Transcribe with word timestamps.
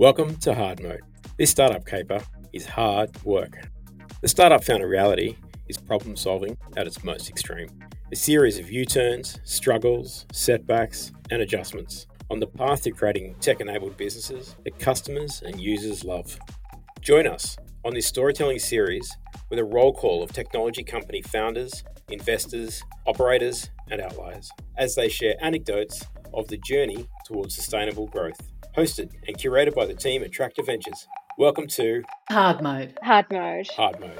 Welcome 0.00 0.36
to 0.36 0.54
Hard 0.54 0.82
Mode. 0.82 1.02
This 1.36 1.50
startup 1.50 1.84
caper 1.84 2.22
is 2.54 2.64
hard 2.64 3.22
work. 3.22 3.68
The 4.22 4.28
startup 4.28 4.64
found 4.64 4.82
reality 4.82 5.36
is 5.68 5.76
problem 5.76 6.16
solving 6.16 6.56
at 6.78 6.86
its 6.86 7.04
most 7.04 7.28
extreme. 7.28 7.68
A 8.10 8.16
series 8.16 8.58
of 8.58 8.72
U 8.72 8.86
turns, 8.86 9.38
struggles, 9.44 10.24
setbacks, 10.32 11.12
and 11.30 11.42
adjustments 11.42 12.06
on 12.30 12.40
the 12.40 12.46
path 12.46 12.84
to 12.84 12.92
creating 12.92 13.34
tech 13.42 13.60
enabled 13.60 13.98
businesses 13.98 14.56
that 14.64 14.78
customers 14.78 15.42
and 15.44 15.60
users 15.60 16.02
love. 16.02 16.38
Join 17.02 17.26
us 17.26 17.58
on 17.84 17.92
this 17.92 18.06
storytelling 18.06 18.58
series 18.58 19.14
with 19.50 19.58
a 19.58 19.64
roll 19.64 19.92
call 19.92 20.22
of 20.22 20.32
technology 20.32 20.82
company 20.82 21.20
founders, 21.20 21.84
investors, 22.08 22.82
operators, 23.06 23.68
and 23.90 24.00
outliers 24.00 24.50
as 24.78 24.94
they 24.94 25.10
share 25.10 25.34
anecdotes 25.42 26.06
of 26.32 26.48
the 26.48 26.56
journey 26.56 27.06
towards 27.26 27.54
sustainable 27.54 28.06
growth 28.06 28.49
hosted 28.76 29.10
and 29.26 29.36
curated 29.36 29.74
by 29.74 29.84
the 29.84 29.94
team 29.94 30.22
at 30.22 30.32
Tractor 30.32 30.62
Ventures. 30.62 31.06
Welcome 31.38 31.66
to 31.68 32.02
Hard 32.28 32.62
Mode. 32.62 32.96
Hard 33.02 33.26
Mode. 33.30 33.66
Hard 33.76 33.98
Mode. 34.00 34.18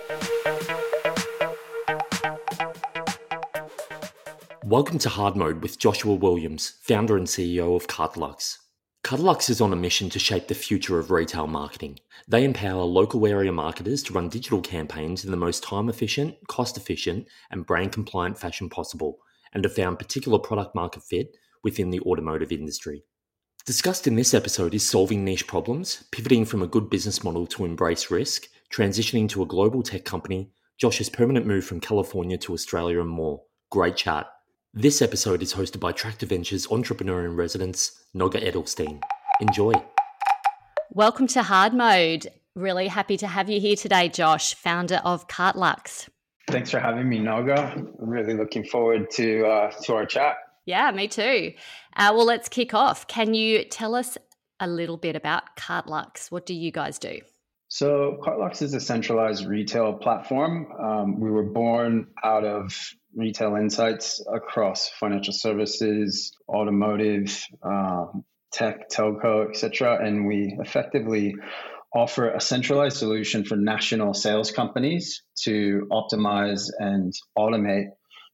Welcome 4.65 4.99
to 4.99 5.09
Hard 5.09 5.37
Mode 5.37 5.63
with 5.63 5.79
Joshua 5.79 6.15
Williams, 6.15 6.75
founder 6.83 7.17
and 7.17 7.27
CEO 7.27 7.77
of 7.77 7.87
Cartelux. 7.87 8.57
Cartelux 9.05 9.51
is 9.51 9.61
on 9.61 9.73
a 9.73 9.77
mission 9.77 10.11
to 10.11 10.19
shape 10.19 10.49
the 10.49 10.55
future 10.55 10.99
of 10.99 11.11
retail 11.11 11.47
marketing. 11.47 11.99
They 12.29 12.45
empower 12.45 12.83
local 12.83 13.27
area 13.27 13.53
marketers 13.53 14.03
to 14.05 14.13
run 14.13 14.29
digital 14.29 14.61
campaigns 14.61 15.25
in 15.25 15.31
the 15.31 15.37
most 15.37 15.63
time 15.63 15.89
efficient, 15.89 16.35
cost 16.49 16.77
efficient, 16.77 17.27
and 17.51 17.67
brand 17.67 17.93
compliant 17.93 18.39
fashion 18.39 18.69
possible, 18.69 19.19
and 19.55 19.65
have 19.65 19.75
found 19.75 19.99
particular 19.99 20.39
product 20.39 20.75
market 20.75 21.03
fit 21.03 21.37
within 21.63 21.91
the 21.91 22.01
automotive 22.01 22.53
industry. 22.53 23.05
Discussed 23.67 24.07
in 24.07 24.15
this 24.15 24.33
episode 24.33 24.73
is 24.73 24.89
solving 24.89 25.23
niche 25.23 25.47
problems, 25.47 26.05
pivoting 26.13 26.47
from 26.47 26.63
a 26.63 26.67
good 26.67 26.89
business 26.89 27.23
model 27.23 27.47
to 27.49 27.67
embrace 27.67 28.11
risk, 28.11 28.49
transitioning 28.73 29.29
to 29.29 29.43
a 29.43 29.47
global 29.47 29.83
tech 29.83 30.07
company, 30.07 30.51
Josh's 30.79 31.11
permanent 31.11 31.47
move 31.47 31.67
from 31.67 31.79
California 31.79 32.39
to 32.39 32.55
Australia, 32.55 33.01
and 33.01 33.11
more. 33.11 33.43
Great 33.71 33.97
chat. 33.97 34.27
This 34.73 35.03
episode 35.03 35.43
is 35.43 35.53
hosted 35.53 35.79
by 35.79 35.93
Tractor 35.93 36.25
Ventures 36.25 36.69
entrepreneur 36.71 37.27
in 37.27 37.37
residence, 37.37 38.03
Noga 38.17 38.43
Edelstein. 38.43 39.03
Enjoy. 39.43 39.75
Welcome 40.93 41.27
to 41.29 41.43
Hard 41.43 41.75
Mode. 41.75 42.29
Really 42.55 42.89
happy 42.89 43.19
to 43.19 43.27
have 43.27 43.51
you 43.51 43.61
here 43.61 43.77
today, 43.77 44.09
Josh, 44.09 44.55
founder 44.55 45.03
of 45.05 45.29
Cartelux. 45.29 46.09
Thanks 46.49 46.71
for 46.71 46.81
having 46.81 47.11
me, 47.11 47.19
Noga. 47.19 47.77
I'm 47.77 48.09
really 48.09 48.35
looking 48.35 48.65
forward 48.65 49.11
to 49.11 49.47
uh, 49.47 49.71
to 49.83 49.95
our 49.97 50.07
chat. 50.07 50.37
Yeah, 50.67 50.91
me 50.91 51.09
too. 51.09 51.53
Uh, 51.97 52.13
well, 52.15 52.27
let's 52.27 52.49
kick 52.49 52.75
off. 52.75 53.07
Can 53.07 53.35
you 53.35 53.65
tell 53.65 53.95
us 53.95 54.17
a 54.61 54.67
little 54.67 54.97
bit 54.97 55.17
about 55.17 55.57
Cartelux? 55.57 56.31
What 56.31 56.47
do 56.47 56.55
you 56.55 56.71
guys 56.71 56.99
do? 56.99 57.21
So, 57.69 58.19
Cartelux 58.23 58.63
is 58.63 58.75
a 58.75 58.81
centralized 58.81 59.47
retail 59.47 59.95
platform. 59.95 60.67
Um, 60.73 61.21
we 61.21 61.31
were 61.31 61.45
born 61.45 62.09
out 62.23 62.45
of 62.45 62.77
retail 63.15 63.57
insights 63.57 64.25
across 64.33 64.89
financial 64.89 65.33
services, 65.33 66.37
automotive, 66.49 67.47
um, 67.63 68.25
tech, 68.53 68.91
telco, 68.91 69.49
etc., 69.49 70.05
and 70.05 70.27
we 70.27 70.57
effectively 70.59 71.37
offer 71.95 72.31
a 72.31 72.41
centralized 72.41 72.97
solution 72.97 73.45
for 73.45 73.57
national 73.57 74.15
sales 74.15 74.51
companies 74.51 75.23
to 75.43 75.89
optimize 75.91 76.71
and 76.79 77.13
automate 77.37 77.87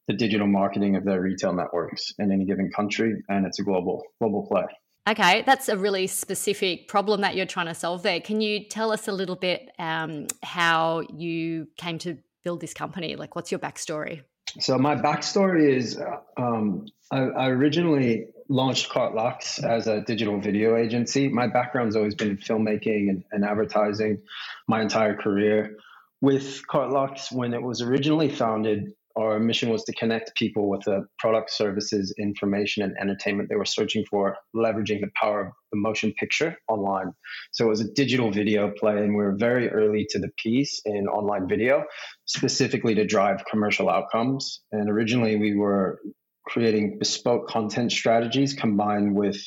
the 0.07 0.13
digital 0.13 0.47
marketing 0.47 0.95
of 0.95 1.03
their 1.03 1.21
retail 1.21 1.53
networks 1.53 2.13
in 2.17 2.31
any 2.31 2.45
given 2.45 2.71
country, 2.71 3.23
and 3.29 3.45
it's 3.45 3.59
a 3.59 3.63
global 3.63 4.03
global 4.19 4.45
play. 4.47 4.65
Okay, 5.07 5.43
that's 5.45 5.69
a 5.69 5.77
really 5.77 6.07
specific 6.07 6.89
problem 6.89 7.21
that 7.21 7.35
you're 7.35 7.45
trying 7.45 7.67
to 7.67 7.73
solve 7.73 8.03
there. 8.03 8.19
Can 8.19 8.41
you 8.41 8.65
tell 8.65 8.91
us 8.91 9.07
a 9.07 9.13
little 9.13 9.37
bit 9.37 9.69
um, 9.79 10.27
how 10.43 11.03
you 11.15 11.67
came 11.77 11.97
to 11.99 12.17
build 12.43 12.59
this 12.59 12.73
company? 12.73 13.15
Like, 13.15 13.33
what's 13.33 13.49
your 13.49 13.59
backstory? 13.59 14.23
So 14.59 14.77
my 14.77 14.95
backstory 14.95 15.69
is 15.75 16.01
um, 16.35 16.87
I, 17.11 17.19
I, 17.19 17.49
originally 17.49 18.27
launched 18.49 18.89
Cartelux 18.89 19.63
as 19.63 19.87
a 19.87 20.01
digital 20.01 20.39
video 20.39 20.75
agency. 20.75 21.27
My 21.29 21.47
background's 21.47 21.95
always 21.95 22.15
been 22.15 22.37
filmmaking 22.37 23.09
and, 23.09 23.23
and 23.31 23.45
advertising 23.45 24.21
my 24.67 24.81
entire 24.81 25.15
career. 25.15 25.77
With 26.21 26.65
Cartelux, 26.67 27.31
when 27.31 27.53
it 27.53 27.61
was 27.61 27.81
originally 27.81 28.29
founded, 28.29 28.93
our 29.17 29.39
mission 29.39 29.69
was 29.69 29.83
to 29.85 29.93
connect 29.93 30.35
people 30.35 30.69
with 30.69 30.81
the 30.83 31.05
product, 31.17 31.51
services, 31.51 32.13
information, 32.19 32.83
and 32.83 32.93
entertainment 33.01 33.49
they 33.49 33.55
were 33.55 33.65
searching 33.65 34.05
for, 34.09 34.37
leveraging 34.55 35.01
the 35.01 35.09
power 35.19 35.47
of 35.47 35.53
the 35.71 35.77
motion 35.77 36.13
picture 36.13 36.55
online. 36.69 37.11
So 37.51 37.65
it 37.65 37.69
was 37.69 37.81
a 37.81 37.91
digital 37.91 38.31
video 38.31 38.71
play, 38.71 38.97
and 38.97 39.15
we 39.15 39.23
were 39.23 39.35
very 39.35 39.69
early 39.69 40.05
to 40.11 40.19
the 40.19 40.29
piece 40.41 40.81
in 40.85 41.07
online 41.07 41.47
video, 41.47 41.83
specifically 42.25 42.95
to 42.95 43.05
drive 43.05 43.43
commercial 43.49 43.89
outcomes. 43.89 44.61
And 44.71 44.89
originally, 44.89 45.35
we 45.37 45.55
were 45.55 45.99
creating 46.45 46.97
bespoke 46.99 47.47
content 47.47 47.91
strategies 47.91 48.53
combined 48.53 49.15
with 49.15 49.37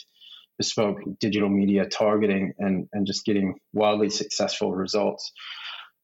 bespoke 0.59 0.99
digital 1.21 1.49
media 1.49 1.87
targeting 1.87 2.53
and, 2.59 2.87
and 2.93 3.07
just 3.07 3.25
getting 3.25 3.55
wildly 3.73 4.11
successful 4.11 4.73
results 4.73 5.33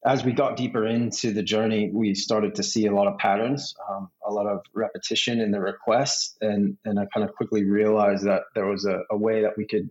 as 0.05 0.23
we 0.23 0.31
got 0.31 0.57
deeper 0.57 0.85
into 0.85 1.31
the 1.33 1.43
journey, 1.43 1.89
we 1.91 2.13
started 2.13 2.55
to 2.55 2.63
see 2.63 2.85
a 2.85 2.93
lot 2.93 3.07
of 3.07 3.17
patterns, 3.17 3.73
um, 3.89 4.09
a 4.25 4.31
lot 4.31 4.45
of 4.45 4.61
repetition 4.73 5.41
in 5.41 5.51
the 5.51 5.59
requests, 5.59 6.35
and 6.41 6.77
and 6.85 6.99
I 6.99 7.05
kind 7.13 7.27
of 7.27 7.35
quickly 7.35 7.63
realized 7.63 8.25
that 8.25 8.43
there 8.55 8.65
was 8.65 8.85
a, 8.85 8.99
a 9.11 9.17
way 9.17 9.41
that 9.41 9.57
we 9.57 9.65
could 9.65 9.89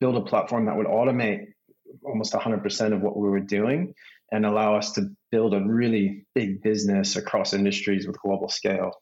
build 0.00 0.16
a 0.16 0.22
platform 0.22 0.66
that 0.66 0.76
would 0.76 0.86
automate 0.86 1.46
almost 2.04 2.34
100% 2.34 2.92
of 2.92 3.00
what 3.00 3.16
we 3.16 3.28
were 3.28 3.40
doing 3.40 3.94
and 4.30 4.44
allow 4.44 4.76
us 4.76 4.92
to 4.92 5.08
build 5.30 5.54
a 5.54 5.60
really 5.60 6.26
big 6.34 6.62
business 6.62 7.16
across 7.16 7.54
industries 7.54 8.06
with 8.06 8.20
global 8.20 8.48
scale, 8.48 8.92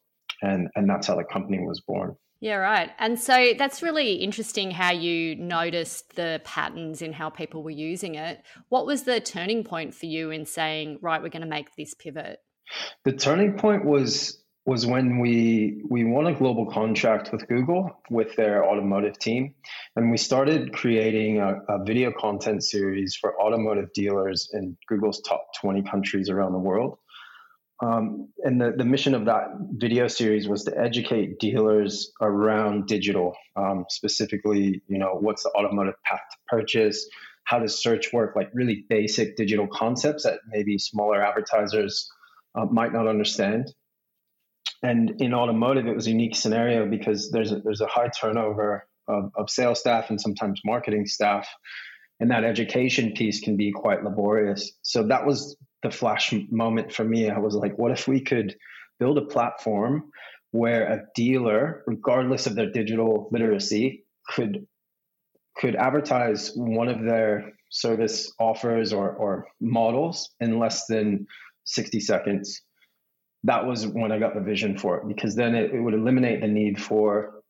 and 0.41 0.69
and 0.75 0.89
that's 0.89 1.07
how 1.07 1.15
the 1.15 1.23
company 1.23 1.59
was 1.59 1.81
born. 1.81 2.15
Yeah, 2.45 2.57
right. 2.57 2.91
And 2.99 3.19
so 3.19 3.53
that's 3.57 3.81
really 3.81 4.13
interesting 4.17 4.69
how 4.69 4.91
you 4.91 5.35
noticed 5.35 6.15
the 6.15 6.39
patterns 6.43 7.01
in 7.01 7.11
how 7.11 7.31
people 7.31 7.63
were 7.63 7.71
using 7.71 8.13
it. 8.13 8.39
What 8.69 8.85
was 8.85 9.01
the 9.01 9.19
turning 9.19 9.63
point 9.63 9.95
for 9.95 10.05
you 10.05 10.29
in 10.29 10.45
saying, 10.45 10.99
right, 11.01 11.23
we're 11.23 11.29
going 11.29 11.41
to 11.41 11.47
make 11.47 11.75
this 11.75 11.95
pivot? 11.95 12.37
The 13.03 13.13
turning 13.13 13.57
point 13.57 13.83
was 13.83 14.43
was 14.63 14.85
when 14.85 15.17
we 15.19 15.81
we 15.89 16.03
won 16.03 16.27
a 16.27 16.35
global 16.35 16.67
contract 16.67 17.31
with 17.31 17.47
Google 17.47 17.89
with 18.11 18.35
their 18.35 18.63
automotive 18.63 19.17
team, 19.17 19.55
and 19.95 20.11
we 20.11 20.17
started 20.17 20.71
creating 20.71 21.39
a, 21.39 21.61
a 21.67 21.83
video 21.83 22.11
content 22.11 22.63
series 22.63 23.15
for 23.15 23.41
automotive 23.41 23.91
dealers 23.93 24.51
in 24.53 24.77
Google's 24.87 25.19
top 25.21 25.47
20 25.61 25.81
countries 25.81 26.29
around 26.29 26.53
the 26.53 26.59
world. 26.59 26.99
Um, 27.83 28.29
and 28.43 28.59
the, 28.59 28.73
the 28.77 28.85
mission 28.85 29.13
of 29.13 29.25
that 29.25 29.47
video 29.71 30.07
series 30.07 30.47
was 30.47 30.63
to 30.63 30.77
educate 30.77 31.39
dealers 31.39 32.11
around 32.21 32.87
digital, 32.87 33.35
um, 33.55 33.85
specifically, 33.89 34.81
you 34.87 34.97
know, 34.97 35.17
what's 35.19 35.43
the 35.43 35.51
automotive 35.57 35.95
path 36.03 36.21
to 36.31 36.37
purchase, 36.47 37.07
how 37.43 37.59
does 37.59 37.81
search 37.81 38.13
work, 38.13 38.35
like 38.35 38.49
really 38.53 38.85
basic 38.89 39.35
digital 39.35 39.67
concepts 39.67 40.23
that 40.23 40.39
maybe 40.47 40.77
smaller 40.77 41.21
advertisers 41.21 42.09
uh, 42.55 42.65
might 42.65 42.93
not 42.93 43.07
understand. 43.07 43.73
And 44.81 45.19
in 45.21 45.33
automotive, 45.33 45.87
it 45.87 45.95
was 45.95 46.07
a 46.07 46.11
unique 46.11 46.35
scenario 46.35 46.89
because 46.89 47.29
there's 47.31 47.51
a, 47.51 47.59
there's 47.59 47.81
a 47.81 47.87
high 47.87 48.09
turnover 48.09 48.87
of, 49.07 49.31
of 49.35 49.49
sales 49.49 49.79
staff 49.79 50.09
and 50.09 50.19
sometimes 50.19 50.61
marketing 50.63 51.07
staff 51.07 51.47
and 52.19 52.31
that 52.31 52.43
education 52.43 53.13
piece 53.13 53.41
can 53.41 53.57
be 53.57 53.71
quite 53.71 54.03
laborious. 54.03 54.71
So 54.81 55.07
that 55.07 55.25
was 55.25 55.57
the 55.85 55.95
flash 55.95 56.33
moment 56.49 56.91
for 56.91 57.03
me. 57.03 57.29
I 57.29 57.37
was 57.37 57.55
like, 57.55 57.77
what 57.77 57.91
if 57.91 58.07
we 58.07 58.19
could 58.19 58.55
build 58.99 59.17
a 59.17 59.25
platform 59.25 60.11
where 60.51 60.91
a 60.91 61.03
dealer, 61.15 61.83
regardless 61.85 62.47
of 62.47 62.55
their 62.55 62.71
digital 62.71 63.29
literacy, 63.31 64.05
could 64.27 64.65
could 65.57 65.75
advertise 65.75 66.51
one 66.55 66.89
of 66.89 67.03
their 67.03 67.53
service 67.69 68.33
offers 68.39 68.91
or, 68.91 69.11
or 69.11 69.47
models 69.61 70.29
in 70.41 70.59
less 70.59 70.85
than 70.87 71.25
60 71.63 72.01
seconds. 72.01 72.61
That 73.45 73.65
was 73.65 73.87
when 73.87 74.11
I 74.11 74.19
got 74.19 74.35
the 74.35 74.41
vision 74.41 74.77
for 74.77 74.97
it 74.97 75.07
because 75.07 75.33
then 75.35 75.55
it, 75.55 75.73
it 75.73 75.79
would 75.79 75.93
eliminate 75.93 76.41
the 76.41 76.47
need 76.47 76.81
for 76.81 77.41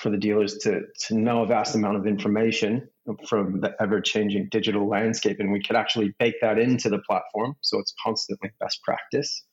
for 0.00 0.10
the 0.10 0.16
dealers 0.16 0.56
to 0.58 0.82
to 1.06 1.14
know 1.14 1.42
a 1.42 1.46
vast 1.46 1.74
amount 1.74 1.96
of 1.96 2.06
information 2.06 2.88
from 3.28 3.60
the 3.60 3.74
ever 3.80 4.00
changing 4.00 4.48
digital 4.50 4.88
landscape. 4.88 5.38
And 5.40 5.52
we 5.52 5.62
could 5.62 5.76
actually 5.76 6.14
bake 6.18 6.40
that 6.40 6.58
into 6.58 6.88
the 6.88 7.00
platform 7.00 7.54
so 7.60 7.78
it's 7.78 7.94
constantly 8.02 8.50
best 8.60 8.82
practice 8.82 9.44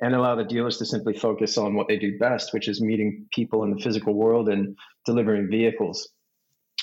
and 0.00 0.14
allow 0.14 0.34
the 0.34 0.44
dealers 0.44 0.78
to 0.78 0.86
simply 0.86 1.16
focus 1.16 1.56
on 1.56 1.74
what 1.74 1.88
they 1.88 1.96
do 1.96 2.18
best, 2.18 2.52
which 2.52 2.68
is 2.68 2.80
meeting 2.80 3.26
people 3.32 3.62
in 3.62 3.70
the 3.70 3.80
physical 3.80 4.14
world 4.14 4.48
and 4.48 4.76
delivering 5.06 5.48
vehicles. 5.48 6.08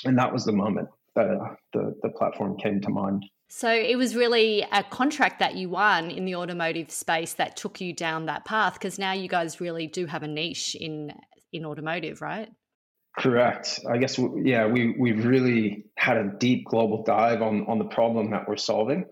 And 0.04 0.18
that 0.18 0.32
was 0.32 0.44
the 0.44 0.52
moment 0.52 0.88
that 1.16 1.28
uh, 1.28 1.54
the, 1.72 1.94
the 2.02 2.08
platform 2.10 2.56
came 2.56 2.80
to 2.80 2.88
mind. 2.88 3.26
So 3.48 3.70
it 3.70 3.96
was 3.96 4.14
really 4.14 4.64
a 4.72 4.82
contract 4.84 5.40
that 5.40 5.56
you 5.56 5.68
won 5.68 6.10
in 6.10 6.24
the 6.24 6.36
automotive 6.36 6.90
space 6.90 7.34
that 7.34 7.56
took 7.56 7.80
you 7.80 7.92
down 7.92 8.26
that 8.26 8.44
path 8.44 8.74
because 8.74 8.98
now 8.98 9.12
you 9.12 9.28
guys 9.28 9.60
really 9.60 9.86
do 9.86 10.06
have 10.06 10.22
a 10.22 10.28
niche 10.28 10.76
in 10.76 11.12
in 11.52 11.64
automotive, 11.64 12.22
right? 12.22 12.48
Correct. 13.18 13.80
I 13.88 13.98
guess 13.98 14.18
yeah, 14.42 14.66
we 14.66 14.94
we've 14.98 15.24
really 15.24 15.84
had 15.96 16.16
a 16.16 16.32
deep 16.38 16.64
global 16.66 17.02
dive 17.02 17.42
on 17.42 17.66
on 17.66 17.78
the 17.78 17.84
problem 17.84 18.30
that 18.30 18.48
we're 18.48 18.56
solving, 18.56 19.04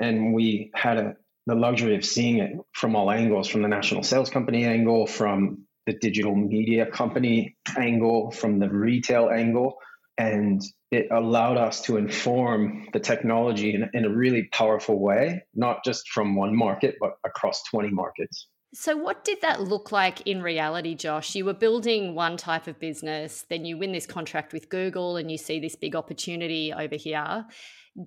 and 0.00 0.34
we 0.34 0.70
had 0.74 0.96
a, 0.98 1.16
the 1.46 1.54
luxury 1.54 1.96
of 1.96 2.04
seeing 2.04 2.38
it 2.38 2.52
from 2.72 2.96
all 2.96 3.10
angles, 3.10 3.48
from 3.48 3.62
the 3.62 3.68
national 3.68 4.02
sales 4.02 4.30
company 4.30 4.64
angle, 4.64 5.06
from 5.06 5.66
the 5.86 5.92
digital 5.92 6.34
media 6.34 6.86
company 6.86 7.56
angle, 7.76 8.30
from 8.30 8.58
the 8.58 8.68
retail 8.68 9.28
angle, 9.28 9.76
and 10.18 10.62
it 10.90 11.08
allowed 11.12 11.58
us 11.58 11.82
to 11.82 11.98
inform 11.98 12.88
the 12.92 13.00
technology 13.00 13.74
in, 13.74 13.88
in 13.92 14.04
a 14.04 14.08
really 14.08 14.44
powerful 14.52 14.98
way, 14.98 15.42
not 15.54 15.84
just 15.84 16.08
from 16.08 16.34
one 16.36 16.56
market, 16.56 16.96
but 17.00 17.12
across 17.24 17.62
20 17.70 17.90
markets. 17.90 18.48
So, 18.78 18.94
what 18.94 19.24
did 19.24 19.40
that 19.40 19.62
look 19.62 19.90
like 19.90 20.20
in 20.26 20.42
reality, 20.42 20.94
Josh? 20.94 21.34
You 21.34 21.46
were 21.46 21.54
building 21.54 22.14
one 22.14 22.36
type 22.36 22.66
of 22.66 22.78
business, 22.78 23.46
then 23.48 23.64
you 23.64 23.78
win 23.78 23.92
this 23.92 24.04
contract 24.06 24.52
with 24.52 24.68
Google 24.68 25.16
and 25.16 25.30
you 25.30 25.38
see 25.38 25.58
this 25.58 25.76
big 25.76 25.96
opportunity 25.96 26.74
over 26.74 26.94
here. 26.94 27.46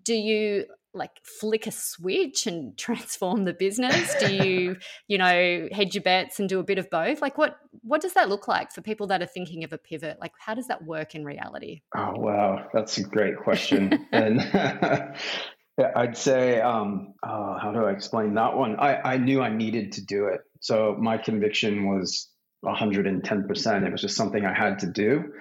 Do 0.04 0.13
you 0.13 0.66
like 0.94 1.10
flick 1.24 1.66
a 1.66 1.71
switch 1.71 2.45
and 2.45 2.77
transform 2.77 3.45
the 3.45 3.54
business? 3.54 4.13
Do 4.19 4.31
you, 4.31 4.77
you 5.07 5.18
know, 5.18 5.69
hedge 5.71 5.95
your 5.95 6.04
bets 6.04 6.39
and 6.39 6.48
do 6.48 6.60
a 6.60 6.63
bit 6.63 6.77
of 6.77 6.88
both? 6.92 7.19
Like 7.19 7.39
what 7.39 7.57
what 7.81 8.01
does 8.01 8.13
that 8.13 8.30
look 8.30 8.48
like 8.48 8.71
for 8.71 8.81
people 8.81 9.07
that 9.07 9.24
are 9.24 9.27
thinking 9.27 9.63
of 9.63 9.74
a 9.74 9.80
pivot? 9.80 10.18
Like 10.21 10.33
how 10.38 10.54
does 10.54 10.68
that 10.68 10.83
work 10.83 11.16
in 11.16 11.25
reality? 11.25 11.81
Oh 11.98 12.13
wow, 12.16 12.68
that's 12.74 13.00
a 13.00 13.04
great 13.04 13.38
question. 13.38 14.06
and 14.12 14.39
I'd 15.95 16.18
say, 16.18 16.62
um, 16.62 17.13
uh, 17.24 17.57
how 17.60 17.71
do 17.74 17.86
I 17.86 17.92
explain 17.92 18.36
that 18.36 18.56
one? 18.56 18.80
I, 18.80 19.13
I 19.13 19.18
knew 19.18 19.42
I 19.42 19.50
needed 19.50 19.94
to 19.94 20.06
do 20.06 20.25
it. 20.25 20.42
So 20.59 20.95
my 21.00 21.17
conviction 21.17 21.89
was 21.89 22.29
110%. 22.65 23.85
It 23.85 23.91
was 23.91 24.01
just 24.01 24.15
something 24.15 24.45
I 24.45 24.53
had 24.53 24.79
to 24.79 24.88
do. 24.88 25.31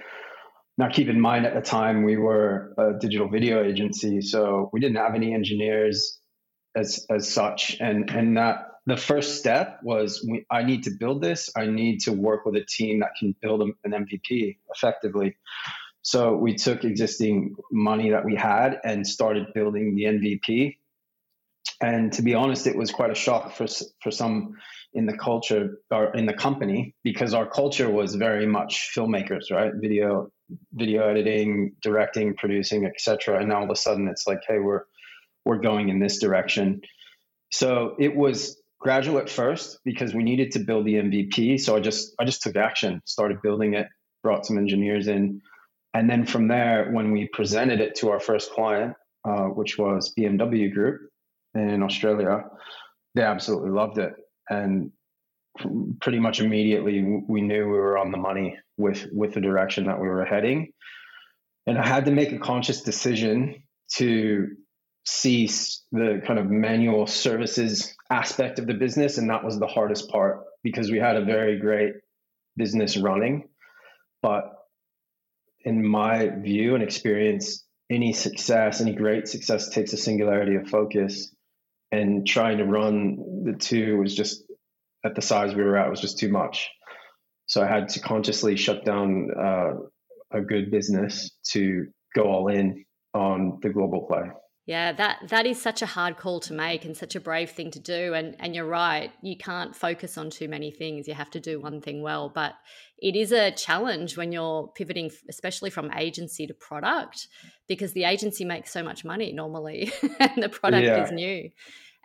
Now, 0.77 0.89
keep 0.89 1.09
in 1.09 1.21
mind 1.21 1.45
at 1.45 1.55
the 1.55 1.61
time 1.61 2.05
we 2.05 2.17
were 2.17 2.73
a 2.79 2.93
digital 3.01 3.29
video 3.29 3.65
agency, 3.65 4.21
so 4.21 4.71
we 4.73 4.79
didn't 4.79 4.99
have 4.99 5.17
any 5.17 5.35
engineers 5.35 6.21
as 6.77 7.05
as 7.11 7.29
such, 7.29 7.79
and 7.81 8.09
and 8.11 8.37
that 8.37 8.69
the 8.87 8.97
first 8.97 9.39
step 9.39 9.81
was 9.83 10.25
we, 10.29 10.47
I 10.51 10.63
need 10.63 10.85
to 10.85 10.91
build 10.91 11.21
this. 11.21 11.51
I 11.57 11.67
need 11.67 12.01
to 12.03 12.13
work 12.13 12.47
with 12.47 12.55
a 12.55 12.65
team 12.65 13.01
that 13.01 13.11
can 13.19 13.35
build 13.43 13.63
an 13.63 13.91
MVP 13.91 14.59
effectively. 14.73 15.37
So 16.03 16.37
we 16.37 16.55
took 16.55 16.85
existing 16.85 17.57
money 17.73 18.11
that 18.11 18.25
we 18.25 18.37
had 18.37 18.79
and 18.85 19.07
started 19.07 19.53
building 19.53 19.95
the 19.95 20.05
MVP. 20.05 20.79
And 21.81 22.13
to 22.15 22.23
be 22.23 22.35
honest, 22.35 22.67
it 22.67 22.77
was 22.77 22.91
quite 22.91 23.11
a 23.11 23.15
shock 23.15 23.55
for 23.55 23.67
for 24.03 24.11
some 24.11 24.55
in 24.95 25.07
the 25.07 25.17
culture 25.17 25.79
or 25.91 26.15
in 26.15 26.27
the 26.27 26.33
company 26.33 26.95
because 27.05 27.35
our 27.35 27.49
culture 27.49 27.89
was 27.89 28.15
very 28.15 28.47
much 28.47 28.91
filmmakers, 28.97 29.51
right? 29.51 29.73
Video, 29.75 30.31
video 30.73 31.07
editing, 31.07 31.75
directing, 31.83 32.35
producing, 32.35 32.85
etc. 32.87 33.39
And 33.39 33.51
now 33.51 33.59
all 33.59 33.65
of 33.65 33.71
a 33.71 33.77
sudden, 33.77 34.09
it's 34.09 34.27
like, 34.27 34.41
hey, 34.49 34.59
we're 34.59 34.85
we're 35.45 35.61
going 35.61 35.89
in 35.89 36.01
this 36.01 36.19
direction. 36.19 36.81
So 37.51 37.95
it 37.99 38.15
was 38.15 38.61
gradual 38.81 39.19
at 39.19 39.31
first 39.31 39.79
because 39.85 40.15
we 40.15 40.23
needed 40.23 40.53
to 40.53 40.59
build 40.61 40.85
the 40.85 40.95
MVP. 40.95 41.61
So 41.61 41.77
I 41.77 41.81
just 41.81 42.15
I 42.19 42.25
just 42.25 42.43
took 42.43 42.57
action, 42.57 43.03
started 43.05 43.41
building 43.41 43.75
it, 43.75 43.87
brought 44.23 44.47
some 44.47 44.59
engineers 44.59 45.07
in 45.07 45.43
and 45.95 46.09
then 46.09 46.27
from 46.27 46.49
there, 46.49 46.91
when 46.91 47.13
we 47.13 47.29
presented 47.33 47.81
it 47.81 47.97
to 47.97 48.11
our 48.11 48.21
first 48.21 48.53
client, 48.53 48.95
uh, 49.25 49.47
which 49.47 49.79
was 49.79 50.13
BMW 50.19 50.73
Group 50.73 51.08
in 51.59 51.83
Australia, 51.83 52.45
they 53.15 53.23
absolutely 53.23 53.71
loved 53.71 53.99
it. 53.99 54.15
And 54.49 54.93
pretty 56.01 56.19
much 56.19 56.41
immediately, 56.41 57.23
we 57.29 57.41
knew 57.41 57.65
we 57.65 57.73
were 57.73 57.99
on 57.99 58.11
the 58.11 58.19
money 58.19 58.57
with, 58.77 59.07
with 59.13 59.35
the 59.35 59.41
direction 59.41 59.87
that 59.87 60.01
we 60.01 60.09
were 60.09 60.25
heading. 60.25 60.73
And 61.67 61.79
I 61.79 61.87
had 61.87 62.07
to 62.07 62.13
make 62.13 62.33
a 62.33 62.39
conscious 62.39 62.83
decision 62.83 63.63
to 63.97 64.49
cease 65.05 65.85
the 65.91 66.23
kind 66.27 66.39
of 66.39 66.47
manual 66.47 67.07
services 67.07 67.95
aspect 68.11 68.59
of 68.59 68.67
the 68.67 68.75
business. 68.75 69.19
And 69.19 69.31
that 69.31 69.45
was 69.45 69.59
the 69.59 69.67
hardest 69.67 70.11
part 70.11 70.45
because 70.63 70.91
we 70.91 70.99
had 70.99 71.17
a 71.17 71.25
very 71.25 71.59
great 71.59 71.95
business 72.57 72.97
running. 72.97 73.49
But 74.23 74.53
in 75.65 75.87
my 75.87 76.29
view 76.29 76.75
and 76.75 76.83
experience, 76.83 77.65
any 77.91 78.13
success, 78.13 78.81
any 78.81 78.95
great 78.95 79.29
success 79.29 79.71
takes 79.71 79.93
a 79.93 79.97
singularity 79.97 80.57
of 80.57 80.69
focus. 80.69 81.35
And 81.91 82.27
trying 82.27 82.59
to 82.59 82.65
run 82.65 83.45
the 83.45 83.55
two 83.55 83.99
was 83.99 84.15
just 84.15 84.45
at 85.05 85.15
the 85.15 85.23
size 85.23 85.55
we 85.55 85.63
were 85.63 85.77
at 85.77 85.91
was 85.91 86.01
just 86.01 86.19
too 86.19 86.29
much. 86.29 86.69
So 87.47 87.63
I 87.63 87.67
had 87.67 87.89
to 87.91 88.01
consciously 88.01 88.57
shut 88.57 88.85
down 88.85 89.31
uh, 89.39 89.71
a 90.31 90.41
good 90.43 90.71
business 90.71 91.31
to 91.53 91.87
go 92.15 92.25
all 92.25 92.49
in 92.49 92.85
on 93.15 93.59
the 93.63 93.71
global 93.71 94.07
play. 94.07 94.31
Yeah, 94.69 94.93
that 94.93 95.29
that 95.31 95.47
is 95.47 95.59
such 95.59 95.81
a 95.81 95.87
hard 95.87 96.19
call 96.19 96.41
to 96.41 96.53
make 96.53 96.85
and 96.85 96.95
such 96.95 97.17
a 97.17 97.21
brave 97.21 97.53
thing 97.53 97.71
to 97.71 97.79
do. 97.79 98.13
And 98.13 98.37
and 98.39 98.55
you're 98.55 98.67
right, 98.67 99.11
you 99.23 99.35
can't 99.35 99.75
focus 99.75 100.19
on 100.19 100.29
too 100.29 100.47
many 100.47 100.71
things. 100.71 101.09
You 101.09 101.15
have 101.15 101.31
to 101.31 101.41
do 101.41 101.59
one 101.59 101.81
thing 101.81 102.03
well. 102.03 102.29
But 102.29 102.53
it 102.99 103.17
is 103.17 103.33
a 103.33 103.51
challenge 103.51 104.19
when 104.19 104.31
you're 104.31 104.69
pivoting, 104.75 105.11
especially 105.27 105.71
from 105.71 105.91
agency 105.97 106.47
to 106.47 106.53
product, 106.53 107.29
because 107.67 107.95
the 107.95 108.05
agency 108.05 108.45
makes 108.45 108.71
so 108.71 108.83
much 108.83 109.07
money 109.07 109.33
normally, 109.33 109.91
and 110.21 110.43
the 110.43 110.51
product 110.51 110.85
yeah. 110.85 111.03
is 111.03 111.13
new. 111.13 111.49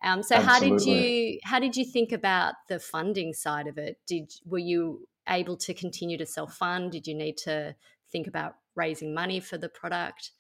Um, 0.02 0.24
so 0.24 0.36
Absolutely. 0.36 0.48
how 0.48 0.78
did 0.78 0.86
you 0.86 1.40
how 1.44 1.60
did 1.60 1.76
you 1.76 1.84
think 1.84 2.14
about 2.14 2.54
the 2.70 2.80
funding 2.80 3.34
side 3.34 3.68
of 3.68 3.78
it? 3.78 3.98
Did 4.08 4.32
were 4.46 4.58
you 4.58 5.06
able 5.28 5.58
to 5.58 5.74
continue 5.74 6.18
to 6.18 6.26
self 6.26 6.54
fund? 6.54 6.94
Did 6.94 7.08
you 7.08 7.14
need 7.14 7.36
to 7.40 7.76
think 8.10 8.26
about 8.26 8.56
raising 8.74 9.14
money 9.14 9.42
for 9.42 9.58
the 9.58 9.68
product? 9.68 10.32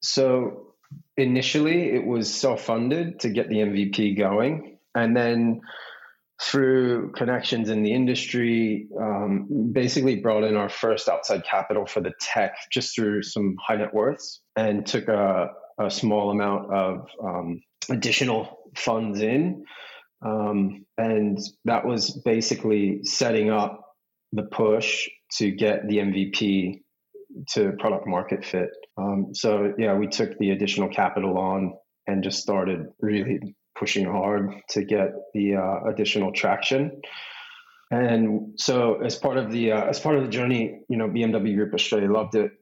So 0.00 0.71
initially 1.16 1.90
it 1.90 2.04
was 2.04 2.32
self-funded 2.32 3.20
to 3.20 3.30
get 3.30 3.48
the 3.48 3.56
MVP 3.56 4.16
going, 4.18 4.78
and 4.94 5.16
then 5.16 5.60
through 6.40 7.12
connections 7.12 7.68
in 7.68 7.82
the 7.82 7.92
industry, 7.92 8.88
um, 9.00 9.70
basically 9.72 10.16
brought 10.16 10.42
in 10.42 10.56
our 10.56 10.68
first 10.68 11.08
outside 11.08 11.44
capital 11.44 11.86
for 11.86 12.00
the 12.00 12.12
tech 12.20 12.54
just 12.70 12.94
through 12.94 13.22
some 13.22 13.56
high 13.64 13.76
net 13.76 13.94
worths, 13.94 14.40
and 14.56 14.84
took 14.86 15.08
a, 15.08 15.50
a 15.78 15.90
small 15.90 16.30
amount 16.30 16.72
of 16.72 17.06
um, 17.22 17.60
additional 17.90 18.58
funds 18.76 19.20
in. 19.20 19.64
Um, 20.24 20.86
and 20.98 21.38
that 21.64 21.84
was 21.84 22.10
basically 22.24 23.00
setting 23.04 23.50
up 23.50 23.80
the 24.32 24.44
push 24.44 25.08
to 25.38 25.50
get 25.50 25.86
the 25.88 25.98
MVP 25.98 26.82
to 27.50 27.72
product 27.78 28.06
market 28.06 28.44
fit. 28.44 28.70
Um, 28.96 29.34
so 29.34 29.74
yeah, 29.78 29.94
we 29.94 30.06
took 30.06 30.38
the 30.38 30.50
additional 30.50 30.88
capital 30.88 31.38
on 31.38 31.74
and 32.06 32.22
just 32.22 32.40
started 32.40 32.88
really 33.00 33.54
pushing 33.74 34.04
hard 34.04 34.52
to 34.70 34.84
get 34.84 35.12
the 35.34 35.56
uh, 35.56 35.88
additional 35.88 36.32
traction. 36.32 37.00
And 37.90 38.58
so, 38.58 39.02
as 39.02 39.16
part 39.16 39.36
of 39.36 39.50
the 39.50 39.72
uh, 39.72 39.84
as 39.84 40.00
part 40.00 40.16
of 40.16 40.22
the 40.22 40.30
journey, 40.30 40.80
you 40.88 40.96
know, 40.96 41.08
BMW 41.08 41.54
Group 41.54 41.74
Australia 41.74 42.10
loved 42.10 42.34
it. 42.34 42.52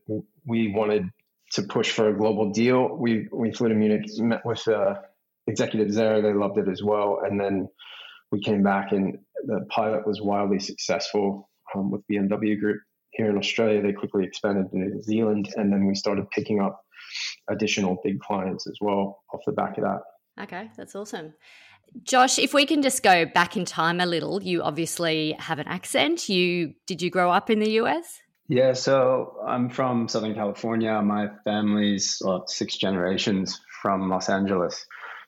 We 0.45 0.73
wanted 0.73 1.09
to 1.53 1.63
push 1.63 1.93
for 1.93 2.09
a 2.09 2.17
global 2.17 2.51
deal. 2.51 2.97
We 2.97 3.29
we 3.33 3.53
flew 3.53 3.69
to 3.69 3.75
Munich, 3.75 4.07
met 4.19 4.45
with 4.45 4.67
uh, 4.67 4.97
executives 5.47 5.95
there. 5.95 6.21
They 6.21 6.33
loved 6.33 6.59
it 6.59 6.69
as 6.69 6.83
well. 6.83 7.21
And 7.25 7.41
then 7.41 7.69
we 8.33 8.41
came 8.41 8.65
back, 8.65 8.91
and 8.91 9.19
the 9.47 9.67
pilot 9.69 10.05
was 10.05 10.21
wildly 10.21 10.59
successful 10.59 11.49
um, 11.77 11.93
with 11.93 12.03
BMW 12.11 12.59
Group 12.59 12.81
here 13.21 13.31
in 13.31 13.37
Australia, 13.37 13.83
they 13.83 13.93
quickly 13.93 14.25
expanded 14.25 14.71
to 14.71 14.79
New 14.79 15.03
Zealand, 15.03 15.49
and 15.57 15.73
then 15.73 15.87
we 15.87 15.95
started 15.95 16.31
picking 16.31 16.61
up 16.61 16.81
additional 17.51 18.01
big 18.03 18.21
clients 18.21 18.67
as 18.67 18.77
well 18.81 19.23
off 19.35 19.41
the 19.47 19.53
back 19.53 19.77
of 19.79 19.85
that. 19.85 20.01
Okay, 20.43 20.71
that's 20.77 20.95
awesome. 20.95 21.35
Josh, 22.03 22.39
if 22.39 22.55
we 22.55 22.65
can 22.67 22.83
just 22.83 23.03
go 23.03 23.27
back 23.27 23.57
in 23.57 23.65
time 23.65 24.01
a 24.01 24.07
little, 24.07 24.43
you 24.43 24.63
obviously 24.63 25.37
have 25.39 25.59
an 25.59 25.67
accent. 25.67 26.29
You 26.29 26.75
did 26.87 27.03
you 27.03 27.11
grow 27.11 27.31
up 27.31 27.51
in 27.51 27.59
the 27.59 27.73
US? 27.83 28.21
Yeah, 28.49 28.73
so 28.73 29.37
I'm 29.47 29.69
from 29.69 30.09
Southern 30.09 30.35
California. 30.35 31.01
My 31.03 31.29
family's 31.45 32.23
well, 32.25 32.47
six 32.47 32.77
generations 32.77 33.61
from 33.83 34.09
Los 34.09 34.29
Angeles. 34.29 34.87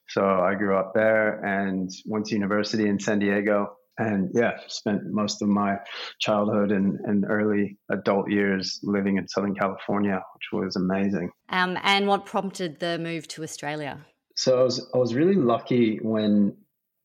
So 0.08 0.22
I 0.24 0.54
grew 0.54 0.76
up 0.76 0.92
there 0.94 1.44
and 1.44 1.90
went 2.06 2.26
to 2.26 2.34
university 2.34 2.88
in 2.88 2.98
San 2.98 3.18
Diego 3.18 3.76
and 3.98 4.30
yeah, 4.34 4.52
spent 4.68 5.02
most 5.04 5.42
of 5.42 5.48
my 5.48 5.76
childhood 6.18 6.72
and, 6.72 6.98
and 7.04 7.24
early 7.28 7.78
adult 7.90 8.30
years 8.30 8.80
living 8.82 9.18
in 9.18 9.28
Southern 9.28 9.54
California, 9.54 10.22
which 10.34 10.62
was 10.62 10.76
amazing. 10.76 11.30
Um, 11.50 11.78
and 11.82 12.06
what 12.06 12.24
prompted 12.24 12.80
the 12.80 12.98
move 12.98 13.28
to 13.28 13.42
Australia? 13.42 14.04
So 14.36 14.60
I 14.60 14.62
was 14.62 14.90
I 14.94 14.98
was 14.98 15.14
really 15.14 15.34
lucky 15.34 15.98
when 15.98 16.56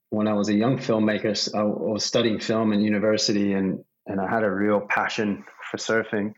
when 0.09 0.27
I 0.27 0.33
was 0.33 0.49
a 0.49 0.53
young 0.53 0.77
filmmaker. 0.77 1.55
I 1.55 1.63
was 1.63 2.05
studying 2.05 2.39
film 2.39 2.71
in 2.71 2.79
university, 2.79 3.53
and 3.53 3.83
and 4.05 4.21
I 4.21 4.29
had 4.29 4.43
a 4.43 4.51
real 4.51 4.81
passion 4.89 5.43
for 5.69 5.77
surfing. 5.77 6.33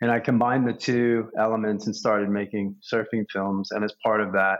And 0.00 0.10
I 0.12 0.20
combined 0.20 0.68
the 0.68 0.74
two 0.74 1.30
elements 1.36 1.86
and 1.86 1.96
started 1.96 2.28
making 2.28 2.76
surfing 2.92 3.24
films. 3.32 3.72
And 3.72 3.84
as 3.84 3.92
part 4.04 4.20
of 4.20 4.32
that, 4.32 4.58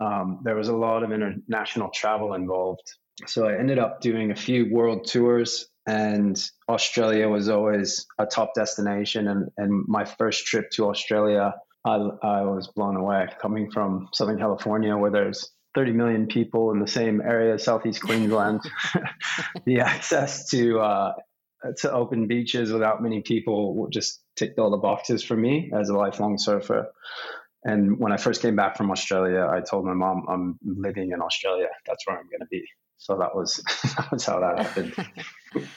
um, 0.00 0.40
there 0.42 0.56
was 0.56 0.68
a 0.68 0.76
lot 0.76 1.04
of 1.04 1.12
international 1.12 1.90
travel 1.94 2.34
involved 2.34 2.82
So 3.26 3.46
I 3.46 3.58
ended 3.58 3.78
up 3.78 4.00
doing 4.00 4.30
a 4.30 4.36
few 4.36 4.70
world 4.70 5.06
tours, 5.06 5.66
and 5.86 6.40
Australia 6.68 7.28
was 7.28 7.48
always 7.48 8.06
a 8.18 8.26
top 8.26 8.54
destination. 8.54 9.28
And, 9.28 9.50
and 9.56 9.84
my 9.88 10.04
first 10.04 10.46
trip 10.46 10.70
to 10.72 10.88
Australia, 10.88 11.54
I, 11.84 11.94
I 11.94 12.42
was 12.42 12.68
blown 12.74 12.96
away 12.96 13.28
coming 13.40 13.70
from 13.70 14.08
Southern 14.12 14.38
California, 14.38 14.96
where 14.96 15.10
there's 15.10 15.50
30 15.74 15.92
million 15.92 16.26
people 16.26 16.72
in 16.72 16.80
the 16.80 16.88
same 16.88 17.20
area, 17.20 17.58
Southeast 17.58 18.02
Queensland. 18.02 18.60
the 19.64 19.80
access 19.80 20.48
to 20.50 20.80
uh, 20.80 21.12
to 21.78 21.92
open 21.92 22.26
beaches 22.26 22.72
without 22.72 23.02
many 23.02 23.20
people 23.20 23.86
just 23.92 24.22
ticked 24.36 24.58
all 24.58 24.70
the 24.70 24.78
boxes 24.78 25.22
for 25.22 25.36
me 25.36 25.70
as 25.78 25.88
a 25.88 25.96
lifelong 25.96 26.38
surfer. 26.38 26.90
And 27.64 27.98
when 27.98 28.12
I 28.12 28.16
first 28.16 28.40
came 28.40 28.56
back 28.56 28.76
from 28.76 28.90
Australia, 28.90 29.46
I 29.50 29.60
told 29.60 29.84
my 29.84 29.92
mom 29.92 30.24
I'm 30.28 30.58
living 30.64 31.12
in 31.12 31.20
Australia. 31.20 31.66
That's 31.86 32.06
where 32.06 32.16
I'm 32.16 32.24
going 32.24 32.40
to 32.40 32.46
be. 32.50 32.64
So 33.00 33.16
that 33.16 33.34
was 33.34 33.56
that 33.96 34.12
was 34.12 34.24
how 34.24 34.40
that 34.40 34.58
happened. 34.58 34.94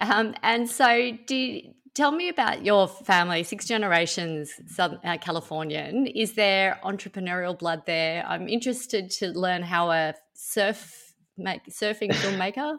um, 0.00 0.34
and 0.42 0.68
so, 0.68 1.12
do 1.26 1.60
tell 1.94 2.10
me 2.10 2.30
about 2.30 2.64
your 2.64 2.88
family. 2.88 3.44
Six 3.44 3.66
generations 3.66 4.50
Southern 4.66 4.98
uh, 5.04 5.18
Californian. 5.18 6.06
Is 6.06 6.32
there 6.32 6.80
entrepreneurial 6.82 7.56
blood 7.56 7.82
there? 7.86 8.24
I'm 8.26 8.48
interested 8.48 9.10
to 9.18 9.28
learn 9.28 9.62
how 9.62 9.90
a 9.90 10.14
surf 10.34 11.14
make 11.36 11.66
surfing 11.66 12.10
filmmaker 12.22 12.78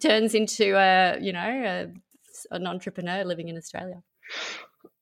turns 0.00 0.34
into 0.34 0.76
a 0.76 1.18
you 1.20 1.32
know 1.32 1.40
a, 1.40 1.86
an 2.50 2.66
entrepreneur 2.66 3.22
living 3.24 3.48
in 3.48 3.56
Australia. 3.56 4.02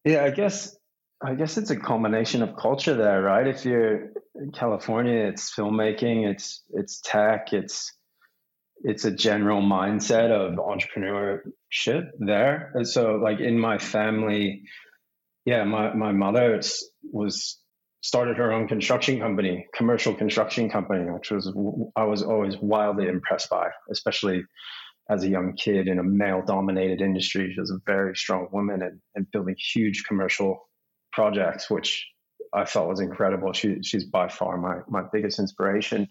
Yeah, 0.04 0.24
I 0.24 0.30
guess 0.30 0.76
I 1.22 1.34
guess 1.34 1.56
it's 1.56 1.70
a 1.70 1.76
combination 1.76 2.42
of 2.42 2.56
culture 2.56 2.94
there, 2.94 3.22
right? 3.22 3.46
If 3.46 3.64
you're 3.64 4.10
in 4.34 4.52
California, 4.52 5.26
it's 5.26 5.54
filmmaking, 5.54 6.28
it's 6.28 6.62
it's 6.70 7.00
tech, 7.00 7.52
it's 7.52 7.92
it's 8.84 9.04
a 9.06 9.10
general 9.10 9.62
mindset 9.62 10.30
of 10.30 10.56
entrepreneurship 10.58 12.10
there. 12.18 12.70
And 12.74 12.86
so, 12.86 13.16
like 13.16 13.40
in 13.40 13.58
my 13.58 13.78
family, 13.78 14.62
yeah, 15.46 15.64
my 15.64 15.94
my 15.94 16.12
mother 16.12 16.60
was 17.02 17.58
started 18.02 18.36
her 18.36 18.52
own 18.52 18.68
construction 18.68 19.18
company, 19.18 19.66
commercial 19.74 20.14
construction 20.14 20.68
company, 20.68 21.10
which 21.10 21.30
was 21.30 21.50
I 21.96 22.04
was 22.04 22.22
always 22.22 22.56
wildly 22.58 23.08
impressed 23.08 23.48
by, 23.48 23.68
especially 23.90 24.42
as 25.08 25.24
a 25.24 25.28
young 25.28 25.54
kid 25.54 25.88
in 25.88 25.98
a 25.98 26.02
male 26.02 26.42
dominated 26.46 27.00
industry. 27.00 27.52
She 27.54 27.60
was 27.60 27.70
a 27.70 27.80
very 27.86 28.14
strong 28.14 28.48
woman 28.52 28.82
and, 28.82 29.00
and 29.14 29.30
building 29.30 29.56
huge 29.74 30.04
commercial 30.06 30.68
projects, 31.16 31.70
which 31.70 32.06
I 32.52 32.64
thought 32.66 32.88
was 32.88 33.00
incredible. 33.00 33.52
She, 33.54 33.82
she's 33.82 34.04
by 34.04 34.28
far 34.28 34.58
my, 34.58 34.76
my 34.86 35.02
biggest 35.12 35.38
inspiration. 35.38 36.08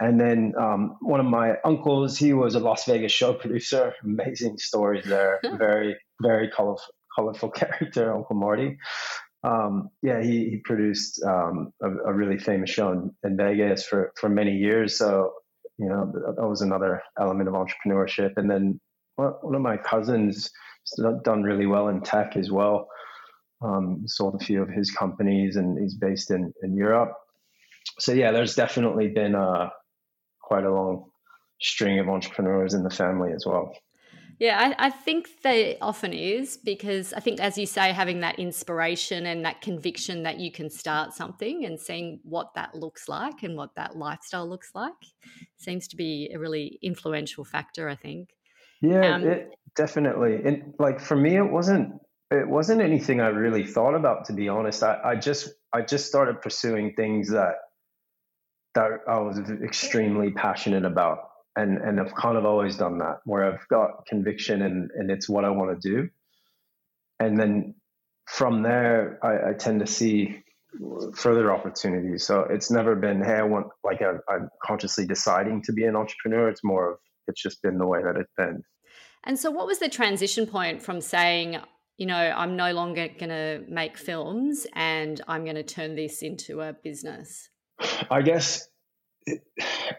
And 0.00 0.18
then 0.18 0.54
um, 0.58 0.96
one 1.02 1.20
of 1.20 1.26
my 1.26 1.58
uncles, 1.64 2.16
he 2.16 2.32
was 2.32 2.54
a 2.54 2.58
Las 2.58 2.86
Vegas 2.86 3.12
show 3.12 3.34
producer. 3.34 3.92
Amazing 4.02 4.56
stories 4.58 5.04
there. 5.04 5.40
very, 5.58 5.96
very 6.22 6.50
colorful, 6.50 6.92
colorful 7.14 7.50
character, 7.62 8.12
Uncle 8.12 8.34
Marty. 8.34 8.78
Um, 9.44 9.90
yeah, 10.02 10.22
he, 10.22 10.50
he 10.50 10.56
produced 10.64 11.22
um, 11.22 11.72
a, 11.82 11.88
a, 11.88 12.12
really 12.12 12.38
famous 12.38 12.68
show 12.68 12.92
in, 12.92 13.10
in, 13.24 13.38
Vegas 13.38 13.86
for, 13.86 14.12
for 14.20 14.28
many 14.28 14.54
years. 14.54 14.98
So, 14.98 15.32
you 15.78 15.88
know, 15.88 16.12
that 16.36 16.46
was 16.46 16.60
another 16.60 17.02
element 17.18 17.48
of 17.48 17.54
entrepreneurship. 17.54 18.32
And 18.36 18.50
then 18.50 18.78
one 19.16 19.54
of 19.54 19.62
my 19.62 19.78
cousins 19.78 20.50
done 21.24 21.42
really 21.42 21.66
well 21.66 21.88
in 21.88 22.02
tech 22.02 22.36
as 22.36 22.50
well 22.50 22.88
um, 23.62 24.02
sold 24.06 24.40
a 24.40 24.44
few 24.44 24.62
of 24.62 24.68
his 24.68 24.90
companies, 24.90 25.56
and 25.56 25.78
he's 25.78 25.94
based 25.94 26.30
in 26.30 26.52
in 26.62 26.76
Europe. 26.76 27.12
So 27.98 28.12
yeah, 28.12 28.32
there's 28.32 28.54
definitely 28.54 29.08
been 29.08 29.34
uh, 29.34 29.70
quite 30.40 30.64
a 30.64 30.72
long 30.72 31.10
string 31.60 31.98
of 31.98 32.08
entrepreneurs 32.08 32.74
in 32.74 32.82
the 32.82 32.90
family 32.90 33.32
as 33.32 33.44
well. 33.46 33.72
Yeah, 34.40 34.74
I, 34.78 34.86
I, 34.86 34.90
think 34.90 35.28
there 35.42 35.76
often 35.82 36.14
is 36.14 36.56
because 36.56 37.12
I 37.12 37.20
think, 37.20 37.40
as 37.40 37.58
you 37.58 37.66
say, 37.66 37.92
having 37.92 38.20
that 38.20 38.38
inspiration 38.38 39.26
and 39.26 39.44
that 39.44 39.60
conviction 39.60 40.22
that 40.22 40.38
you 40.38 40.50
can 40.50 40.70
start 40.70 41.12
something 41.12 41.66
and 41.66 41.78
seeing 41.78 42.20
what 42.22 42.54
that 42.54 42.74
looks 42.74 43.06
like 43.06 43.42
and 43.42 43.54
what 43.54 43.74
that 43.74 43.96
lifestyle 43.96 44.48
looks 44.48 44.70
like 44.74 44.94
seems 45.58 45.86
to 45.88 45.96
be 45.96 46.30
a 46.34 46.38
really 46.38 46.78
influential 46.80 47.44
factor, 47.44 47.86
I 47.90 47.96
think. 47.96 48.30
Yeah, 48.80 49.14
um, 49.16 49.28
it, 49.28 49.54
definitely. 49.76 50.40
And 50.42 50.72
like 50.78 51.00
for 51.00 51.16
me, 51.16 51.36
it 51.36 51.50
wasn't 51.50 52.00
it 52.30 52.48
wasn't 52.48 52.80
anything 52.80 53.20
I 53.20 53.28
really 53.28 53.66
thought 53.66 53.94
about, 53.94 54.26
to 54.26 54.32
be 54.32 54.48
honest. 54.48 54.82
I, 54.82 54.98
I 55.04 55.16
just 55.16 55.48
I 55.72 55.82
just 55.82 56.06
started 56.06 56.40
pursuing 56.40 56.94
things 56.94 57.30
that 57.30 57.54
that 58.74 58.90
I 59.08 59.18
was 59.18 59.38
extremely 59.38 60.30
passionate 60.30 60.84
about, 60.84 61.18
and 61.56 61.78
and 61.78 62.00
I've 62.00 62.14
kind 62.14 62.36
of 62.36 62.44
always 62.44 62.76
done 62.76 62.98
that, 62.98 63.18
where 63.24 63.44
I've 63.44 63.66
got 63.68 64.06
conviction 64.06 64.62
and 64.62 64.90
and 64.94 65.10
it's 65.10 65.28
what 65.28 65.44
I 65.44 65.50
want 65.50 65.80
to 65.80 65.88
do, 65.88 66.08
and 67.18 67.38
then 67.38 67.74
from 68.26 68.62
there 68.62 69.18
I, 69.24 69.50
I 69.50 69.52
tend 69.54 69.80
to 69.80 69.86
see 69.86 70.42
further 71.16 71.52
opportunities. 71.52 72.24
So 72.24 72.42
it's 72.42 72.70
never 72.70 72.94
been 72.94 73.24
hey 73.24 73.34
I 73.34 73.42
want 73.42 73.66
like 73.82 74.02
I, 74.02 74.12
I'm 74.32 74.48
consciously 74.62 75.04
deciding 75.04 75.62
to 75.62 75.72
be 75.72 75.84
an 75.84 75.96
entrepreneur. 75.96 76.48
It's 76.48 76.62
more 76.62 76.92
of 76.92 76.98
it's 77.26 77.42
just 77.42 77.60
been 77.60 77.78
the 77.78 77.86
way 77.86 78.02
that 78.02 78.16
it's 78.16 78.32
been. 78.36 78.62
And 79.24 79.38
so, 79.38 79.50
what 79.50 79.66
was 79.66 79.80
the 79.80 79.88
transition 79.88 80.46
point 80.46 80.80
from 80.80 81.00
saying, 81.00 81.58
you 82.00 82.06
know, 82.06 82.16
I'm 82.16 82.56
no 82.56 82.72
longer 82.72 83.08
going 83.08 83.28
to 83.28 83.62
make 83.68 83.98
films 83.98 84.66
and 84.72 85.20
I'm 85.28 85.44
going 85.44 85.56
to 85.56 85.62
turn 85.62 85.96
this 85.96 86.22
into 86.22 86.62
a 86.62 86.72
business? 86.72 87.50
I 88.10 88.22
guess 88.22 88.66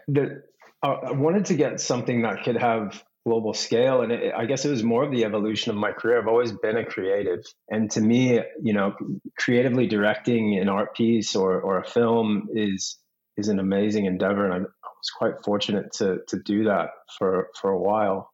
that 0.08 0.42
I 0.82 1.12
wanted 1.12 1.44
to 1.46 1.54
get 1.54 1.80
something 1.80 2.22
that 2.22 2.42
could 2.42 2.56
have 2.56 3.04
global 3.24 3.54
scale. 3.54 4.02
And 4.02 4.10
it, 4.10 4.34
I 4.36 4.46
guess 4.46 4.64
it 4.64 4.70
was 4.70 4.82
more 4.82 5.04
of 5.04 5.12
the 5.12 5.24
evolution 5.24 5.70
of 5.70 5.76
my 5.76 5.92
career. 5.92 6.20
I've 6.20 6.26
always 6.26 6.50
been 6.50 6.76
a 6.76 6.84
creative. 6.84 7.44
And 7.68 7.88
to 7.92 8.00
me, 8.00 8.40
you 8.60 8.72
know, 8.72 8.96
creatively 9.38 9.86
directing 9.86 10.58
an 10.58 10.68
art 10.68 10.96
piece 10.96 11.36
or, 11.36 11.60
or 11.60 11.78
a 11.78 11.86
film 11.86 12.48
is 12.52 12.98
is 13.36 13.46
an 13.46 13.60
amazing 13.60 14.06
endeavor. 14.06 14.50
And 14.50 14.66
I 14.66 14.88
was 14.88 15.10
quite 15.16 15.34
fortunate 15.44 15.92
to 15.98 16.18
to 16.26 16.42
do 16.44 16.64
that 16.64 16.88
for 17.16 17.46
for 17.60 17.70
a 17.70 17.78
while. 17.78 18.31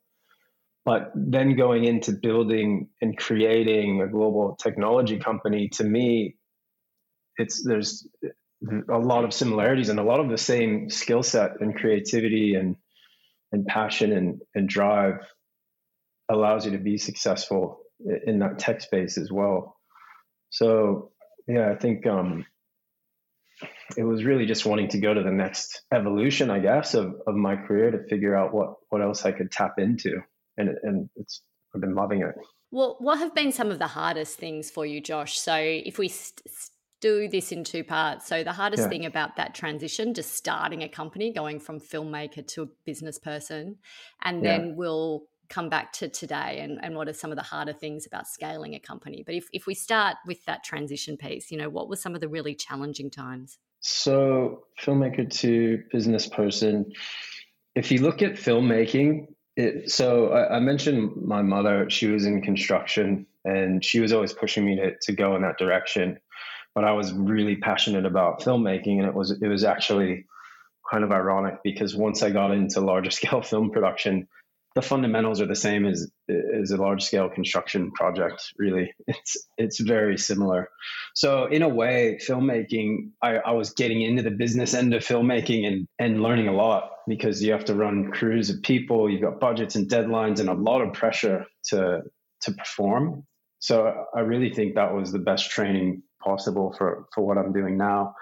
But 0.88 1.12
then 1.14 1.54
going 1.54 1.84
into 1.84 2.12
building 2.12 2.88
and 3.02 3.14
creating 3.14 4.00
a 4.00 4.08
global 4.08 4.56
technology 4.56 5.18
company, 5.18 5.68
to 5.74 5.84
me, 5.84 6.36
it's 7.36 7.62
there's 7.62 8.08
a 8.90 8.96
lot 8.96 9.26
of 9.26 9.34
similarities 9.34 9.90
and 9.90 10.00
a 10.00 10.02
lot 10.02 10.18
of 10.18 10.30
the 10.30 10.38
same 10.38 10.88
skill 10.88 11.22
set 11.22 11.60
and 11.60 11.76
creativity 11.76 12.54
and 12.54 12.76
and 13.52 13.66
passion 13.66 14.12
and, 14.12 14.40
and 14.54 14.66
drive 14.66 15.16
allows 16.30 16.64
you 16.64 16.72
to 16.72 16.78
be 16.78 16.96
successful 16.96 17.80
in 18.26 18.38
that 18.38 18.58
tech 18.58 18.80
space 18.80 19.18
as 19.18 19.30
well. 19.30 19.76
So 20.48 21.10
yeah, 21.46 21.70
I 21.70 21.74
think 21.76 22.06
um, 22.06 22.46
it 23.94 24.04
was 24.04 24.24
really 24.24 24.46
just 24.46 24.64
wanting 24.64 24.88
to 24.88 25.00
go 25.00 25.12
to 25.12 25.22
the 25.22 25.32
next 25.32 25.82
evolution, 25.92 26.50
I 26.50 26.60
guess, 26.60 26.94
of, 26.94 27.14
of 27.26 27.34
my 27.34 27.56
career 27.56 27.90
to 27.90 28.08
figure 28.08 28.34
out 28.34 28.54
what 28.54 28.76
what 28.88 29.02
else 29.02 29.26
I 29.26 29.32
could 29.32 29.52
tap 29.52 29.74
into 29.76 30.22
and 30.58 30.70
and 30.82 31.08
it's 31.16 31.42
I've 31.74 31.80
been 31.80 31.94
loving 31.94 32.22
it. 32.22 32.34
Well, 32.70 32.96
what 32.98 33.18
have 33.18 33.34
been 33.34 33.52
some 33.52 33.70
of 33.70 33.78
the 33.78 33.86
hardest 33.86 34.38
things 34.38 34.70
for 34.70 34.84
you, 34.84 35.00
Josh? 35.00 35.38
So 35.38 35.54
if 35.56 35.98
we 35.98 36.08
st- 36.08 36.42
do 37.00 37.28
this 37.28 37.52
in 37.52 37.64
two 37.64 37.84
parts. 37.84 38.26
So 38.26 38.42
the 38.42 38.52
hardest 38.52 38.84
yeah. 38.84 38.88
thing 38.88 39.06
about 39.06 39.36
that 39.36 39.54
transition, 39.54 40.14
just 40.14 40.34
starting 40.34 40.82
a 40.82 40.88
company, 40.88 41.32
going 41.32 41.60
from 41.60 41.78
filmmaker 41.78 42.46
to 42.48 42.62
a 42.62 42.66
business 42.84 43.18
person, 43.18 43.76
and 44.22 44.44
then 44.44 44.74
we'll 44.74 45.22
come 45.48 45.68
back 45.68 45.92
to 45.94 46.08
today 46.08 46.60
and, 46.60 46.78
and 46.82 46.94
what 46.94 47.08
are 47.08 47.12
some 47.12 47.30
of 47.30 47.36
the 47.36 47.42
harder 47.42 47.72
things 47.72 48.06
about 48.06 48.26
scaling 48.26 48.74
a 48.74 48.80
company. 48.80 49.22
But 49.24 49.34
if, 49.34 49.46
if 49.52 49.66
we 49.66 49.74
start 49.74 50.16
with 50.26 50.44
that 50.44 50.62
transition 50.62 51.16
piece, 51.16 51.50
you 51.50 51.56
know, 51.56 51.70
what 51.70 51.88
were 51.88 51.96
some 51.96 52.14
of 52.14 52.20
the 52.20 52.28
really 52.28 52.54
challenging 52.54 53.10
times? 53.10 53.58
So 53.80 54.64
filmmaker 54.82 55.30
to 55.38 55.82
business 55.90 56.26
person, 56.26 56.92
if 57.74 57.90
you 57.90 58.02
look 58.02 58.22
at 58.22 58.32
filmmaking, 58.32 59.28
it, 59.58 59.90
so 59.90 60.30
I, 60.30 60.56
I, 60.56 60.60
mentioned 60.60 61.26
my 61.26 61.42
mother. 61.42 61.90
She 61.90 62.06
was 62.06 62.24
in 62.24 62.42
construction, 62.42 63.26
and 63.44 63.84
she 63.84 63.98
was 63.98 64.12
always 64.12 64.32
pushing 64.32 64.64
me 64.64 64.76
to 64.76 64.94
to 65.02 65.12
go 65.12 65.34
in 65.34 65.42
that 65.42 65.58
direction. 65.58 66.20
But 66.76 66.84
I 66.84 66.92
was 66.92 67.12
really 67.12 67.56
passionate 67.56 68.06
about 68.06 68.40
filmmaking, 68.40 68.98
and 68.98 69.06
it 69.06 69.14
was 69.14 69.32
it 69.42 69.48
was 69.48 69.64
actually 69.64 70.26
kind 70.88 71.02
of 71.02 71.10
ironic 71.10 71.58
because 71.64 71.96
once 71.96 72.22
I 72.22 72.30
got 72.30 72.52
into 72.52 72.80
larger 72.80 73.10
scale 73.18 73.42
film 73.42 73.70
production, 73.70 74.28
the 74.78 74.86
fundamentals 74.86 75.40
are 75.40 75.46
the 75.46 75.56
same 75.56 75.86
as 75.86 76.08
as 76.28 76.70
a 76.70 76.76
large 76.76 77.02
scale 77.02 77.28
construction 77.28 77.90
project. 77.90 78.40
Really, 78.58 78.94
it's 79.08 79.36
it's 79.56 79.80
very 79.80 80.16
similar. 80.16 80.68
So 81.16 81.46
in 81.46 81.62
a 81.62 81.68
way, 81.68 82.18
filmmaking, 82.24 83.10
I, 83.20 83.38
I 83.38 83.52
was 83.52 83.72
getting 83.72 84.02
into 84.02 84.22
the 84.22 84.30
business 84.30 84.74
end 84.74 84.94
of 84.94 85.02
filmmaking 85.02 85.66
and 85.66 85.88
and 85.98 86.22
learning 86.22 86.46
a 86.46 86.52
lot 86.52 86.90
because 87.08 87.42
you 87.42 87.50
have 87.50 87.64
to 87.64 87.74
run 87.74 88.12
crews 88.12 88.50
of 88.50 88.62
people, 88.62 89.10
you've 89.10 89.22
got 89.22 89.40
budgets 89.40 89.74
and 89.74 89.90
deadlines, 89.90 90.38
and 90.38 90.48
a 90.48 90.54
lot 90.70 90.80
of 90.80 90.92
pressure 90.92 91.44
to 91.70 92.02
to 92.42 92.52
perform. 92.52 93.24
So 93.58 93.92
I 94.14 94.20
really 94.20 94.54
think 94.54 94.76
that 94.76 94.94
was 94.94 95.10
the 95.10 95.18
best 95.18 95.50
training 95.50 96.02
possible 96.22 96.72
for 96.78 97.06
for 97.12 97.26
what 97.26 97.36
I'm 97.36 97.52
doing 97.52 97.76
now. 97.76 98.14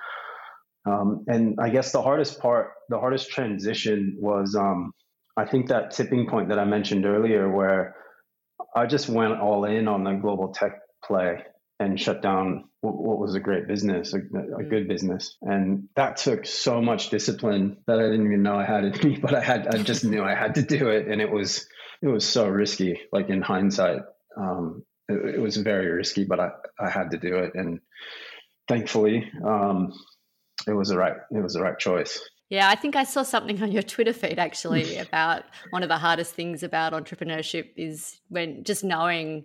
Um, 0.87 1.25
and 1.27 1.59
I 1.61 1.69
guess 1.69 1.93
the 1.93 2.01
hardest 2.01 2.41
part, 2.41 2.71
the 2.89 3.01
hardest 3.01 3.31
transition 3.31 4.17
was, 4.21 4.55
um, 4.55 4.93
I 5.37 5.45
think 5.45 5.69
that 5.69 5.91
tipping 5.91 6.29
point 6.29 6.49
that 6.49 6.59
I 6.59 6.65
mentioned 6.65 7.05
earlier, 7.05 7.51
where 7.51 7.97
I 8.75 8.87
just 8.87 9.09
went 9.09 9.39
all 9.39 9.65
in 9.65 9.89
on 9.89 10.05
the 10.05 10.13
global 10.13 10.53
tech 10.53 10.81
play 11.05 11.43
and 11.79 12.01
shut 12.01 12.23
down 12.23 12.65
what, 12.81 13.19
was 13.19 13.35
a 13.35 13.41
great 13.41 13.69
business, 13.69 14.15
a, 14.15 14.19
a 14.19 14.21
mm. 14.21 14.71
good 14.71 14.89
business. 14.89 15.37
And 15.43 15.89
that 15.97 16.17
took 16.17 16.47
so 16.47 16.81
much 16.81 17.11
discipline 17.11 17.79
that 17.87 17.99
I 17.99 18.03
didn't 18.03 18.27
even 18.27 18.43
know 18.43 18.57
I 18.57 18.65
had 18.65 18.85
in 18.85 19.09
me, 19.09 19.19
but 19.23 19.35
I 19.35 19.41
had, 19.41 19.67
I 19.67 19.83
just 19.83 20.05
knew 20.05 20.23
I 20.23 20.35
had 20.35 20.55
to 20.55 20.63
do 20.63 20.89
it. 20.89 21.09
And 21.09 21.21
it 21.21 21.31
was, 21.31 21.67
it 22.03 22.09
was 22.09 22.27
so 22.27 22.49
risky, 22.49 23.01
like 23.13 23.29
in 23.29 23.43
hindsight. 23.43 24.03
Um, 24.39 24.85
it, 25.09 25.37
it, 25.37 25.41
was 25.41 25.57
very 25.57 25.91
risky, 25.91 26.25
but 26.25 26.41
I, 26.41 26.51
I 26.81 26.91
had 26.91 27.11
to 27.11 27.19
do 27.19 27.37
it. 27.37 27.53
And 27.55 27.81
thankfully, 28.69 29.31
um, 29.45 29.93
it 30.67 30.73
was 30.73 30.89
the 30.89 30.99
right, 30.99 31.17
it 31.31 31.43
was 31.43 31.55
the 31.55 31.63
right 31.63 31.79
choice. 31.79 32.21
Yeah, 32.49 32.69
I 32.69 32.77
think 32.77 32.97
I 32.97 33.05
saw 33.05 33.23
something 33.23 33.63
on 33.63 33.73
your 33.73 33.83
Twitter 33.83 34.13
feed 34.13 34.39
actually 34.39 34.99
about 34.99 35.45
one 35.71 35.83
of 35.83 35.89
the 35.89 35.99
hardest 35.99 36.35
things 36.35 36.63
about 36.63 36.93
entrepreneurship 36.93 37.71
is 37.77 38.21
when 38.29 38.65
just 38.65 38.85
knowing 38.85 39.45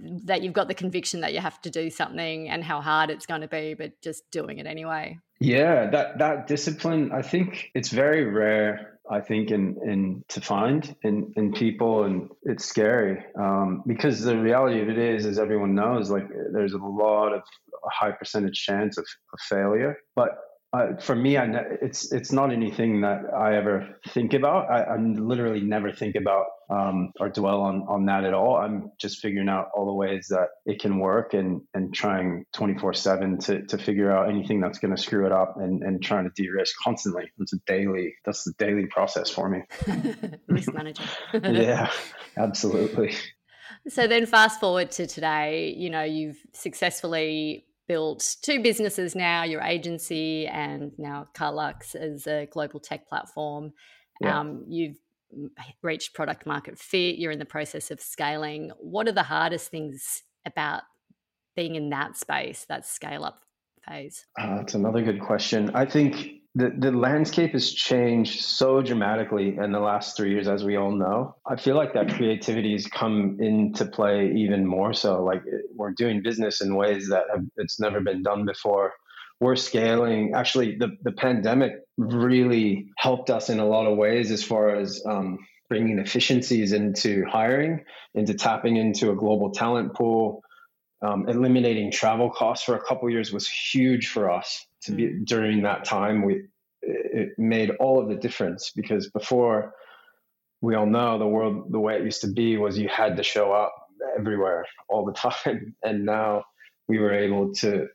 that 0.00 0.42
you've 0.42 0.52
got 0.52 0.68
the 0.68 0.74
conviction 0.74 1.22
that 1.22 1.32
you 1.32 1.40
have 1.40 1.60
to 1.62 1.70
do 1.70 1.90
something 1.90 2.48
and 2.48 2.62
how 2.62 2.80
hard 2.80 3.10
it's 3.10 3.26
going 3.26 3.40
to 3.40 3.48
be, 3.48 3.74
but 3.74 4.00
just 4.02 4.30
doing 4.30 4.58
it 4.58 4.66
anyway. 4.66 5.18
Yeah, 5.40 5.90
that 5.90 6.18
that 6.18 6.46
discipline, 6.46 7.10
I 7.12 7.22
think 7.22 7.70
it's 7.74 7.88
very 7.90 8.24
rare. 8.24 8.98
I 9.10 9.20
think 9.20 9.50
in 9.50 9.76
in 9.84 10.24
to 10.28 10.40
find 10.40 10.94
in 11.02 11.32
in 11.36 11.52
people, 11.52 12.04
and 12.04 12.28
it's 12.42 12.64
scary 12.64 13.24
um, 13.38 13.82
because 13.86 14.20
the 14.20 14.36
reality 14.36 14.82
of 14.82 14.88
it 14.88 14.98
is, 14.98 15.26
as 15.26 15.38
everyone 15.38 15.74
knows, 15.74 16.10
like 16.10 16.28
there's 16.52 16.74
a 16.74 16.78
lot 16.78 17.32
of 17.32 17.42
a 17.84 17.90
high 17.90 18.10
percentage 18.10 18.60
chance 18.62 18.98
of, 18.98 19.06
of 19.32 19.40
failure. 19.40 19.96
But 20.16 20.36
uh, 20.70 20.96
for 21.00 21.14
me, 21.14 21.38
I 21.38 21.46
it's 21.80 22.12
it's 22.12 22.30
not 22.30 22.52
anything 22.52 23.00
that 23.00 23.22
I 23.34 23.56
ever 23.56 23.96
think 24.08 24.34
about. 24.34 24.70
I, 24.70 24.82
I 24.82 24.96
literally 24.98 25.62
never 25.62 25.92
think 25.92 26.14
about 26.14 26.44
um, 26.68 27.10
or 27.18 27.30
dwell 27.30 27.62
on 27.62 27.86
on 27.88 28.04
that 28.06 28.24
at 28.24 28.34
all. 28.34 28.56
I'm 28.56 28.92
just 28.98 29.20
figuring 29.20 29.48
out 29.48 29.68
all 29.74 29.86
the 29.86 29.94
ways 29.94 30.26
that 30.28 30.48
it 30.66 30.78
can 30.78 30.98
work 30.98 31.32
and 31.32 31.62
and 31.72 31.94
trying 31.94 32.44
24 32.52 32.92
seven 32.92 33.38
to 33.40 33.64
to 33.66 33.78
figure 33.78 34.12
out 34.12 34.28
anything 34.28 34.60
that's 34.60 34.78
going 34.78 34.94
to 34.94 35.02
screw 35.02 35.24
it 35.24 35.32
up 35.32 35.54
and 35.56 35.82
and 35.82 36.02
trying 36.02 36.24
to 36.24 36.42
de-risk 36.42 36.74
constantly. 36.84 37.30
It's 37.38 37.54
a 37.54 37.58
daily. 37.66 38.16
That's 38.26 38.44
the 38.44 38.52
daily 38.58 38.86
process 38.86 39.30
for 39.30 39.48
me. 39.48 39.62
Risk 40.48 40.74
management. 40.74 41.10
yeah, 41.44 41.90
absolutely. 42.36 43.14
So 43.88 44.06
then, 44.06 44.26
fast 44.26 44.60
forward 44.60 44.90
to 44.92 45.06
today. 45.06 45.74
You 45.74 45.88
know, 45.88 46.02
you've 46.02 46.38
successfully 46.52 47.64
built 47.88 48.36
two 48.42 48.62
businesses 48.62 49.16
now 49.16 49.42
your 49.42 49.62
agency 49.62 50.46
and 50.46 50.92
now 50.98 51.26
Cartelux 51.34 51.94
as 51.94 52.26
a 52.26 52.46
global 52.46 52.78
tech 52.78 53.08
platform. 53.08 53.72
Yeah. 54.20 54.38
Um, 54.38 54.64
you've 54.68 54.96
reached 55.82 56.14
product 56.14 56.46
market 56.46 56.78
fit, 56.78 57.16
you're 57.16 57.32
in 57.32 57.38
the 57.38 57.44
process 57.44 57.90
of 57.90 58.00
scaling. 58.00 58.70
What 58.78 59.08
are 59.08 59.12
the 59.12 59.22
hardest 59.22 59.70
things 59.70 60.22
about 60.46 60.82
being 61.56 61.74
in 61.74 61.90
that 61.90 62.16
space, 62.16 62.66
that 62.68 62.86
scale 62.86 63.24
up 63.24 63.40
phase? 63.88 64.24
Uh, 64.38 64.56
that's 64.56 64.74
another 64.74 65.02
good 65.02 65.20
question. 65.20 65.70
I 65.74 65.84
think 65.84 66.37
the, 66.58 66.74
the 66.76 66.90
landscape 66.90 67.52
has 67.52 67.72
changed 67.72 68.40
so 68.40 68.82
dramatically 68.82 69.56
in 69.56 69.70
the 69.70 69.78
last 69.78 70.16
three 70.16 70.32
years, 70.32 70.48
as 70.48 70.64
we 70.64 70.76
all 70.76 70.90
know. 70.90 71.36
I 71.46 71.54
feel 71.54 71.76
like 71.76 71.94
that 71.94 72.12
creativity 72.14 72.72
has 72.72 72.84
come 72.84 73.36
into 73.38 73.86
play 73.86 74.32
even 74.34 74.66
more 74.66 74.92
so. 74.92 75.22
Like 75.22 75.44
we're 75.76 75.92
doing 75.92 76.20
business 76.20 76.60
in 76.60 76.74
ways 76.74 77.10
that 77.10 77.26
have, 77.32 77.44
it's 77.58 77.78
never 77.78 78.00
been 78.00 78.24
done 78.24 78.44
before. 78.44 78.94
We're 79.38 79.54
scaling. 79.54 80.32
Actually, 80.34 80.76
the, 80.76 80.96
the 81.02 81.12
pandemic 81.12 81.74
really 81.96 82.88
helped 82.96 83.30
us 83.30 83.50
in 83.50 83.60
a 83.60 83.66
lot 83.66 83.86
of 83.86 83.96
ways 83.96 84.32
as 84.32 84.42
far 84.42 84.74
as 84.74 85.00
um, 85.06 85.38
bringing 85.68 86.00
efficiencies 86.00 86.72
into 86.72 87.24
hiring, 87.24 87.84
into 88.14 88.34
tapping 88.34 88.78
into 88.78 89.12
a 89.12 89.14
global 89.14 89.52
talent 89.52 89.94
pool. 89.94 90.42
Um, 91.00 91.28
eliminating 91.28 91.92
travel 91.92 92.28
costs 92.28 92.64
for 92.64 92.74
a 92.74 92.82
couple 92.82 93.08
years 93.08 93.32
was 93.32 93.48
huge 93.48 94.08
for 94.08 94.30
us 94.30 94.66
to 94.82 94.92
be 94.92 95.04
mm. 95.04 95.24
during 95.24 95.62
that 95.62 95.84
time. 95.84 96.24
We 96.24 96.44
it 96.82 97.38
made 97.38 97.70
all 97.78 98.00
of 98.00 98.08
the 98.08 98.16
difference 98.16 98.72
because 98.74 99.08
before 99.10 99.74
we 100.60 100.74
all 100.74 100.86
know 100.86 101.18
the 101.18 101.26
world 101.26 101.70
the 101.70 101.78
way 101.78 101.96
it 101.96 102.04
used 102.04 102.22
to 102.22 102.28
be 102.28 102.56
was 102.56 102.78
you 102.78 102.88
had 102.88 103.16
to 103.16 103.22
show 103.22 103.52
up 103.52 103.74
everywhere 104.18 104.64
all 104.88 105.04
the 105.04 105.12
time. 105.30 105.74
And 105.82 106.04
now 106.04 106.44
we 106.88 106.98
were 106.98 107.12
able 107.12 107.54
to 107.56 107.86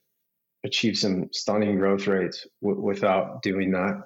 achieve 0.64 0.98
some 0.98 1.30
stunning 1.34 1.78
growth 1.78 2.08
rates 2.08 2.48
w- 2.62 2.82
without 2.82 3.42
doing 3.42 3.72
that. 3.72 4.02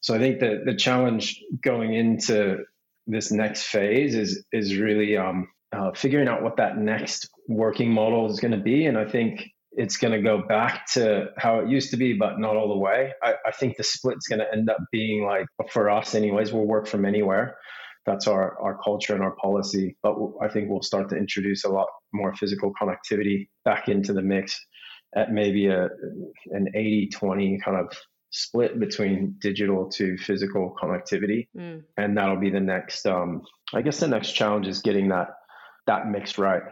So 0.00 0.14
i 0.14 0.18
think 0.18 0.40
that 0.40 0.64
the 0.64 0.74
challenge 0.74 1.40
going 1.60 1.94
into 1.94 2.64
this 3.06 3.30
next 3.30 3.64
phase 3.64 4.14
is 4.14 4.44
is 4.52 4.76
really 4.76 5.16
um, 5.16 5.48
uh, 5.72 5.90
figuring 5.92 6.28
out 6.28 6.42
what 6.42 6.56
that 6.56 6.76
next 6.76 7.28
working 7.48 7.90
model 7.90 8.30
is 8.30 8.40
going 8.40 8.52
to 8.52 8.58
be 8.58 8.86
and 8.86 8.96
i 8.98 9.04
think 9.04 9.42
it's 9.74 9.96
going 9.96 10.12
to 10.12 10.20
go 10.20 10.42
back 10.46 10.86
to 10.92 11.30
how 11.38 11.60
it 11.60 11.68
used 11.68 11.90
to 11.90 11.96
be, 11.96 12.12
but 12.12 12.38
not 12.38 12.56
all 12.56 12.68
the 12.68 12.76
way. 12.76 13.12
I, 13.22 13.34
I 13.46 13.50
think 13.52 13.76
the 13.76 13.84
split's 13.84 14.28
going 14.28 14.40
to 14.40 14.52
end 14.52 14.68
up 14.68 14.78
being 14.90 15.24
like, 15.24 15.46
for 15.70 15.88
us, 15.88 16.14
anyways, 16.14 16.52
we'll 16.52 16.66
work 16.66 16.86
from 16.86 17.04
anywhere. 17.04 17.56
That's 18.04 18.26
our, 18.26 18.60
our 18.60 18.78
culture 18.82 19.14
and 19.14 19.22
our 19.22 19.34
policy. 19.36 19.96
But 20.02 20.16
I 20.42 20.48
think 20.48 20.68
we'll 20.68 20.82
start 20.82 21.08
to 21.10 21.16
introduce 21.16 21.64
a 21.64 21.70
lot 21.70 21.86
more 22.12 22.34
physical 22.34 22.72
connectivity 22.80 23.48
back 23.64 23.88
into 23.88 24.12
the 24.12 24.22
mix 24.22 24.60
at 25.14 25.32
maybe 25.32 25.66
a 25.66 25.88
an 26.50 26.68
80 26.74 27.10
20 27.12 27.60
kind 27.64 27.76
of 27.76 27.96
split 28.30 28.80
between 28.80 29.36
digital 29.40 29.88
to 29.90 30.16
physical 30.18 30.74
connectivity. 30.82 31.48
Mm. 31.56 31.84
And 31.96 32.16
that'll 32.16 32.40
be 32.40 32.50
the 32.50 32.60
next, 32.60 33.06
um, 33.06 33.42
I 33.74 33.82
guess 33.82 34.00
the 34.00 34.08
next 34.08 34.32
challenge 34.32 34.66
is 34.66 34.80
getting 34.80 35.08
that 35.10 35.28
that 35.86 36.08
mix 36.08 36.38
right. 36.38 36.62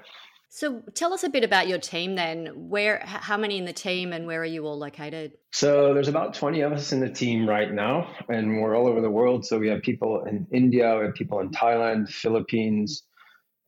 So 0.53 0.83
tell 0.95 1.13
us 1.13 1.23
a 1.23 1.29
bit 1.29 1.45
about 1.45 1.69
your 1.69 1.79
team 1.79 2.17
then. 2.17 2.47
Where 2.69 3.01
how 3.05 3.37
many 3.37 3.57
in 3.57 3.65
the 3.65 3.73
team 3.73 4.13
and 4.13 4.27
where 4.27 4.41
are 4.41 4.45
you 4.45 4.67
all 4.67 4.77
located? 4.77 5.33
So 5.53 5.95
there's 5.95 6.09
about 6.09 6.35
20 6.35 6.61
of 6.63 6.73
us 6.73 6.93
in 6.93 6.99
the 6.99 7.09
team 7.09 7.49
right 7.49 7.73
now 7.73 8.11
and 8.29 8.61
we're 8.61 8.77
all 8.77 8.89
over 8.89 9.01
the 9.01 9.11
world. 9.11 9.47
So 9.47 9.61
we 9.61 9.69
have 9.69 9.83
people 9.83 10.25
in 10.25 10.49
India, 10.53 10.97
we 10.99 11.05
have 11.07 11.15
people 11.15 11.39
in 11.39 11.51
Thailand, 11.51 12.09
Philippines, 12.09 13.05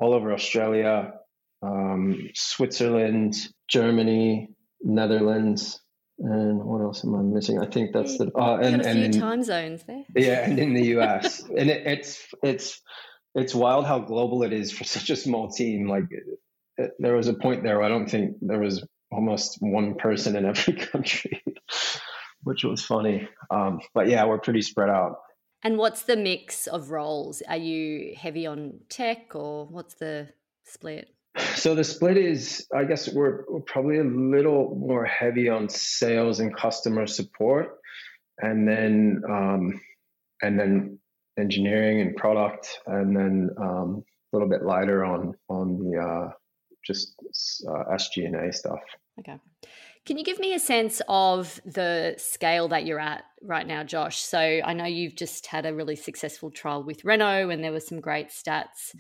all 0.01 0.13
over 0.13 0.33
Australia, 0.33 1.13
um, 1.63 2.29
Switzerland, 2.35 3.37
Germany, 3.69 4.49
Netherlands, 4.83 5.81
and 6.19 6.63
what 6.65 6.81
else 6.81 7.05
am 7.05 7.15
I 7.15 7.23
missing? 7.23 7.61
I 7.61 7.67
think 7.67 7.93
that's 7.93 8.19
the 8.19 8.31
uh, 8.37 8.57
and, 8.57 8.81
a 8.81 8.93
few 8.93 9.05
and 9.05 9.15
time 9.15 9.43
zones 9.43 9.85
there. 9.85 10.05
Yeah, 10.15 10.45
and 10.45 10.59
in 10.59 10.75
the 10.75 10.99
US, 10.99 11.43
and 11.43 11.71
it, 11.71 11.87
it's 11.87 12.27
it's 12.43 12.81
it's 13.35 13.55
wild 13.55 13.87
how 13.87 13.99
global 13.99 14.43
it 14.43 14.53
is 14.53 14.73
for 14.73 14.85
such 14.97 15.11
a 15.11 15.17
small 15.17 15.51
team. 15.51 15.89
Like 15.89 16.05
there 16.99 17.17
was 17.17 17.29
a 17.29 17.35
point 17.35 17.63
there 17.63 17.79
where 17.79 17.87
I 17.87 17.89
don't 17.89 18.11
think 18.11 18.37
there 18.41 18.61
was 18.61 18.85
almost 19.11 19.59
one 19.61 19.95
person 19.95 20.37
in 20.37 20.47
every 20.47 20.75
country, 20.93 21.43
which 22.43 22.65
was 22.65 22.85
funny. 22.85 23.29
Um, 23.51 23.81
but 23.95 24.09
yeah, 24.09 24.25
we're 24.25 24.39
pretty 24.39 24.63
spread 24.63 24.89
out. 24.89 25.17
And 25.65 25.79
what's 25.79 26.03
the 26.03 26.17
mix 26.17 26.67
of 26.67 26.91
roles? 26.91 27.41
Are 27.49 27.57
you 27.57 28.15
heavy 28.17 28.47
on 28.47 28.81
tech 28.89 29.37
or 29.37 29.67
what's 29.67 29.95
the 29.95 30.29
split? 30.65 31.15
So 31.55 31.75
the 31.75 31.85
split 31.85 32.17
is, 32.17 32.67
I 32.75 32.85
guess 32.85 33.09
we're, 33.09 33.45
we're 33.49 33.61
probably 33.61 33.99
a 33.99 34.05
little 34.05 34.75
more 34.75 35.05
heavy 35.05 35.49
on 35.49 35.69
sales 35.69 36.41
and 36.41 36.55
customer 36.55 37.07
support, 37.07 37.79
and 38.39 38.69
then 38.69 39.23
um, 39.29 39.81
and 40.43 40.59
then 40.59 40.99
engineering 41.39 42.01
and 42.01 42.17
product, 42.17 42.81
and 42.87 43.17
then 43.17 43.51
um, 43.61 44.03
a 44.33 44.37
little 44.37 44.49
bit 44.49 44.65
later 44.65 45.05
on 45.05 45.35
on 45.49 45.79
the 45.79 46.01
uh, 46.01 46.33
just 46.85 47.15
uh, 47.69 47.95
SG&A 47.95 48.53
stuff. 48.53 48.81
Okay. 49.21 49.39
Can 50.05 50.19
you 50.19 50.25
give 50.25 50.41
me 50.41 50.53
a 50.53 50.59
sense 50.59 51.01
of 51.07 51.61
the 51.65 52.15
scale 52.19 52.69
that 52.69 52.85
you're 52.85 52.99
at 52.99 53.23
right 53.41 53.67
now, 53.67 53.85
Josh? 53.85 54.19
So 54.19 54.39
I 54.39 54.73
know 54.73 54.85
you've 54.85 55.15
just 55.15 55.47
had 55.47 55.65
a 55.65 55.73
really 55.73 55.95
successful 55.95 56.51
trial 56.51 56.83
with 56.83 57.05
Renault, 57.05 57.51
and 57.51 57.63
there 57.63 57.71
were 57.71 57.79
some 57.79 58.01
great 58.01 58.31
stats 58.31 58.95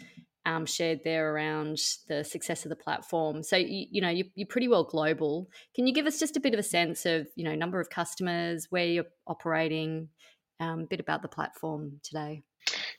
um, 0.47 0.65
shared 0.65 1.01
there 1.05 1.33
around 1.33 1.79
the 2.09 2.23
success 2.23 2.65
of 2.65 2.69
the 2.69 2.77
platform. 2.77 3.43
So 3.43 3.57
you, 3.57 3.87
you 3.91 4.01
know 4.01 4.11
you, 4.11 4.25
you're 4.37 4.47
pretty 4.47 4.69
well 4.69 4.85
global. 4.85 5.49
Can 5.75 5.89
you 5.89 5.95
give 5.95 6.07
us 6.07 6.21
just 6.21 6.37
a 6.37 6.41
bit 6.41 6.55
of 6.55 6.61
a 6.61 6.65
sense 6.65 7.05
of 7.05 7.27
you 7.35 7.45
know 7.45 7.55
number 7.55 7.81
of 7.81 7.91
customers, 7.91 8.69
where 8.71 8.87
you're 8.87 9.07
operating, 9.27 10.09
um, 10.61 10.81
a 10.81 10.87
bit 10.87 11.01
about 11.01 11.23
the 11.23 11.29
platform 11.29 12.01
today? 12.03 12.43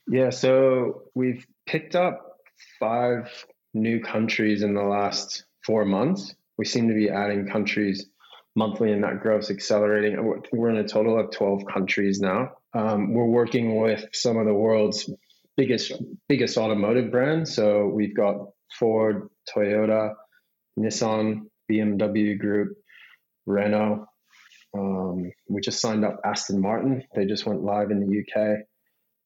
Yeah, 0.07 0.29
so 0.29 1.03
we've 1.15 1.45
picked 1.65 1.95
up 1.95 2.37
five 2.79 3.29
new 3.73 4.01
countries 4.01 4.63
in 4.63 4.73
the 4.73 4.83
last 4.83 5.45
four 5.65 5.85
months. 5.85 6.35
We 6.57 6.65
seem 6.65 6.87
to 6.87 6.93
be 6.93 7.09
adding 7.09 7.47
countries 7.47 8.05
monthly, 8.55 8.91
and 8.91 9.03
that 9.03 9.21
growth 9.21 9.49
accelerating. 9.49 10.41
We're 10.51 10.69
in 10.69 10.77
a 10.77 10.87
total 10.87 11.19
of 11.19 11.31
12 11.31 11.63
countries 11.71 12.19
now. 12.19 12.51
Um, 12.73 13.13
we're 13.13 13.25
working 13.25 13.81
with 13.81 14.05
some 14.13 14.37
of 14.37 14.45
the 14.45 14.53
world's 14.53 15.09
biggest 15.55 15.93
biggest 16.27 16.57
automotive 16.57 17.11
brands. 17.11 17.55
So 17.55 17.87
we've 17.87 18.15
got 18.15 18.47
Ford, 18.77 19.29
Toyota, 19.49 20.13
Nissan, 20.77 21.43
BMW 21.71 22.37
Group, 22.37 22.77
Renault, 23.45 24.05
Um, 24.73 25.31
we 25.47 25.61
just 25.61 25.79
signed 25.79 26.03
up 26.03 26.19
Aston 26.25 26.61
Martin. 26.61 27.03
They 27.15 27.25
just 27.25 27.45
went 27.45 27.63
live 27.63 27.91
in 27.91 27.99
the 27.99 28.19
UK 28.19 28.59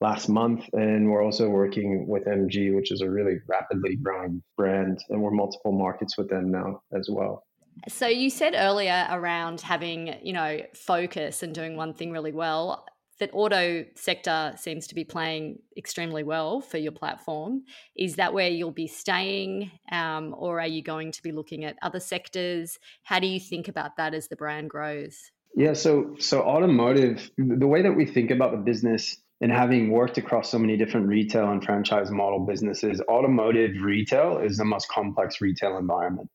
last 0.01 0.29
month, 0.29 0.65
and 0.73 1.10
we're 1.10 1.23
also 1.23 1.49
working 1.49 2.07
with 2.07 2.25
MG, 2.25 2.75
which 2.75 2.91
is 2.91 3.01
a 3.01 3.10
really 3.10 3.38
rapidly 3.47 3.95
growing 3.95 4.43
brand, 4.55 4.99
and 5.10 5.21
we're 5.21 5.31
multiple 5.31 5.71
markets 5.71 6.17
with 6.17 6.29
them 6.29 6.51
now 6.51 6.81
as 6.93 7.07
well. 7.10 7.43
So 7.88 8.07
you 8.07 8.29
said 8.29 8.53
earlier 8.55 9.07
around 9.10 9.62
having, 9.62 10.15
you 10.23 10.33
know, 10.33 10.62
focus 10.73 11.43
and 11.43 11.53
doing 11.53 11.75
one 11.75 11.93
thing 11.93 12.12
really 12.12 12.31
well 12.31 12.86
that 13.19 13.31
auto 13.33 13.86
sector 13.95 14.53
seems 14.57 14.88
to 14.88 14.95
be 14.95 15.03
playing 15.03 15.60
extremely 15.75 16.23
well 16.23 16.62
for 16.62 16.77
your 16.77 16.91
platform. 16.91 17.63
Is 17.95 18.15
that 18.15 18.33
where 18.33 18.49
you'll 18.49 18.71
be 18.71 18.88
staying, 18.88 19.71
um, 19.91 20.36
or 20.38 20.60
are 20.60 20.67
you 20.67 20.83
going 20.83 21.12
to 21.12 21.23
be 21.23 21.31
looking 21.31 21.65
at 21.65 21.77
other 21.81 21.99
sectors? 21.99 22.77
How 23.03 23.19
do 23.19 23.27
you 23.27 23.39
think 23.39 23.67
about 23.67 23.97
that 23.97 24.13
as 24.13 24.27
the 24.27 24.36
brand 24.36 24.69
grows? 24.69 25.31
Yeah, 25.58 25.74
so 25.74 26.15
so 26.20 26.43
automotive, 26.43 27.32
the 27.36 27.65
way 27.65 27.82
that 27.82 27.93
we 27.93 28.06
think 28.06 28.30
about 28.30 28.52
the 28.52 28.60
business 28.60 29.17
and 29.41 29.52
having 29.52 29.89
worked 29.89 30.20
across 30.20 30.52
so 30.52 30.60
many 30.60 30.78
different 30.78 31.08
retail 31.08 31.50
and 31.50 31.65
franchise 31.65 32.12
model 32.12 32.46
businesses, 32.46 33.02
automotive 33.10 33.82
retail 33.82 34.38
is 34.38 34.58
the 34.58 34.65
most 34.65 34.88
complex 34.88 35.41
retail 35.41 35.80
environment. 35.80 36.30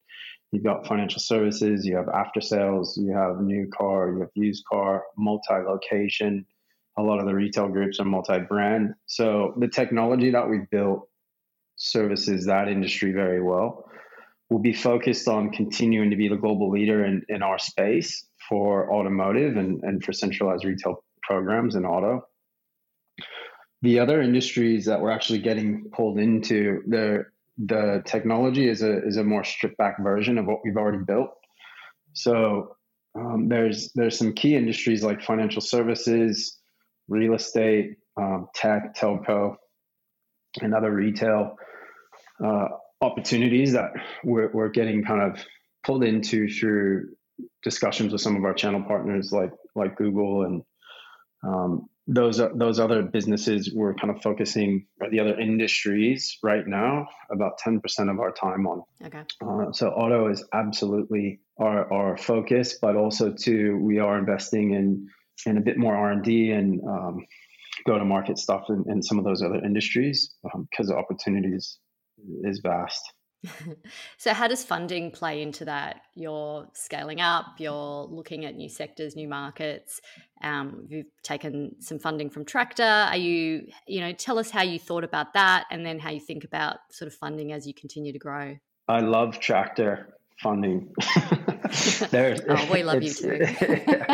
You've 0.51 0.65
got 0.65 0.89
financial 0.89 1.21
services, 1.21 1.87
you 1.87 1.95
have 1.95 2.09
after 2.09 2.41
sales, 2.41 2.99
you 2.99 3.13
have 3.13 3.41
new 3.41 3.71
car, 3.73 4.13
you 4.13 4.21
have 4.23 4.31
used 4.35 4.65
car, 4.65 5.05
multi 5.17 5.55
location. 5.55 6.45
A 6.99 7.03
lot 7.03 7.21
of 7.21 7.27
the 7.27 7.35
retail 7.35 7.69
groups 7.69 8.01
are 8.01 8.05
multi 8.05 8.41
brand. 8.41 8.93
So 9.07 9.55
the 9.57 9.69
technology 9.69 10.31
that 10.31 10.51
we've 10.51 10.69
built 10.69 11.09
services 11.77 12.47
that 12.47 12.67
industry 12.67 13.13
very 13.13 13.41
well. 13.41 13.89
We'll 14.51 14.59
be 14.59 14.75
focused 14.75 15.29
on 15.29 15.51
continuing 15.51 16.11
to 16.11 16.17
be 16.17 16.27
the 16.27 16.37
global 16.37 16.71
leader 16.71 17.05
in, 17.05 17.23
in 17.29 17.45
our 17.45 17.61
space 17.61 18.27
for 18.49 18.93
automotive 18.93 19.57
and, 19.57 19.83
and 19.83 20.03
for 20.03 20.13
centralized 20.13 20.65
retail 20.65 21.05
programs 21.23 21.75
in 21.75 21.85
auto. 21.85 22.27
The 23.83 23.99
other 23.99 24.23
industries 24.23 24.87
that 24.87 25.01
we're 25.01 25.11
actually 25.11 25.41
getting 25.41 25.91
pulled 25.93 26.19
into, 26.19 26.83
the 26.87 27.25
the 27.59 28.03
technology 28.07 28.69
is 28.69 28.83
a 28.83 29.05
is 29.07 29.17
a 29.17 29.25
more 29.25 29.45
stripped 29.45 29.77
back 29.77 30.03
version 30.03 30.39
of 30.39 30.47
what 30.47 30.61
we've 30.65 30.77
already 30.77 31.05
built. 31.05 31.31
So 32.15 32.77
um, 33.19 33.49
there's 33.49 33.91
there's 33.95 34.17
some 34.17 34.33
key 34.33 34.57
industries 34.57 35.03
like 35.03 35.21
financial 35.21 35.61
services, 35.61 36.59
real 37.09 37.35
estate, 37.35 37.97
um, 38.17 38.49
tech, 38.55 38.95
telco, 38.95 39.57
and 40.61 40.75
other 40.75 40.93
retail 40.93 41.57
uh, 42.45 42.69
opportunities 43.01 43.73
that 43.73 43.91
we're, 44.25 44.51
we're 44.53 44.69
getting 44.69 45.05
kind 45.05 45.23
of 45.23 45.45
pulled 45.85 46.05
into 46.05 46.49
through 46.49 47.09
discussions 47.63 48.13
with 48.13 48.21
some 48.21 48.37
of 48.37 48.45
our 48.45 48.55
channel 48.55 48.83
partners 48.83 49.33
like 49.33 49.53
like 49.75 49.97
Google 49.97 50.43
and 50.45 50.63
um, 51.45 51.89
those 52.07 52.41
those 52.55 52.81
other 52.81 53.03
businesses 53.03 53.73
we're 53.75 53.95
kind 53.95 54.15
of 54.15 54.21
focusing 54.23 54.87
the 55.11 55.21
other 55.21 55.39
industries 55.39 56.39
right 56.43 56.67
now 56.67 57.07
about 57.31 57.61
10% 57.65 58.11
of 58.11 58.19
our 58.19 58.33
time 58.33 58.67
on. 58.67 58.83
Okay. 59.05 59.23
Uh, 59.41 59.73
so 59.73 59.89
auto 59.91 60.29
is 60.29 60.45
absolutely 60.53 61.41
our, 61.59 61.93
our 61.93 62.17
focus 62.17 62.79
but 62.81 62.97
also 62.97 63.33
too 63.33 63.79
we 63.81 63.99
are 63.99 64.19
investing 64.19 64.75
in 64.75 65.09
in 65.47 65.59
a 65.59 65.61
bit 65.61 65.79
more 65.79 65.95
r&d 65.95 66.51
and 66.53 66.81
um, 66.87 67.25
go 67.87 67.99
to 67.99 68.05
market 68.05 68.39
stuff 68.39 68.65
in, 68.69 68.85
in, 68.89 69.03
some 69.03 69.19
of 69.19 69.25
those 69.25 69.43
other 69.43 69.65
industries 69.65 70.35
because 70.43 70.91
um, 70.91 70.95
the 70.95 70.97
opportunities 70.97 71.79
is 72.45 72.61
vast 72.63 73.03
so, 74.19 74.33
how 74.33 74.47
does 74.49 74.65
funding 74.65 75.11
play 75.11 75.43
into 75.43 75.65
that? 75.65 76.03
You're 76.15 76.69
scaling 76.75 77.21
up, 77.21 77.47
you're 77.59 78.05
looking 78.05 78.45
at 78.45 78.57
new 78.57 78.69
sectors, 78.69 79.17
new 79.17 79.29
markets. 79.29 80.01
Um, 80.43 80.87
you've 80.89 81.07
taken 81.23 81.77
some 81.81 81.99
funding 81.99 82.31
from 82.31 82.45
Tractor. 82.45 82.83
Are 82.83 83.17
you, 83.17 83.67
you 83.87 84.01
know, 84.01 84.13
tell 84.13 84.39
us 84.39 84.51
how 84.51 84.63
you 84.63 84.79
thought 84.79 85.05
about 85.05 85.35
that 85.35 85.67
and 85.71 85.85
then 85.85 85.99
how 85.99 86.11
you 86.11 86.21
think 86.21 86.45
about 86.45 86.79
sort 86.91 87.07
of 87.07 87.15
funding 87.15 87.53
as 87.53 87.67
you 87.67 87.75
continue 87.75 88.13
to 88.13 88.19
grow. 88.19 88.57
I 88.89 89.01
love 89.01 89.41
Tractor 89.41 90.17
funding. 90.41 90.93
oh, 92.13 92.69
we 92.73 92.83
love 92.83 93.03
you 93.03 93.13
too. 93.13 93.47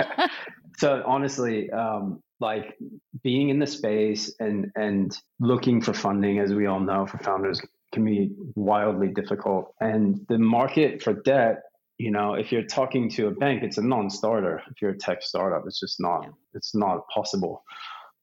so, 0.78 1.02
honestly, 1.06 1.70
um, 1.70 2.22
like 2.40 2.76
being 3.22 3.48
in 3.48 3.58
the 3.58 3.66
space 3.66 4.32
and 4.38 4.70
and 4.76 5.18
looking 5.40 5.80
for 5.80 5.92
funding 5.92 6.38
as 6.38 6.54
we 6.54 6.66
all 6.66 6.80
know 6.80 7.06
for 7.06 7.18
founders 7.18 7.60
can 7.92 8.04
be 8.04 8.30
wildly 8.54 9.08
difficult. 9.08 9.74
And 9.80 10.24
the 10.28 10.38
market 10.38 11.02
for 11.02 11.14
debt, 11.14 11.62
you 11.98 12.10
know, 12.10 12.34
if 12.34 12.52
you're 12.52 12.62
talking 12.62 13.10
to 13.10 13.28
a 13.28 13.30
bank, 13.30 13.62
it's 13.62 13.78
a 13.78 13.82
non-starter. 13.82 14.62
If 14.70 14.80
you're 14.80 14.92
a 14.92 14.98
tech 14.98 15.22
startup, 15.22 15.64
it's 15.66 15.80
just 15.80 16.00
not. 16.00 16.26
It's 16.54 16.74
not 16.74 17.08
possible. 17.08 17.62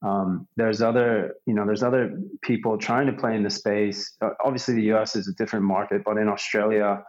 Um, 0.01 0.47
there's 0.56 0.82
other, 0.82 1.36
you 1.45 1.54
know, 1.54 1.65
there's 1.65 1.84
other 1.84 2.19
people 2.41 2.78
trying 2.78 3.08
to 3.08 3.13
play 3.13 3.36
in 3.36 3.43
the 3.43 3.49
space. 3.49 4.13
Uh, 4.21 4.30
obviously, 4.43 4.75
the 4.75 4.84
U.S. 4.84 5.15
is 5.15 5.28
a 5.28 5.34
different 5.34 5.65
market, 5.65 6.04
but 6.06 6.17
in 6.17 6.28
Australia, 6.28 7.04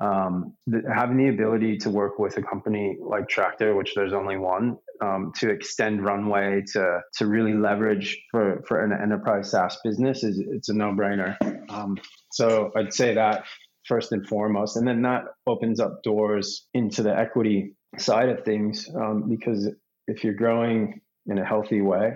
um, 0.00 0.54
having 0.94 1.16
the 1.16 1.28
ability 1.28 1.78
to 1.78 1.90
work 1.90 2.18
with 2.18 2.36
a 2.36 2.42
company 2.42 2.96
like 3.00 3.28
Tractor, 3.28 3.74
which 3.74 3.94
there's 3.94 4.12
only 4.12 4.36
one, 4.36 4.76
um, 5.00 5.32
to 5.36 5.50
extend 5.50 6.04
runway 6.04 6.62
to 6.72 7.00
to 7.16 7.26
really 7.26 7.54
leverage 7.54 8.20
for 8.30 8.62
for 8.66 8.82
an 8.82 8.92
enterprise 8.92 9.50
SaaS 9.50 9.78
business 9.82 10.22
is 10.24 10.38
it's 10.38 10.68
a 10.68 10.74
no 10.74 10.92
brainer. 10.92 11.36
Um, 11.70 11.96
so 12.32 12.70
I'd 12.76 12.92
say 12.92 13.14
that 13.14 13.44
first 13.86 14.12
and 14.12 14.26
foremost, 14.26 14.76
and 14.76 14.86
then 14.86 15.02
that 15.02 15.24
opens 15.46 15.80
up 15.80 16.02
doors 16.02 16.66
into 16.74 17.02
the 17.02 17.16
equity 17.16 17.74
side 17.96 18.28
of 18.28 18.44
things 18.44 18.88
um, 18.94 19.28
because 19.28 19.70
if 20.06 20.22
you're 20.22 20.34
growing 20.34 21.00
in 21.26 21.38
a 21.38 21.44
healthy 21.44 21.80
way 21.80 22.12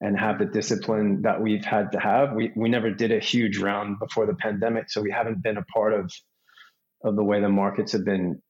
and 0.00 0.18
have 0.18 0.38
the 0.38 0.44
discipline 0.44 1.22
that 1.22 1.40
we've 1.40 1.64
had 1.64 1.92
to 1.92 1.98
have, 1.98 2.32
we 2.32 2.52
we 2.56 2.68
never 2.68 2.90
did 2.90 3.12
a 3.12 3.20
huge 3.20 3.58
round 3.58 3.98
before 3.98 4.26
the 4.26 4.34
pandemic, 4.34 4.90
so 4.90 5.00
we 5.00 5.10
haven't 5.10 5.42
been 5.42 5.56
a 5.56 5.64
part 5.64 5.94
of 5.94 6.10
of 7.04 7.16
the 7.16 7.24
way 7.24 7.40
the 7.40 7.48
markets 7.48 7.92
have 7.92 8.04
been 8.04 8.40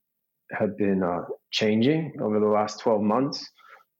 have 0.50 0.76
been 0.76 1.02
uh, 1.02 1.22
changing 1.50 2.12
over 2.20 2.38
the 2.38 2.46
last 2.46 2.80
12 2.80 3.00
months 3.00 3.48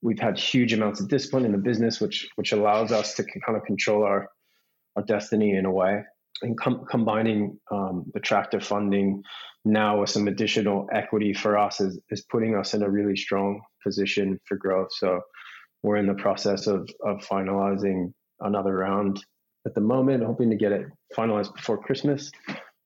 we've 0.03 0.19
had 0.19 0.37
huge 0.37 0.73
amounts 0.73 1.01
of 1.01 1.09
discipline 1.09 1.45
in 1.45 1.53
the 1.53 1.59
business, 1.59 2.01
which 2.01 2.29
which 2.35 2.53
allows 2.53 2.93
us 2.93 3.15
to 3.15 3.23
kind 3.23 3.57
of 3.57 3.65
control 3.65 4.03
our 4.03 4.29
our 4.97 5.03
destiny 5.05 5.57
in 5.57 5.65
a 5.65 5.71
way. 5.71 6.03
And 6.43 6.59
com- 6.59 6.85
combining 6.91 7.59
um, 7.71 8.05
the 8.15 8.21
tractor 8.21 8.61
funding 8.61 9.23
now 9.65 10.01
with 10.01 10.11
some 10.11 10.27
additional 10.27 10.89
equity 10.93 11.33
for 11.33 11.57
us 11.57 11.81
is, 11.81 12.01
is 12.11 12.23
putting 12.23 12.57
us 12.57 12.75
in 12.75 12.83
a 12.83 12.91
really 12.91 13.15
strong 13.15 13.61
position 13.85 14.41
for 14.47 14.57
growth. 14.57 14.89
So 14.91 15.21
we're 15.85 15.99
in 15.99 16.09
the 16.09 16.15
process 16.15 16.67
of 16.67 16.89
of 17.05 17.19
finalizing 17.21 18.13
another 18.41 18.75
round 18.75 19.25
at 19.65 19.75
the 19.75 19.81
moment, 19.81 20.25
hoping 20.25 20.51
to 20.51 20.57
get 20.57 20.73
it 20.73 20.87
finalized 21.17 21.55
before 21.55 21.79
Christmas, 21.79 22.33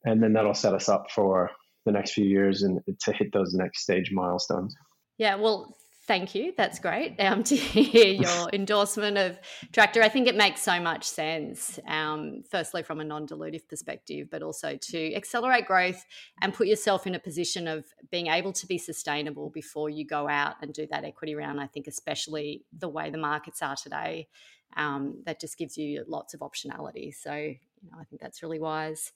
and 0.07 0.23
then 0.23 0.33
that'll 0.33 0.55
set 0.55 0.73
us 0.73 0.89
up 0.89 1.11
for 1.11 1.51
the 1.85 1.93
next 1.93 2.13
few 2.13 2.25
years 2.25 2.63
and 2.63 2.81
to 3.01 3.13
hit 3.13 3.33
those 3.33 3.53
next 3.53 3.83
stage 3.83 4.11
milestones. 4.13 4.75
Yeah, 5.19 5.37
well, 5.37 5.77
Thank 6.07 6.37
you. 6.37 6.55
That's 6.57 6.79
great 6.79 7.17
um, 7.19 7.43
to 7.45 7.57
hear 7.57 8.07
your 8.07 8.49
endorsement 8.53 9.19
of 9.19 9.39
Tractor. 9.73 10.03
I 10.03 10.09
think 10.09 10.29
it 10.29 10.37
makes 10.37 10.63
so 10.63 10.81
much 10.81 11.05
sense, 11.05 11.81
um, 11.89 12.45
firstly, 12.49 12.85
from 12.85 13.01
a 13.01 13.05
non 13.05 13.27
dilutive 13.27 13.67
perspective, 13.69 14.29
but 14.31 14.41
also 14.41 14.77
to 14.77 15.15
accelerate 15.15 15.67
growth 15.67 16.05
and 16.41 16.55
put 16.55 16.69
yourself 16.69 17.09
in 17.09 17.17
a 17.17 17.19
position 17.19 17.67
of 17.67 17.87
being 18.11 18.29
able 18.29 18.53
to 18.53 18.67
be 18.69 18.79
sustainable 18.79 19.51
before 19.51 19.91
you 19.91 20.07
go 20.07 20.29
out 20.29 20.55
and 20.63 20.73
do 20.73 20.87
that 20.93 21.05
equity 21.05 21.35
round. 21.35 21.61
I 21.61 21.67
think, 21.67 21.89
especially 21.89 22.65
the 22.79 22.89
way 22.89 23.11
the 23.11 23.19
markets 23.19 23.61
are 23.61 23.77
today, 23.77 24.29
um, 24.77 25.23
that 25.27 25.41
just 25.41 25.59
gives 25.59 25.77
you 25.77 26.05
lots 26.07 26.35
of 26.35 26.41
optionality. 26.41 27.13
So, 27.13 27.35
you 27.35 27.91
know, 27.91 27.99
I 28.01 28.05
think 28.05 28.23
that's 28.23 28.45
really 28.45 28.61
wise. 28.61 29.11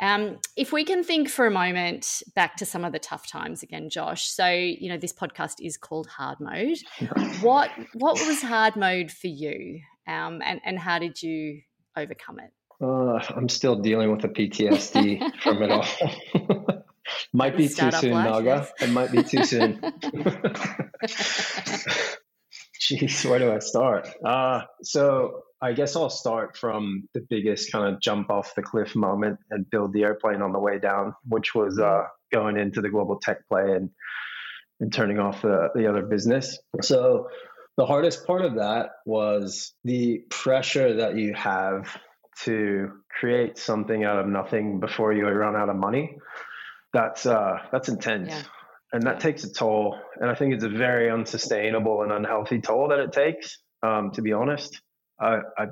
Um, 0.00 0.38
if 0.56 0.72
we 0.72 0.84
can 0.84 1.04
think 1.04 1.28
for 1.28 1.46
a 1.46 1.50
moment 1.50 2.22
back 2.34 2.56
to 2.56 2.66
some 2.66 2.84
of 2.84 2.92
the 2.92 2.98
tough 2.98 3.26
times 3.28 3.62
again, 3.62 3.88
Josh. 3.88 4.28
So 4.28 4.48
you 4.48 4.88
know 4.88 4.98
this 4.98 5.12
podcast 5.12 5.54
is 5.60 5.76
called 5.76 6.08
Hard 6.08 6.38
Mode. 6.40 6.78
what 7.40 7.70
what 7.94 8.14
was 8.26 8.42
hard 8.42 8.76
mode 8.76 9.10
for 9.10 9.28
you, 9.28 9.80
um, 10.08 10.42
and 10.44 10.60
and 10.64 10.78
how 10.78 10.98
did 10.98 11.22
you 11.22 11.62
overcome 11.96 12.40
it? 12.40 12.50
Uh, 12.82 13.20
I'm 13.36 13.48
still 13.48 13.76
dealing 13.76 14.10
with 14.10 14.22
the 14.22 14.28
PTSD 14.28 15.40
from 15.40 15.62
it 15.62 15.70
all. 15.70 15.86
might 17.32 17.56
be 17.56 17.68
too 17.68 17.92
soon, 17.92 18.12
life, 18.12 18.28
Noga. 18.28 18.68
It 18.80 18.90
might 18.90 19.12
be 19.12 19.22
too 19.22 19.44
soon. 19.44 19.80
Jeez, 22.80 23.30
where 23.30 23.38
do 23.38 23.52
I 23.52 23.60
start? 23.60 24.08
Uh, 24.24 24.62
so 24.82 25.42
I 25.62 25.72
guess 25.72 25.94
I'll 25.94 26.10
start 26.10 26.56
from 26.56 27.08
the 27.14 27.24
biggest 27.30 27.70
kind 27.70 27.94
of 27.94 28.00
jump 28.00 28.30
off 28.30 28.54
the 28.56 28.62
cliff 28.62 28.96
moment 28.96 29.38
and 29.50 29.70
build 29.70 29.92
the 29.92 30.02
airplane 30.02 30.42
on 30.42 30.52
the 30.52 30.58
way 30.58 30.80
down, 30.80 31.14
which 31.28 31.54
was 31.54 31.78
uh, 31.78 32.02
going 32.32 32.58
into 32.58 32.80
the 32.80 32.90
global 32.90 33.20
tech 33.20 33.46
play 33.48 33.72
and 33.72 33.90
and 34.80 34.92
turning 34.92 35.20
off 35.20 35.42
the, 35.42 35.68
the 35.76 35.86
other 35.88 36.02
business. 36.02 36.58
So 36.80 37.28
the 37.76 37.86
hardest 37.86 38.26
part 38.26 38.44
of 38.44 38.56
that 38.56 38.90
was 39.06 39.72
the 39.84 40.24
pressure 40.28 40.96
that 40.96 41.16
you 41.16 41.34
have 41.34 41.96
to 42.40 42.90
create 43.08 43.56
something 43.58 44.02
out 44.02 44.18
of 44.18 44.26
nothing 44.26 44.80
before 44.80 45.12
you 45.12 45.28
run 45.28 45.54
out 45.54 45.68
of 45.68 45.76
money. 45.76 46.16
That's 46.92 47.24
uh, 47.24 47.58
that's 47.70 47.88
intense. 47.88 48.30
Yeah. 48.30 48.42
and 48.92 49.04
that 49.04 49.20
takes 49.20 49.44
a 49.44 49.52
toll. 49.52 49.96
And 50.20 50.28
I 50.28 50.34
think 50.34 50.54
it's 50.54 50.64
a 50.64 50.68
very 50.68 51.10
unsustainable 51.10 52.02
and 52.02 52.10
unhealthy 52.10 52.60
toll 52.60 52.88
that 52.88 52.98
it 52.98 53.12
takes. 53.12 53.58
Um, 53.84 54.10
to 54.12 54.22
be 54.22 54.32
honest, 54.32 54.80
I, 55.20 55.38
I, 55.58 55.66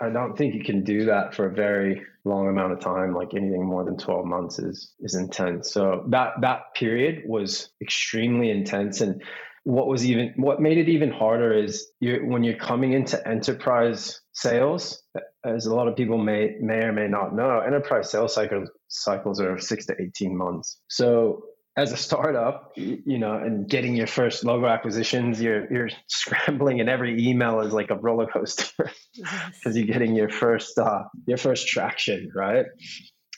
I 0.00 0.08
don't 0.08 0.36
think 0.36 0.54
you 0.54 0.64
can 0.64 0.82
do 0.82 1.06
that 1.06 1.34
for 1.34 1.46
a 1.46 1.54
very 1.54 2.02
long 2.24 2.48
amount 2.48 2.72
of 2.72 2.80
time. 2.80 3.14
Like 3.14 3.34
anything 3.34 3.66
more 3.66 3.84
than 3.84 3.98
12 3.98 4.24
months 4.24 4.58
is 4.58 4.92
is 5.00 5.14
intense. 5.14 5.72
So 5.72 6.04
that 6.08 6.40
that 6.40 6.74
period 6.74 7.22
was 7.26 7.70
extremely 7.82 8.50
intense. 8.50 9.00
And 9.02 9.22
what 9.64 9.88
was 9.88 10.06
even 10.06 10.32
what 10.36 10.60
made 10.60 10.78
it 10.78 10.88
even 10.88 11.10
harder 11.10 11.52
is 11.52 11.86
you 12.00 12.22
when 12.24 12.42
you're 12.44 12.56
coming 12.56 12.92
into 12.94 13.26
enterprise 13.28 14.20
sales, 14.32 15.02
as 15.44 15.66
a 15.66 15.74
lot 15.74 15.86
of 15.86 15.96
people 15.96 16.16
may 16.16 16.56
may 16.60 16.84
or 16.84 16.92
may 16.92 17.08
not 17.08 17.34
know, 17.34 17.60
enterprise 17.60 18.10
sales 18.10 18.34
cycles 18.34 18.70
cycles 18.88 19.38
are 19.40 19.58
six 19.58 19.84
to 19.86 20.00
18 20.00 20.36
months. 20.36 20.80
So 20.88 21.42
as 21.76 21.92
a 21.92 21.96
startup, 21.96 22.72
you 22.76 23.18
know, 23.18 23.34
and 23.34 23.68
getting 23.68 23.94
your 23.94 24.06
first 24.06 24.44
logo 24.44 24.66
acquisitions, 24.66 25.40
you're 25.40 25.72
you're 25.72 25.90
scrambling, 26.08 26.80
and 26.80 26.88
every 26.88 27.26
email 27.26 27.60
is 27.60 27.72
like 27.72 27.90
a 27.90 27.96
roller 27.96 28.26
coaster 28.26 28.90
because 29.14 29.76
you're 29.76 29.86
getting 29.86 30.14
your 30.14 30.28
first 30.28 30.78
uh, 30.78 31.02
your 31.26 31.38
first 31.38 31.68
traction, 31.68 32.30
right? 32.34 32.66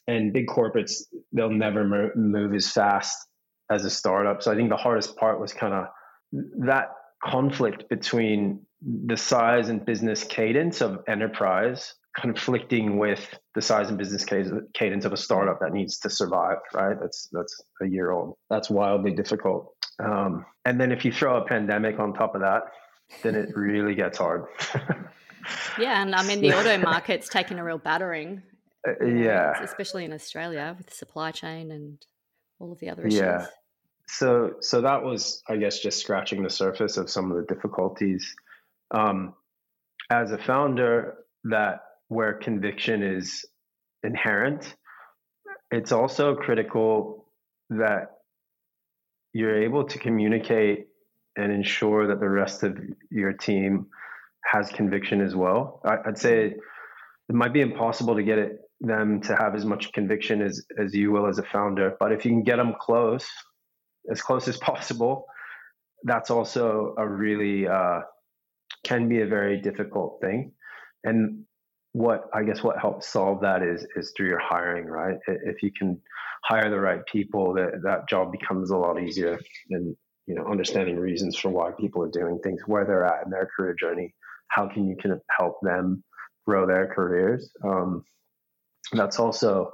And 0.09 0.33
big 0.33 0.47
corporates, 0.47 1.03
they'll 1.33 1.51
never 1.51 2.13
move 2.17 2.55
as 2.55 2.69
fast 2.71 3.17
as 3.71 3.85
a 3.85 3.91
startup. 3.91 4.43
So 4.43 4.51
I 4.51 4.57
think 4.57 4.69
the 4.69 4.77
hardest 4.77 5.17
part 5.17 5.41
was 5.41 5.53
kind 5.53 5.75
of 5.75 5.87
that 6.67 6.89
conflict 7.23 7.89
between 7.89 8.67
the 8.83 9.17
size 9.17 9.69
and 9.69 9.85
business 9.85 10.25
cadence 10.25 10.81
of 10.81 10.99
enterprise 11.07 11.95
conflicting 12.17 12.99
with 12.99 13.39
the 13.55 13.63
size 13.63 13.89
and 13.89 13.97
business 13.97 14.25
cadence 14.25 15.05
of 15.05 15.13
a 15.13 15.17
startup 15.17 15.59
that 15.61 15.73
needs 15.73 15.99
to 15.99 16.11
survive 16.11 16.59
right? 16.75 16.97
That's 17.01 17.29
that's 17.33 17.61
a 17.81 17.87
year 17.87 18.11
old. 18.11 18.37
That's 18.51 18.69
wildly 18.69 19.13
difficult. 19.13 19.75
Um, 19.99 20.45
and 20.65 20.81
then 20.81 20.93
if 20.93 21.05
you 21.05 21.13
throw 21.13 21.37
a 21.37 21.47
pandemic 21.47 21.99
on 21.99 22.13
top 22.15 22.35
of 22.35 22.41
that 22.43 22.63
then 23.23 23.35
it 23.35 23.55
really 23.57 23.95
gets 23.95 24.19
hard. 24.19 24.45
Yeah 25.77 26.03
and 26.03 26.15
i 26.15 26.23
mean 26.25 26.41
the 26.41 26.57
auto 26.57 26.79
market's 26.79 27.29
taken 27.29 27.59
a 27.59 27.65
real 27.65 27.79
battering 27.79 28.43
uh, 28.87 29.05
yeah. 29.05 29.61
especially 29.61 30.05
in 30.05 30.13
australia 30.13 30.75
with 30.79 30.87
the 30.87 30.95
supply 30.95 31.33
chain 31.33 31.73
and 31.73 31.99
all 32.61 32.73
of 32.73 32.79
the 32.79 32.89
other 32.89 33.07
issues. 33.07 33.21
Yeah. 33.21 33.47
So 34.07 34.55
so 34.61 34.81
that 34.83 35.03
was 35.03 35.43
i 35.49 35.57
guess 35.57 35.81
just 35.81 35.99
scratching 35.99 36.43
the 36.43 36.51
surface 36.51 36.97
of 36.97 37.11
some 37.11 37.31
of 37.31 37.37
the 37.37 37.55
difficulties. 37.55 38.35
Um, 38.93 39.35
as 40.11 40.31
a 40.31 40.39
founder 40.39 41.17
that 41.45 41.81
where 42.13 42.35
conviction 42.35 43.03
is 43.03 43.45
inherent, 44.03 44.75
it's 45.71 45.93
also 45.93 46.35
critical 46.35 47.27
that 47.71 48.11
you're 49.33 49.63
able 49.63 49.85
to 49.85 49.99
communicate 49.99 50.89
and 51.37 51.51
ensure 51.51 52.09
that 52.09 52.21
the 52.21 52.29
rest 52.29 52.63
of 52.63 52.79
your 53.11 53.33
team 53.33 53.87
has 54.45 54.69
conviction 54.69 55.23
as 55.23 55.35
well. 55.35 55.81
I, 55.85 55.97
would 56.05 56.19
say 56.19 56.49
it 57.29 57.35
might 57.35 57.55
be 57.55 57.63
impossible 57.63 58.15
to 58.17 58.23
get 58.23 58.39
it, 58.39 58.59
them 58.81 59.23
to 59.23 59.35
have 59.35 59.55
as 59.55 59.65
much 59.65 59.93
conviction 59.93 60.43
as, 60.43 60.63
as 60.79 60.93
you 60.93 61.13
will 61.13 61.27
as 61.27 61.39
a 61.39 61.45
founder, 61.45 61.97
but 61.99 62.13
if 62.13 62.27
you 62.27 62.31
can 62.33 62.43
get 62.43 62.57
them 62.57 62.75
close, 62.79 63.27
as 64.11 64.21
close 64.21 64.49
as 64.49 64.57
possible, 64.71 65.25
that's 66.05 66.31
also 66.31 66.95
a 66.99 67.09
really 67.09 67.67
uh, 67.67 68.01
can 68.85 69.09
be 69.09 69.23
a 69.23 69.27
very 69.27 69.61
difficult 69.63 70.19
thing. 70.21 70.53
And 71.05 71.45
what 71.93 72.25
I 72.35 72.43
guess 72.43 72.63
what 72.63 72.79
helps 72.79 73.09
solve 73.09 73.43
that 73.43 73.63
is 73.63 73.87
is 73.97 74.13
through 74.17 74.29
your 74.29 74.41
hiring, 74.41 74.87
right? 74.87 75.17
If 75.27 75.63
you 75.63 75.71
can 75.77 76.01
hire 76.45 76.71
the 76.71 76.81
right 76.81 77.05
people, 77.11 77.55
that 77.55 77.83
that 77.85 78.09
job 78.09 78.33
becomes 78.33 78.71
a 78.71 78.77
lot 78.77 79.01
easier. 79.01 79.39
And 79.71 79.95
you 80.27 80.35
know, 80.35 80.47
understanding 80.47 80.97
reasons 80.99 81.37
for 81.37 81.51
why 81.51 81.71
people 81.79 82.03
are 82.03 82.11
doing 82.11 82.39
things, 82.43 82.63
where 82.67 82.85
they're 82.85 83.05
at 83.05 83.25
in 83.25 83.31
their 83.31 83.49
career 83.55 83.75
journey, 83.79 84.15
how 84.49 84.69
can 84.69 84.89
you 84.89 84.97
can 84.97 85.21
help 85.39 85.57
them 85.63 86.03
grow 86.47 86.67
their 86.67 86.93
careers. 86.95 87.51
Um, 87.65 88.05
that's 88.93 89.19
also 89.19 89.73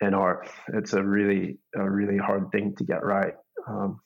an 0.00 0.14
art. 0.14 0.48
It's 0.68 0.92
a 0.92 1.02
really 1.02 1.58
a 1.74 1.88
really 1.88 2.18
hard 2.18 2.50
thing 2.52 2.74
to 2.76 2.84
get 2.84 3.04
right. 3.04 3.34
Um, 3.68 4.00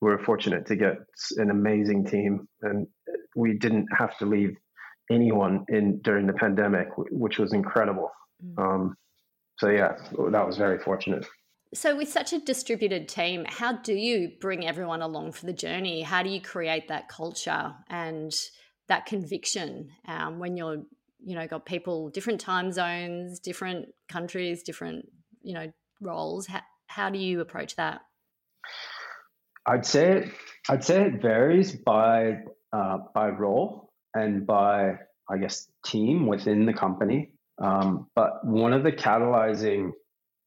we're 0.00 0.22
fortunate 0.24 0.66
to 0.66 0.76
get 0.76 0.96
an 1.36 1.50
amazing 1.50 2.06
team, 2.06 2.48
and 2.62 2.86
we 3.34 3.58
didn't 3.58 3.88
have 3.96 4.16
to 4.18 4.26
leave 4.26 4.56
anyone 5.10 5.64
in 5.68 6.00
during 6.00 6.26
the 6.26 6.32
pandemic, 6.32 6.88
which 6.96 7.38
was 7.38 7.52
incredible. 7.52 8.10
Mm. 8.44 8.58
Um, 8.62 8.94
so 9.58 9.70
yeah, 9.70 9.96
that 10.30 10.46
was 10.46 10.56
very 10.56 10.78
fortunate. 10.78 11.26
So, 11.74 11.96
with 11.96 12.08
such 12.08 12.32
a 12.32 12.38
distributed 12.38 13.08
team, 13.08 13.44
how 13.46 13.72
do 13.72 13.92
you 13.92 14.32
bring 14.40 14.66
everyone 14.66 15.02
along 15.02 15.32
for 15.32 15.44
the 15.44 15.52
journey? 15.52 16.00
How 16.00 16.22
do 16.22 16.30
you 16.30 16.40
create 16.40 16.88
that 16.88 17.08
culture 17.08 17.74
and 17.90 18.32
that 18.88 19.04
conviction 19.04 19.90
um, 20.06 20.38
when 20.38 20.56
you're, 20.56 20.82
you 21.22 21.34
know, 21.34 21.46
got 21.46 21.66
people 21.66 22.08
different 22.08 22.40
time 22.40 22.72
zones, 22.72 23.38
different 23.38 23.88
countries, 24.08 24.62
different, 24.62 25.04
you 25.42 25.52
know, 25.52 25.70
roles? 26.00 26.46
How, 26.46 26.62
how 26.86 27.10
do 27.10 27.18
you 27.18 27.40
approach 27.42 27.76
that? 27.76 28.00
I'd 29.66 29.84
say 29.84 30.30
I'd 30.70 30.82
say 30.82 31.02
it 31.02 31.20
varies 31.20 31.72
by 31.72 32.38
uh, 32.72 32.98
by 33.14 33.28
role 33.28 33.87
and 34.22 34.46
by, 34.46 34.94
I 35.30 35.38
guess, 35.38 35.68
team 35.84 36.26
within 36.26 36.66
the 36.66 36.72
company. 36.72 37.32
Um, 37.60 38.08
but 38.14 38.44
one 38.46 38.72
of 38.72 38.84
the 38.84 38.92
catalyzing, 38.92 39.90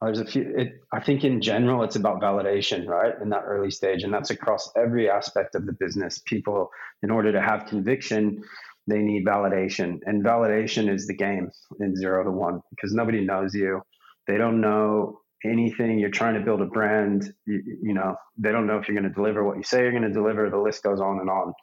there's 0.02 0.20
a 0.20 0.26
few, 0.26 0.54
it, 0.58 0.74
I 0.92 1.00
think 1.02 1.24
in 1.24 1.42
general, 1.42 1.84
it's 1.84 1.96
about 1.96 2.22
validation, 2.22 2.88
right? 2.88 3.14
In 3.22 3.30
that 3.30 3.44
early 3.46 3.72
stage. 3.72 4.04
And 4.04 4.14
that's 4.14 4.30
across 4.30 4.72
every 4.76 5.10
aspect 5.10 5.56
of 5.56 5.66
the 5.66 5.74
business. 5.74 6.22
People, 6.26 6.70
in 7.04 7.12
order 7.12 7.32
to 7.32 7.42
have 7.42 7.66
conviction, 7.66 8.44
they 8.88 9.00
need 9.00 9.26
validation. 9.26 10.00
And 10.06 10.24
validation 10.24 10.94
is 10.94 11.06
the 11.08 11.16
game 11.16 11.52
in 11.80 11.96
zero 11.96 12.24
to 12.24 12.32
one 12.32 12.62
because 12.72 12.94
nobody 12.94 13.24
knows 13.24 13.54
you. 13.54 13.82
They 14.28 14.38
don't 14.38 14.62
know 14.62 15.20
anything. 15.44 16.00
You're 16.00 16.10
trying 16.10 16.36
to 16.36 16.40
build 16.42 16.62
a 16.62 16.66
brand. 16.66 17.34
You, 17.46 17.62
you 17.82 17.94
know, 17.94 18.16
they 18.38 18.52
don't 18.52 18.68
know 18.68 18.78
if 18.78 18.88
you're 18.88 19.00
going 19.00 19.10
to 19.10 19.16
deliver 19.16 19.44
what 19.44 19.58
you 19.58 19.64
say 19.64 19.82
you're 19.82 19.92
going 19.92 20.04
to 20.04 20.14
deliver. 20.14 20.50
The 20.50 20.58
list 20.58 20.84
goes 20.84 21.00
on 21.00 21.20
and 21.20 21.30
on. 21.30 21.54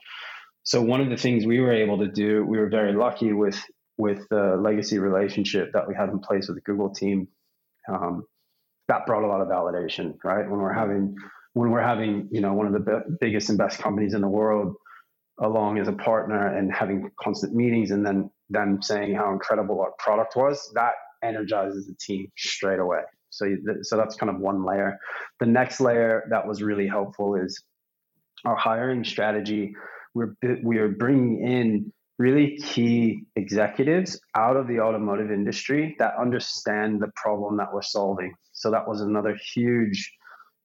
So 0.68 0.82
one 0.82 1.00
of 1.00 1.08
the 1.08 1.16
things 1.16 1.46
we 1.46 1.60
were 1.60 1.72
able 1.72 1.96
to 1.96 2.08
do, 2.08 2.44
we 2.44 2.58
were 2.58 2.68
very 2.68 2.92
lucky 2.92 3.32
with 3.32 3.58
with 3.96 4.28
the 4.28 4.60
legacy 4.60 4.98
relationship 4.98 5.70
that 5.72 5.88
we 5.88 5.94
had 5.94 6.10
in 6.10 6.18
place 6.18 6.46
with 6.46 6.58
the 6.58 6.60
Google 6.60 6.90
team. 6.90 7.26
Um, 7.90 8.24
that 8.88 9.06
brought 9.06 9.24
a 9.24 9.26
lot 9.26 9.40
of 9.40 9.48
validation, 9.48 10.16
right? 10.22 10.48
When 10.48 10.60
we're 10.60 10.74
having 10.74 11.16
when 11.54 11.70
we're 11.70 11.80
having 11.80 12.28
you 12.30 12.42
know 12.42 12.52
one 12.52 12.66
of 12.66 12.74
the 12.74 12.80
be- 12.80 13.16
biggest 13.18 13.48
and 13.48 13.56
best 13.56 13.78
companies 13.78 14.12
in 14.12 14.20
the 14.20 14.28
world 14.28 14.74
along 15.40 15.78
as 15.78 15.88
a 15.88 15.92
partner 15.92 16.54
and 16.54 16.70
having 16.70 17.10
constant 17.18 17.54
meetings 17.54 17.90
and 17.90 18.04
then 18.04 18.30
them 18.50 18.82
saying 18.82 19.14
how 19.14 19.32
incredible 19.32 19.80
our 19.80 19.92
product 19.98 20.36
was 20.36 20.70
that 20.74 20.92
energizes 21.22 21.86
the 21.86 21.94
team 21.94 22.26
straight 22.36 22.80
away 22.80 23.00
so 23.30 23.46
so 23.82 23.96
that's 23.96 24.16
kind 24.16 24.30
of 24.30 24.40
one 24.40 24.64
layer 24.64 24.98
the 25.38 25.46
next 25.46 25.80
layer 25.80 26.24
that 26.30 26.46
was 26.46 26.60
really 26.60 26.88
helpful 26.88 27.36
is 27.36 27.62
our 28.44 28.56
hiring 28.56 29.04
strategy 29.04 29.72
we're 30.18 30.58
we 30.62 30.78
are 30.78 30.88
bringing 30.88 31.46
in 31.46 31.92
really 32.18 32.56
key 32.58 33.24
executives 33.36 34.20
out 34.36 34.56
of 34.56 34.66
the 34.66 34.80
automotive 34.80 35.30
industry 35.30 35.94
that 35.98 36.14
understand 36.20 37.00
the 37.00 37.10
problem 37.14 37.56
that 37.56 37.72
we're 37.72 37.82
solving. 37.82 38.34
So 38.52 38.70
that 38.72 38.86
was 38.88 39.00
another 39.00 39.38
huge 39.54 40.12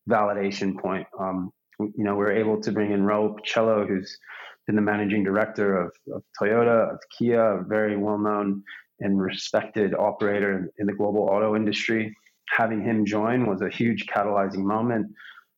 validation 0.09 0.79
point. 0.79 1.05
Um, 1.19 1.51
you 1.79 2.03
know, 2.03 2.15
we 2.15 2.25
are 2.25 2.31
able 2.31 2.59
to 2.61 2.71
bring 2.71 2.91
in 2.91 3.03
Raoul 3.03 3.35
Picello, 3.35 3.87
who's 3.87 4.17
been 4.65 4.75
the 4.75 4.81
managing 4.81 5.23
director 5.23 5.77
of, 5.77 5.91
of 6.13 6.23
Toyota, 6.41 6.93
of 6.93 6.99
Kia, 7.17 7.59
a 7.59 7.63
very 7.63 7.97
well-known 7.97 8.63
and 8.99 9.21
respected 9.21 9.93
operator 9.93 10.57
in, 10.57 10.69
in, 10.79 10.87
the 10.87 10.93
global 10.93 11.23
auto 11.23 11.55
industry. 11.55 12.15
Having 12.49 12.83
him 12.83 13.05
join 13.05 13.45
was 13.45 13.61
a 13.61 13.69
huge 13.69 14.05
catalyzing 14.07 14.63
moment. 14.63 15.07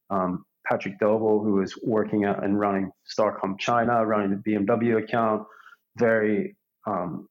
Um, 0.10 0.45
Patrick 0.69 0.99
Doble, 0.99 1.43
who 1.43 1.54
was 1.54 1.78
working 1.84 2.25
at 2.25 2.43
and 2.43 2.60
running 2.60 2.91
Starcom 3.08 3.60
China, 3.60 4.06
running 4.06 4.32
the 4.32 4.51
BMW 4.51 5.04
account, 5.04 5.43
very 5.97 6.56
um, 6.88 7.28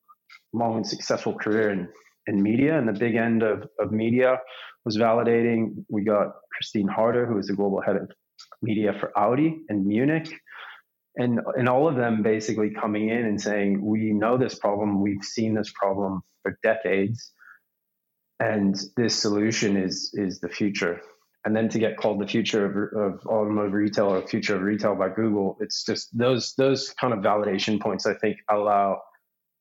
long 0.52 0.76
and 0.76 0.86
successful 0.86 1.34
career 1.34 1.70
in, 1.70 1.88
in 2.26 2.42
media. 2.42 2.78
And 2.78 2.88
the 2.88 2.92
big 2.92 3.16
end 3.16 3.42
of, 3.42 3.68
of 3.78 3.92
media 3.92 4.38
was 4.84 4.96
validating. 4.96 5.84
We 5.88 6.04
got 6.04 6.32
Kristin 6.54 6.88
Harder, 6.88 7.26
who 7.26 7.38
is 7.38 7.46
the 7.46 7.54
global 7.54 7.80
head 7.80 7.96
of 7.96 8.10
media 8.62 8.92
for 8.98 9.12
Audi 9.18 9.62
in 9.68 9.86
Munich. 9.86 10.32
And, 11.16 11.40
and 11.56 11.68
all 11.68 11.88
of 11.88 11.94
them 11.94 12.22
basically 12.22 12.70
coming 12.70 13.08
in 13.08 13.24
and 13.24 13.40
saying, 13.40 13.84
We 13.84 14.12
know 14.12 14.36
this 14.36 14.56
problem, 14.56 15.00
we've 15.00 15.22
seen 15.22 15.54
this 15.54 15.72
problem 15.72 16.22
for 16.42 16.58
decades, 16.62 17.30
and 18.40 18.76
this 18.96 19.14
solution 19.14 19.76
is, 19.76 20.10
is 20.14 20.40
the 20.40 20.48
future 20.48 21.00
and 21.44 21.54
then 21.54 21.68
to 21.68 21.78
get 21.78 21.96
called 21.98 22.20
the 22.20 22.26
future 22.26 22.64
of, 22.64 23.14
of 23.14 23.26
automotive 23.26 23.74
retail 23.74 24.06
or 24.06 24.26
future 24.26 24.56
of 24.56 24.62
retail 24.62 24.94
by 24.94 25.10
Google, 25.10 25.56
it's 25.60 25.84
just 25.84 26.16
those 26.16 26.54
those 26.56 26.90
kind 27.00 27.12
of 27.12 27.20
validation 27.20 27.80
points. 27.80 28.06
I 28.06 28.14
think 28.14 28.38
allow 28.48 29.02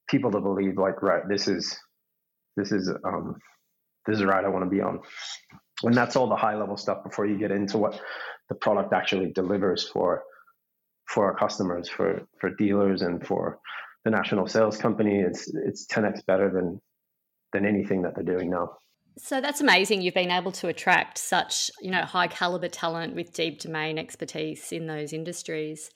people 0.09 0.31
to 0.31 0.39
believe 0.39 0.77
like, 0.77 1.01
right, 1.01 1.27
this 1.27 1.47
is 1.47 1.77
this 2.55 2.71
is 2.71 2.89
um, 3.05 3.35
this 4.05 4.17
is 4.17 4.23
right. 4.23 4.45
I 4.45 4.49
want 4.49 4.63
to 4.63 4.69
be 4.69 4.81
on. 4.81 4.99
and 5.83 5.93
that's 5.93 6.15
all 6.15 6.27
the 6.27 6.35
high 6.35 6.55
level 6.55 6.77
stuff 6.77 7.03
before 7.03 7.25
you 7.25 7.37
get 7.37 7.51
into 7.51 7.77
what 7.77 7.99
the 8.49 8.55
product 8.55 8.93
actually 8.93 9.31
delivers 9.31 9.87
for 9.87 10.23
for 11.07 11.25
our 11.25 11.35
customers, 11.35 11.89
for 11.89 12.21
for 12.39 12.49
dealers, 12.51 13.01
and 13.01 13.25
for 13.25 13.59
the 14.05 14.11
national 14.11 14.47
sales 14.47 14.77
company. 14.77 15.19
It's 15.19 15.53
it's 15.53 15.85
10x 15.87 16.25
better 16.25 16.49
than 16.49 16.79
than 17.51 17.65
anything 17.65 18.03
that 18.03 18.15
they're 18.15 18.23
doing 18.23 18.49
now. 18.49 18.77
So 19.17 19.41
that's 19.41 19.61
amazing. 19.61 20.01
You've 20.01 20.13
been 20.13 20.31
able 20.31 20.51
to 20.53 20.67
attract 20.67 21.17
such 21.17 21.71
you 21.81 21.91
know 21.91 22.01
high 22.01 22.27
caliber 22.27 22.69
talent 22.69 23.15
with 23.15 23.33
deep 23.33 23.59
domain 23.59 23.97
expertise 23.97 24.71
in 24.71 24.87
those 24.87 25.13
industries. 25.13 25.91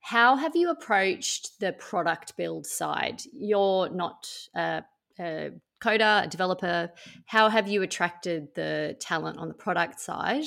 How 0.00 0.36
have 0.36 0.56
you 0.56 0.70
approached 0.70 1.60
the 1.60 1.72
product 1.72 2.36
build 2.36 2.66
side? 2.66 3.22
You're 3.32 3.90
not 3.90 4.30
a, 4.54 4.82
a 5.18 5.50
coder, 5.82 6.24
a 6.24 6.26
developer. 6.26 6.90
How 7.26 7.48
have 7.48 7.68
you 7.68 7.82
attracted 7.82 8.54
the 8.54 8.96
talent 8.98 9.38
on 9.38 9.48
the 9.48 9.54
product 9.54 10.00
side? 10.00 10.44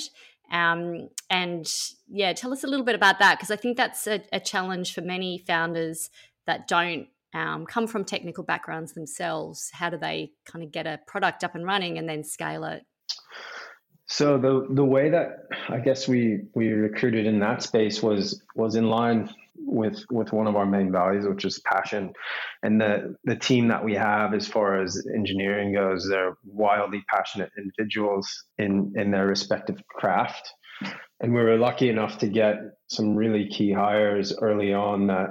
Um, 0.50 1.08
and 1.30 1.70
yeah, 2.08 2.32
tell 2.32 2.52
us 2.52 2.64
a 2.64 2.66
little 2.66 2.84
bit 2.84 2.94
about 2.94 3.18
that 3.20 3.38
because 3.38 3.50
I 3.50 3.56
think 3.56 3.76
that's 3.76 4.06
a, 4.06 4.22
a, 4.32 4.38
challenge 4.38 4.92
for 4.92 5.00
many 5.00 5.38
founders 5.38 6.10
that 6.46 6.68
don't 6.68 7.08
um, 7.34 7.66
come 7.66 7.86
from 7.86 8.04
technical 8.04 8.44
backgrounds 8.44 8.92
themselves. 8.92 9.70
How 9.72 9.90
do 9.90 9.98
they 9.98 10.30
kind 10.46 10.64
of 10.64 10.72
get 10.72 10.86
a 10.86 11.00
product 11.06 11.44
up 11.44 11.54
and 11.54 11.66
running 11.66 11.98
and 11.98 12.08
then 12.08 12.24
scale 12.24 12.64
it? 12.64 12.84
So 14.06 14.38
the 14.38 14.66
the 14.70 14.84
way 14.84 15.10
that 15.10 15.48
I 15.68 15.78
guess 15.78 16.06
we 16.06 16.42
we 16.54 16.68
recruited 16.68 17.26
in 17.26 17.40
that 17.40 17.62
space 17.62 18.02
was 18.02 18.42
was 18.54 18.76
in 18.76 18.88
line 18.88 19.30
with 19.56 20.04
with 20.10 20.32
one 20.32 20.46
of 20.46 20.56
our 20.56 20.66
main 20.66 20.92
values, 20.92 21.26
which 21.26 21.44
is 21.44 21.58
passion. 21.60 22.12
And 22.62 22.80
the 22.80 23.16
the 23.24 23.36
team 23.36 23.68
that 23.68 23.84
we 23.84 23.94
have, 23.94 24.34
as 24.34 24.46
far 24.46 24.80
as 24.80 25.04
engineering 25.14 25.72
goes, 25.72 26.06
they're 26.08 26.36
wildly 26.44 27.02
passionate 27.08 27.50
individuals 27.56 28.44
in 28.58 28.92
in 28.94 29.10
their 29.10 29.26
respective 29.26 29.82
craft. 29.88 30.52
And 31.20 31.32
we 31.32 31.40
were 31.40 31.56
lucky 31.56 31.88
enough 31.88 32.18
to 32.18 32.28
get 32.28 32.56
some 32.88 33.16
really 33.16 33.48
key 33.48 33.72
hires 33.72 34.36
early 34.36 34.74
on 34.74 35.06
that 35.06 35.30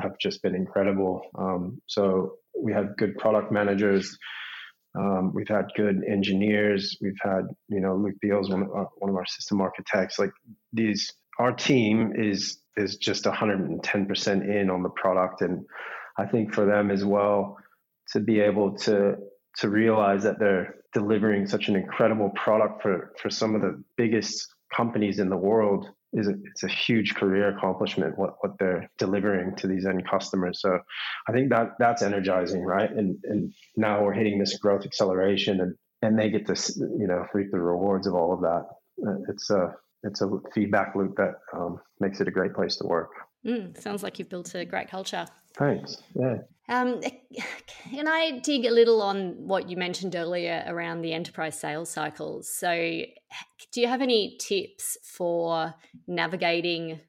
have 0.00 0.18
just 0.18 0.42
been 0.42 0.54
incredible. 0.54 1.22
Um, 1.36 1.80
so 1.86 2.34
we 2.60 2.72
have 2.72 2.96
good 2.96 3.16
product 3.18 3.52
managers. 3.52 4.16
Um, 4.98 5.32
we've 5.34 5.48
had 5.48 5.66
good 5.76 6.02
engineers. 6.08 6.96
We've 7.00 7.18
had, 7.20 7.48
you 7.68 7.80
know, 7.80 7.96
Luke 7.96 8.16
Beals, 8.20 8.50
one 8.50 8.62
of 8.62 8.70
our, 8.70 8.88
one 8.98 9.10
of 9.10 9.16
our 9.16 9.26
system 9.26 9.60
architects. 9.60 10.18
Like 10.18 10.32
these, 10.72 11.12
our 11.38 11.52
team 11.52 12.12
is 12.16 12.60
is 12.76 12.96
just 12.96 13.24
110% 13.24 14.48
in 14.48 14.70
on 14.70 14.82
the 14.82 14.88
product, 14.90 15.42
and 15.42 15.64
I 16.16 16.26
think 16.26 16.54
for 16.54 16.64
them 16.64 16.90
as 16.90 17.04
well 17.04 17.56
to 18.12 18.20
be 18.20 18.40
able 18.40 18.76
to 18.78 19.16
to 19.56 19.68
realize 19.68 20.22
that 20.22 20.38
they're 20.38 20.76
delivering 20.92 21.46
such 21.46 21.68
an 21.68 21.76
incredible 21.76 22.30
product 22.30 22.82
for 22.82 23.12
for 23.20 23.30
some 23.30 23.54
of 23.54 23.60
the 23.60 23.82
biggest 23.96 24.46
companies 24.74 25.18
in 25.18 25.28
the 25.28 25.36
world 25.36 25.88
is 26.12 26.28
a, 26.28 26.34
it's 26.44 26.62
a 26.62 26.68
huge 26.68 27.14
career 27.14 27.56
accomplishment 27.56 28.16
what, 28.18 28.36
what 28.40 28.58
they're 28.58 28.88
delivering 28.98 29.54
to 29.56 29.66
these 29.66 29.86
end 29.86 30.08
customers. 30.08 30.60
So 30.60 30.78
i 31.28 31.32
think 31.32 31.50
that 31.50 31.72
that's 31.78 32.02
energizing 32.02 32.62
right? 32.62 32.90
And 32.90 33.16
and 33.24 33.52
now 33.76 34.02
we're 34.02 34.14
hitting 34.14 34.38
this 34.38 34.58
growth 34.58 34.84
acceleration 34.84 35.60
and 35.60 35.74
and 36.02 36.18
they 36.18 36.30
get 36.30 36.46
to 36.46 36.54
you 36.78 37.06
know 37.06 37.26
reap 37.34 37.50
the 37.50 37.60
rewards 37.60 38.06
of 38.06 38.14
all 38.14 38.32
of 38.32 38.40
that. 38.40 38.64
Uh, 39.06 39.18
it's 39.28 39.50
a 39.50 39.74
it's 40.02 40.20
a 40.22 40.30
feedback 40.54 40.94
loop 40.94 41.16
that 41.16 41.34
um, 41.52 41.80
makes 42.00 42.20
it 42.20 42.28
a 42.28 42.30
great 42.30 42.54
place 42.54 42.76
to 42.76 42.86
work. 42.86 43.10
Mm, 43.44 43.76
sounds 43.80 44.02
like 44.02 44.18
you've 44.18 44.28
built 44.28 44.54
a 44.54 44.64
great 44.64 44.88
culture. 44.88 45.26
Thanks. 45.54 46.02
Yeah 46.14 46.38
um, 46.68 47.00
can 47.90 48.08
I 48.08 48.38
dig 48.40 48.64
a 48.66 48.70
little 48.70 49.02
on 49.02 49.34
what 49.46 49.68
you 49.68 49.76
mentioned 49.76 50.14
earlier 50.14 50.64
around 50.66 51.02
the 51.02 51.12
enterprise 51.12 51.58
sales 51.58 51.90
cycles? 51.90 52.48
So, 52.52 52.70
do 53.72 53.80
you 53.80 53.88
have 53.88 54.02
any 54.02 54.36
tips 54.38 54.96
for 55.02 55.74
navigating 56.06 57.00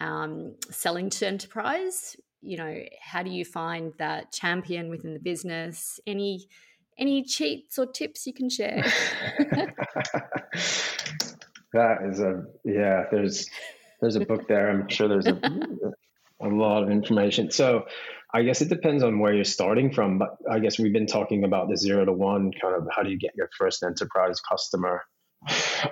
um, 0.00 0.56
selling 0.70 1.10
to 1.10 1.26
enterprise? 1.26 2.16
You 2.40 2.56
know, 2.56 2.76
how 3.00 3.22
do 3.22 3.30
you 3.30 3.44
find 3.44 3.92
that 3.98 4.32
champion 4.32 4.88
within 4.90 5.14
the 5.14 5.20
business? 5.20 6.00
Any 6.06 6.48
any 6.98 7.22
cheats 7.24 7.78
or 7.78 7.86
tips 7.86 8.26
you 8.26 8.34
can 8.34 8.50
share? 8.50 8.82
that 11.72 11.98
is 12.10 12.20
a 12.20 12.44
yeah. 12.64 13.04
There's 13.10 13.48
there's 14.00 14.16
a 14.16 14.20
book 14.20 14.48
there. 14.48 14.68
I'm 14.70 14.88
sure 14.88 15.08
there's 15.08 15.26
a 15.26 15.38
a 16.42 16.48
lot 16.48 16.82
of 16.82 16.90
information. 16.90 17.50
So 17.50 17.86
I 18.34 18.42
guess 18.42 18.62
it 18.62 18.68
depends 18.68 19.02
on 19.02 19.18
where 19.18 19.34
you're 19.34 19.44
starting 19.44 19.92
from, 19.92 20.18
but 20.18 20.36
I 20.50 20.58
guess 20.58 20.78
we've 20.78 20.92
been 20.92 21.06
talking 21.06 21.44
about 21.44 21.68
the 21.68 21.76
zero 21.76 22.04
to 22.04 22.12
one 22.12 22.50
kind 22.60 22.74
of 22.74 22.88
how 22.94 23.02
do 23.02 23.10
you 23.10 23.18
get 23.18 23.32
your 23.36 23.48
first 23.58 23.82
enterprise 23.82 24.40
customer. 24.40 25.02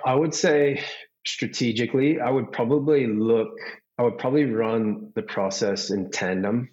I 0.05 0.15
would 0.15 0.33
say 0.33 0.83
strategically, 1.25 2.19
I 2.19 2.29
would 2.29 2.51
probably 2.51 3.05
look, 3.05 3.49
I 3.97 4.03
would 4.03 4.17
probably 4.17 4.45
run 4.45 5.11
the 5.15 5.21
process 5.21 5.91
in 5.91 6.09
tandem 6.09 6.69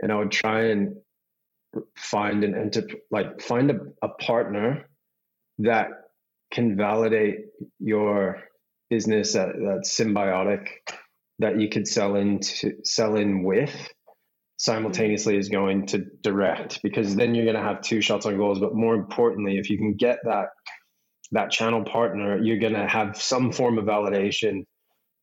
and 0.00 0.12
I 0.12 0.16
would 0.16 0.32
try 0.32 0.66
and 0.66 0.96
find 1.96 2.42
an 2.42 2.54
enter 2.54 2.86
like 3.10 3.40
find 3.40 3.70
a, 3.70 3.78
a 4.02 4.08
partner 4.08 4.88
that 5.58 5.88
can 6.50 6.76
validate 6.76 7.40
your 7.78 8.42
business 8.88 9.34
that, 9.34 9.48
that's 9.58 9.96
symbiotic 9.96 10.68
that 11.38 11.60
you 11.60 11.68
could 11.68 11.86
sell 11.86 12.16
into 12.16 12.72
sell 12.84 13.16
in 13.16 13.42
with 13.42 13.74
simultaneously 14.58 15.36
is 15.36 15.50
going 15.50 15.86
to 15.86 16.06
direct 16.22 16.80
because 16.82 17.14
then 17.14 17.34
you're 17.34 17.44
going 17.44 17.56
to 17.56 17.62
have 17.62 17.82
two 17.82 18.00
shots 18.00 18.24
on 18.24 18.38
goals. 18.38 18.58
But 18.58 18.74
more 18.74 18.94
importantly 18.94 19.58
if 19.58 19.68
you 19.68 19.76
can 19.76 19.94
get 19.94 20.18
that 20.24 20.48
that 21.32 21.50
channel 21.50 21.84
partner 21.84 22.40
you're 22.42 22.58
going 22.58 22.74
to 22.74 22.86
have 22.86 23.20
some 23.20 23.52
form 23.52 23.78
of 23.78 23.84
validation 23.84 24.64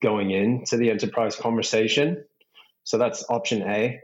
going 0.01 0.31
into 0.31 0.77
the 0.77 0.91
enterprise 0.91 1.35
conversation. 1.35 2.23
So 2.83 2.97
that's 2.97 3.25
option 3.29 3.63
a. 3.63 3.99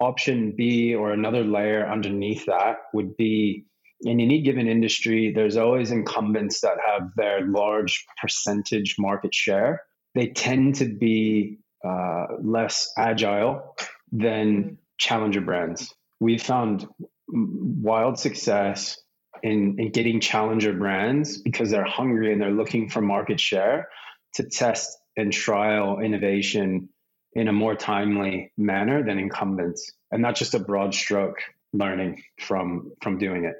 Option 0.00 0.54
b 0.56 0.94
or 0.94 1.12
another 1.12 1.42
layer 1.42 1.88
underneath 1.88 2.46
that 2.46 2.76
would 2.92 3.16
be 3.16 3.64
in 4.02 4.20
any 4.20 4.42
given 4.42 4.68
industry 4.68 5.32
there's 5.34 5.56
always 5.56 5.90
incumbents 5.90 6.60
that 6.60 6.76
have 6.86 7.10
their 7.16 7.44
large 7.44 8.06
percentage 8.20 8.94
market 8.96 9.34
share 9.34 9.82
they 10.14 10.28
tend 10.28 10.76
to 10.76 10.86
be 10.86 11.58
uh, 11.84 12.26
less 12.42 12.92
agile 12.96 13.76
than 14.12 14.62
mm-hmm. 14.62 14.74
challenger 14.98 15.40
brands. 15.40 15.94
We've 16.20 16.42
found 16.42 16.86
wild 17.28 18.18
success 18.18 18.98
in, 19.42 19.76
in 19.78 19.90
getting 19.92 20.20
challenger 20.20 20.72
brands 20.72 21.38
because 21.38 21.70
they're 21.70 21.84
hungry 21.84 22.32
and 22.32 22.40
they're 22.40 22.50
looking 22.50 22.88
for 22.88 23.00
market 23.00 23.38
share 23.38 23.88
to 24.34 24.42
test 24.44 24.98
and 25.16 25.32
trial 25.32 26.00
innovation 26.00 26.88
in 27.34 27.48
a 27.48 27.52
more 27.52 27.74
timely 27.74 28.52
manner 28.56 29.04
than 29.04 29.18
incumbents 29.18 29.92
and 30.10 30.22
not 30.22 30.34
just 30.34 30.54
a 30.54 30.58
broad 30.58 30.94
stroke 30.94 31.38
learning 31.72 32.22
from 32.40 32.90
from 33.02 33.18
doing 33.18 33.44
it 33.44 33.56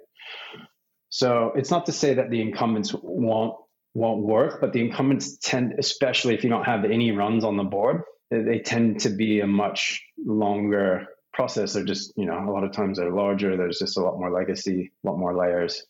so 1.10 1.52
it's 1.56 1.70
not 1.70 1.86
to 1.86 1.92
say 1.92 2.14
that 2.14 2.30
the 2.30 2.40
incumbents 2.40 2.94
won't 2.94 3.54
won't 3.94 4.22
work 4.22 4.60
but 4.60 4.72
the 4.72 4.80
incumbents 4.80 5.38
tend 5.38 5.74
especially 5.78 6.34
if 6.34 6.44
you 6.44 6.50
don't 6.50 6.64
have 6.64 6.84
any 6.84 7.10
runs 7.12 7.44
on 7.44 7.56
the 7.56 7.64
board 7.64 8.02
they 8.30 8.58
tend 8.58 9.00
to 9.00 9.08
be 9.08 9.40
a 9.40 9.46
much 9.46 10.04
longer 10.24 11.06
process. 11.32 11.72
They're 11.72 11.84
just, 11.84 12.12
you 12.16 12.26
know, 12.26 12.38
a 12.38 12.50
lot 12.50 12.64
of 12.64 12.72
times 12.72 12.98
they're 12.98 13.12
larger. 13.12 13.56
There's 13.56 13.78
just 13.78 13.96
a 13.96 14.02
lot 14.02 14.18
more 14.18 14.30
legacy, 14.30 14.92
a 15.04 15.08
lot 15.08 15.18
more 15.18 15.34
layers. 15.34 15.86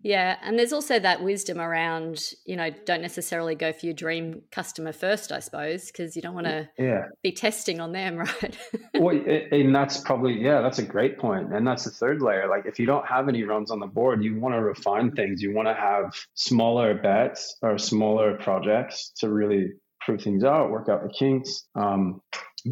Yeah, 0.00 0.36
and 0.42 0.56
there's 0.56 0.72
also 0.72 0.98
that 1.00 1.24
wisdom 1.24 1.58
around, 1.58 2.22
you 2.46 2.54
know, 2.54 2.70
don't 2.86 3.02
necessarily 3.02 3.56
go 3.56 3.72
for 3.72 3.86
your 3.86 3.94
dream 3.94 4.42
customer 4.52 4.92
first, 4.92 5.32
I 5.32 5.40
suppose, 5.40 5.86
because 5.86 6.14
you 6.14 6.22
don't 6.22 6.34
want 6.34 6.46
to 6.46 6.68
yeah. 6.78 7.06
be 7.22 7.32
testing 7.32 7.80
on 7.80 7.90
them, 7.92 8.18
right? 8.18 8.56
well, 8.94 9.16
and 9.16 9.74
that's 9.74 9.98
probably 9.98 10.40
yeah, 10.40 10.60
that's 10.60 10.78
a 10.78 10.84
great 10.84 11.18
point, 11.18 11.52
and 11.52 11.66
that's 11.66 11.84
the 11.84 11.90
third 11.90 12.22
layer. 12.22 12.48
Like, 12.48 12.66
if 12.66 12.78
you 12.78 12.86
don't 12.86 13.06
have 13.06 13.28
any 13.28 13.42
runs 13.42 13.72
on 13.72 13.80
the 13.80 13.86
board, 13.86 14.22
you 14.22 14.38
want 14.38 14.54
to 14.54 14.62
refine 14.62 15.10
things. 15.10 15.42
You 15.42 15.52
want 15.52 15.66
to 15.66 15.74
have 15.74 16.14
smaller 16.34 16.94
bets 16.94 17.56
or 17.62 17.76
smaller 17.76 18.36
projects 18.36 19.10
to 19.18 19.30
really 19.30 19.72
prove 20.00 20.22
things 20.22 20.44
out, 20.44 20.70
work 20.70 20.88
out 20.88 21.02
the 21.02 21.12
kinks, 21.12 21.66
um, 21.74 22.22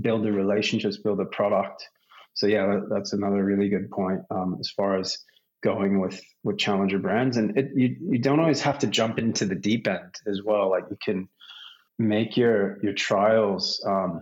build 0.01 0.25
the 0.25 0.33
relationships, 0.33 0.99
build 0.99 1.19
the 1.19 1.25
product. 1.27 1.89
So 2.35 2.47
yeah, 2.47 2.81
that's 2.89 3.13
another 3.13 3.45
really 3.45 3.69
good 3.69 3.91
point 3.91 4.21
um, 4.31 4.59
as 4.61 4.71
far 4.71 4.99
as 4.99 5.19
going 5.67 6.01
with 6.01 6.21
with 6.45 6.59
challenger 6.59 6.99
brands. 6.99 7.37
And 7.37 7.59
it, 7.59 7.71
you 7.75 7.97
you 8.13 8.19
don't 8.19 8.41
always 8.41 8.63
have 8.63 8.79
to 8.79 8.87
jump 8.87 9.19
into 9.19 9.45
the 9.45 9.57
deep 9.57 9.89
end 9.89 10.15
as 10.27 10.41
well. 10.43 10.71
Like 10.71 10.85
you 10.91 10.99
can 11.05 11.29
make 11.99 12.37
your 12.37 12.79
your 12.83 12.95
trials 12.95 13.83
um, 13.87 14.21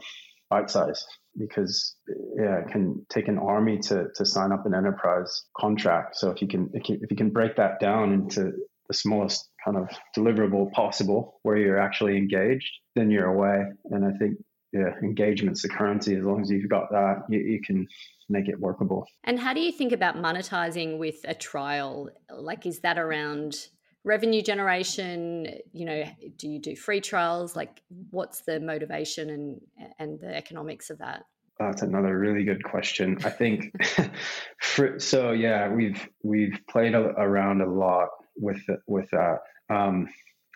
bite 0.49 0.71
size 0.71 1.05
because 1.39 1.97
yeah, 2.37 2.61
it 2.61 2.69
can 2.69 3.05
take 3.11 3.29
an 3.29 3.39
army 3.39 3.79
to 3.89 4.07
to 4.15 4.25
sign 4.25 4.53
up 4.53 4.65
an 4.65 4.75
enterprise 4.75 5.45
contract. 5.57 6.17
So 6.17 6.31
if 6.31 6.41
you 6.41 6.49
can 6.49 6.71
if 6.73 7.11
you 7.11 7.17
can 7.17 7.31
break 7.31 7.57
that 7.57 7.79
down 7.79 8.13
into 8.13 8.53
the 8.89 8.95
smallest 8.95 9.49
kind 9.65 9.77
of 9.77 9.89
deliverable 10.17 10.73
possible 10.73 11.41
where 11.43 11.57
you're 11.57 11.79
actually 11.79 12.17
engaged, 12.17 12.71
then 12.97 13.11
you're 13.11 13.33
away. 13.37 13.65
And 13.91 14.05
I 14.05 14.13
think 14.19 14.37
yeah, 14.75 14.95
engagement's 15.03 15.62
the 15.62 15.68
currency. 15.68 16.16
As 16.16 16.25
long 16.25 16.41
as 16.41 16.51
you've 16.51 16.68
got 16.68 16.91
that, 16.91 17.22
you, 17.29 17.39
you 17.39 17.61
can 17.61 17.87
make 18.29 18.49
it 18.49 18.59
workable. 18.59 19.07
And 19.22 19.39
how 19.39 19.55
do 19.55 19.61
you 19.61 19.72
think 19.72 19.93
about 19.93 20.16
monetizing 20.16 20.99
with 20.99 21.16
a 21.25 21.35
trial? 21.35 22.11
Like, 22.31 22.66
is 22.66 22.81
that 22.81 22.99
around 22.99 23.57
revenue 24.03 24.43
generation? 24.43 25.47
You 25.72 25.85
know, 25.85 26.05
do 26.37 26.49
you 26.49 26.61
do 26.61 26.75
free 26.75 27.01
trials? 27.01 27.55
Like, 27.55 27.83
what's 28.11 28.43
the 28.43 28.61
motivation 28.61 29.31
and 29.31 29.61
and 29.99 30.18
the 30.18 30.35
economics 30.35 30.91
of 30.91 30.99
that? 30.99 31.25
That's 31.59 31.83
another 31.83 32.18
really 32.18 32.43
good 32.43 32.64
question. 32.64 33.18
I 33.25 33.31
think 33.31 33.72
for, 34.61 34.99
so. 34.99 35.31
Yeah, 35.31 35.72
we've 35.72 36.09
we've 36.25 36.59
played 36.68 36.95
a, 36.95 37.01
around 37.01 37.61
a 37.61 37.70
lot 37.70 38.09
with 38.37 38.62
with 38.89 39.09
that. 39.11 39.39
Um, 39.70 40.09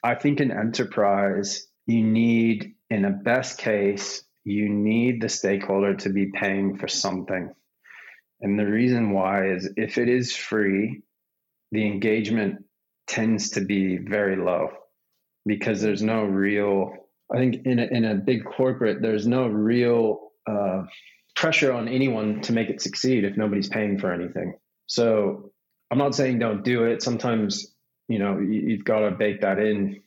I 0.03 0.15
think 0.15 0.41
in 0.41 0.51
enterprise, 0.51 1.67
you 1.87 2.03
need, 2.03 2.75
in 2.91 3.05
a 3.05 3.11
best 3.11 3.59
case, 3.59 4.23
you 4.45 4.69
need 4.69 5.21
the 5.21 5.29
stakeholder 5.29 5.95
to 5.97 6.09
be 6.09 6.27
paying 6.27 6.79
for 6.79 6.89
something. 6.89 7.53
And 8.41 8.59
the 8.59 8.67
reason 8.67 9.13
why 9.13 9.51
is 9.51 9.71
if 9.77 9.99
it 9.99 10.09
is 10.09 10.35
free, 10.35 11.03
the 11.73 11.87
engagement 11.87 12.65
tends 13.07 13.51
to 13.51 13.61
be 13.61 13.99
very 13.99 14.37
low 14.37 14.71
because 15.45 15.81
there's 15.81 16.03
no 16.03 16.25
real, 16.25 16.95
I 17.33 17.39
think 17.39 17.67
in 17.67 17.79
a, 17.79 17.87
in 17.87 18.05
a 18.05 18.15
big 18.15 18.45
corporate, 18.45 19.03
there's 19.03 19.27
no 19.27 19.47
real 19.47 20.31
uh, 20.49 20.85
pressure 21.35 21.73
on 21.73 21.89
anyone 21.89 22.41
to 22.43 22.53
make 22.53 22.71
it 22.71 22.81
succeed 22.81 23.25
if 23.25 23.37
nobody's 23.37 23.69
paying 23.69 23.99
for 23.99 24.13
anything. 24.13 24.55
So 24.87 25.53
I'm 25.91 25.99
not 25.99 26.15
saying 26.15 26.39
don't 26.39 26.65
do 26.65 26.85
it. 26.85 27.03
Sometimes, 27.03 27.75
you 28.09 28.19
know, 28.19 28.39
you, 28.39 28.61
you've 28.61 28.85
got 28.85 29.01
to 29.01 29.11
bake 29.11 29.43
that 29.43 29.59
in 29.59 30.01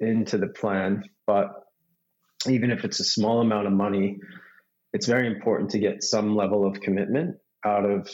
into 0.00 0.38
the 0.38 0.48
plan. 0.48 1.04
But 1.26 1.61
even 2.48 2.70
if 2.70 2.84
it's 2.84 3.00
a 3.00 3.04
small 3.04 3.40
amount 3.40 3.66
of 3.66 3.72
money, 3.72 4.18
it's 4.92 5.06
very 5.06 5.26
important 5.26 5.70
to 5.70 5.78
get 5.78 6.02
some 6.02 6.36
level 6.36 6.66
of 6.66 6.80
commitment 6.80 7.36
out 7.64 7.84
of 7.84 8.08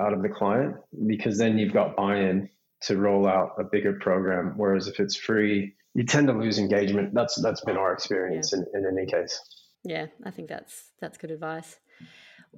out 0.00 0.12
of 0.12 0.22
the 0.22 0.28
client 0.28 0.76
because 1.06 1.36
then 1.36 1.58
you've 1.58 1.74
got 1.74 1.94
buy-in 1.94 2.48
to 2.82 2.96
roll 2.96 3.28
out 3.28 3.50
a 3.58 3.64
bigger 3.64 3.98
program. 4.00 4.54
Whereas 4.56 4.88
if 4.88 4.98
it's 4.98 5.16
free, 5.16 5.74
you 5.94 6.04
tend 6.04 6.28
to 6.28 6.32
lose 6.32 6.58
engagement. 6.58 7.14
That's 7.14 7.40
that's 7.42 7.60
been 7.62 7.76
our 7.76 7.92
experience 7.92 8.52
yeah. 8.52 8.60
in, 8.74 8.84
in 8.84 8.98
any 8.98 9.06
case. 9.10 9.40
Yeah, 9.84 10.06
I 10.24 10.30
think 10.30 10.48
that's 10.48 10.90
that's 11.00 11.18
good 11.18 11.30
advice. 11.30 11.76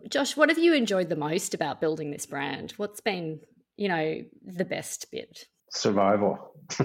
Josh, 0.08 0.36
what 0.36 0.48
have 0.48 0.58
you 0.58 0.74
enjoyed 0.74 1.08
the 1.08 1.16
most 1.16 1.54
about 1.54 1.80
building 1.80 2.10
this 2.10 2.26
brand? 2.26 2.72
What's 2.76 3.00
been, 3.00 3.40
you 3.76 3.88
know, 3.88 4.22
the 4.44 4.64
best 4.64 5.10
bit? 5.10 5.46
Survival. 5.74 6.52
Staying 6.70 6.84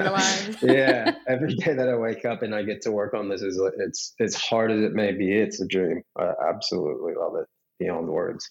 alive. 0.00 0.58
yeah, 0.62 1.14
every 1.26 1.54
day 1.54 1.74
that 1.74 1.88
I 1.88 1.96
wake 1.96 2.24
up 2.24 2.42
and 2.42 2.54
I 2.54 2.62
get 2.62 2.82
to 2.82 2.92
work 2.92 3.14
on 3.14 3.28
this 3.28 3.42
is 3.42 3.60
it's 3.78 4.14
as 4.20 4.34
hard 4.34 4.70
as 4.70 4.82
it 4.82 4.92
may 4.92 5.12
be. 5.12 5.32
It's 5.32 5.60
a 5.60 5.66
dream. 5.66 6.02
I 6.18 6.32
absolutely 6.48 7.14
love 7.18 7.34
it 7.36 7.46
beyond 7.78 8.08
words. 8.08 8.48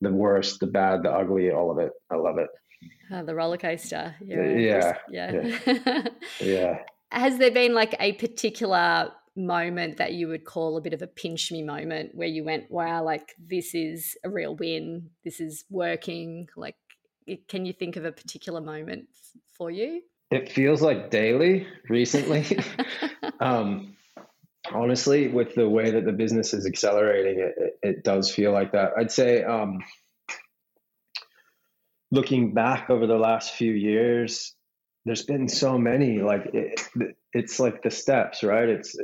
The 0.00 0.12
worst, 0.12 0.60
the 0.60 0.66
bad, 0.66 1.02
the 1.02 1.10
ugly, 1.10 1.50
all 1.50 1.70
of 1.70 1.78
it. 1.78 1.92
I 2.10 2.16
love 2.16 2.38
it. 2.38 2.48
Uh, 3.12 3.22
the 3.22 3.34
roller 3.34 3.56
coaster. 3.56 4.14
Yeah. 4.20 4.42
Yeah. 4.42 4.96
Yeah. 5.10 5.50
yeah. 5.66 6.08
yeah. 6.40 6.78
Has 7.10 7.38
there 7.38 7.50
been 7.50 7.74
like 7.74 7.94
a 8.00 8.12
particular 8.14 9.12
moment 9.36 9.98
that 9.98 10.14
you 10.14 10.28
would 10.28 10.44
call 10.44 10.76
a 10.76 10.80
bit 10.80 10.94
of 10.94 11.02
a 11.02 11.06
pinch 11.06 11.52
me 11.52 11.62
moment 11.62 12.10
where 12.14 12.28
you 12.28 12.42
went, 12.42 12.70
wow, 12.70 13.02
like 13.02 13.34
this 13.38 13.74
is 13.74 14.16
a 14.24 14.30
real 14.30 14.56
win. 14.56 15.10
This 15.24 15.40
is 15.40 15.64
working. 15.70 16.48
Like, 16.56 16.76
can 17.48 17.66
you 17.66 17.72
think 17.72 17.96
of 17.96 18.04
a 18.04 18.12
particular 18.12 18.60
moment 18.60 19.08
for 19.52 19.70
you? 19.70 20.02
It 20.30 20.50
feels 20.50 20.82
like 20.82 21.10
daily 21.10 21.66
recently. 21.88 22.44
um, 23.40 23.96
honestly, 24.72 25.28
with 25.28 25.54
the 25.54 25.68
way 25.68 25.90
that 25.90 26.04
the 26.04 26.12
business 26.12 26.54
is 26.54 26.66
accelerating, 26.66 27.40
it, 27.40 27.54
it, 27.56 27.78
it 27.82 28.04
does 28.04 28.32
feel 28.32 28.52
like 28.52 28.72
that. 28.72 28.92
I'd 28.96 29.12
say, 29.12 29.44
um, 29.44 29.82
looking 32.10 32.54
back 32.54 32.90
over 32.90 33.06
the 33.06 33.18
last 33.18 33.54
few 33.54 33.72
years, 33.72 34.54
there's 35.04 35.24
been 35.24 35.48
so 35.48 35.78
many. 35.78 36.18
Like 36.18 36.50
it, 36.52 36.80
it's 37.32 37.60
like 37.60 37.82
the 37.82 37.90
steps, 37.90 38.42
right? 38.42 38.68
It's 38.68 38.96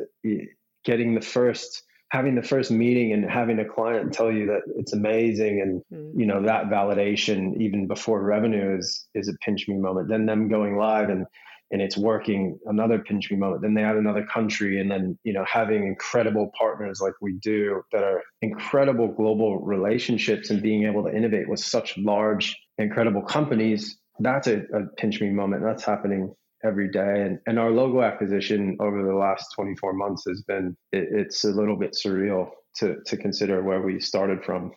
getting 0.85 1.15
the 1.15 1.21
first, 1.21 1.83
having 2.13 2.35
the 2.35 2.43
first 2.43 2.71
meeting, 2.71 3.13
and 3.13 3.29
having 3.29 3.59
a 3.59 3.65
client 3.65 4.13
tell 4.13 4.31
you 4.31 4.47
that 4.47 4.61
it's 4.77 4.93
amazing, 4.93 5.63
and 5.63 5.83
mm-hmm. 5.93 6.21
you 6.21 6.27
know 6.27 6.43
that 6.43 6.67
validation 6.67 7.59
even 7.59 7.87
before 7.87 8.23
revenue 8.23 8.77
is 8.79 9.07
is 9.15 9.29
a 9.29 9.33
pinch 9.45 9.67
me 9.67 9.77
moment. 9.77 10.09
Then 10.09 10.27
them 10.27 10.49
going 10.49 10.77
live 10.77 11.09
and 11.09 11.27
and 11.73 11.81
it's 11.81 11.97
working 11.97 12.59
another 12.67 12.99
pinch 12.99 13.31
me 13.31 13.37
moment 13.39 13.63
then 13.63 13.73
they 13.73 13.83
add 13.83 13.97
another 13.97 14.27
country 14.27 14.79
and 14.79 14.91
then 14.91 15.19
you 15.25 15.33
know 15.33 15.45
having 15.51 15.87
incredible 15.87 16.53
partners 16.57 17.01
like 17.01 17.15
we 17.23 17.39
do 17.41 17.83
that 17.93 18.03
are 18.03 18.21
incredible 18.43 19.09
global 19.09 19.59
relationships 19.61 20.51
and 20.51 20.63
being 20.63 20.85
able 20.85 21.03
to 21.03 21.17
innovate 21.17 21.49
with 21.49 21.61
such 21.61 21.97
large 21.97 22.55
incredible 22.77 23.23
companies 23.23 23.97
that's 24.21 24.47
a, 24.47 24.59
a 24.75 24.87
pinch 24.99 25.21
me 25.21 25.31
moment 25.31 25.63
that's 25.65 25.85
happening 25.85 26.35
every 26.65 26.91
day 26.91 27.23
and, 27.23 27.39
and 27.47 27.59
our 27.59 27.71
logo 27.71 28.03
acquisition 28.03 28.77
over 28.81 29.03
the 29.03 29.15
last 29.15 29.53
24 29.55 29.93
months 29.93 30.25
has 30.29 30.43
been 30.43 30.77
it, 30.93 31.09
it's 31.11 31.45
a 31.45 31.51
little 31.51 31.77
bit 31.77 31.93
surreal 31.93 32.51
to 32.77 32.97
to 33.07 33.17
consider 33.17 33.63
where 33.63 33.83
we 33.83 34.01
started 34.01 34.45
from 34.45 34.73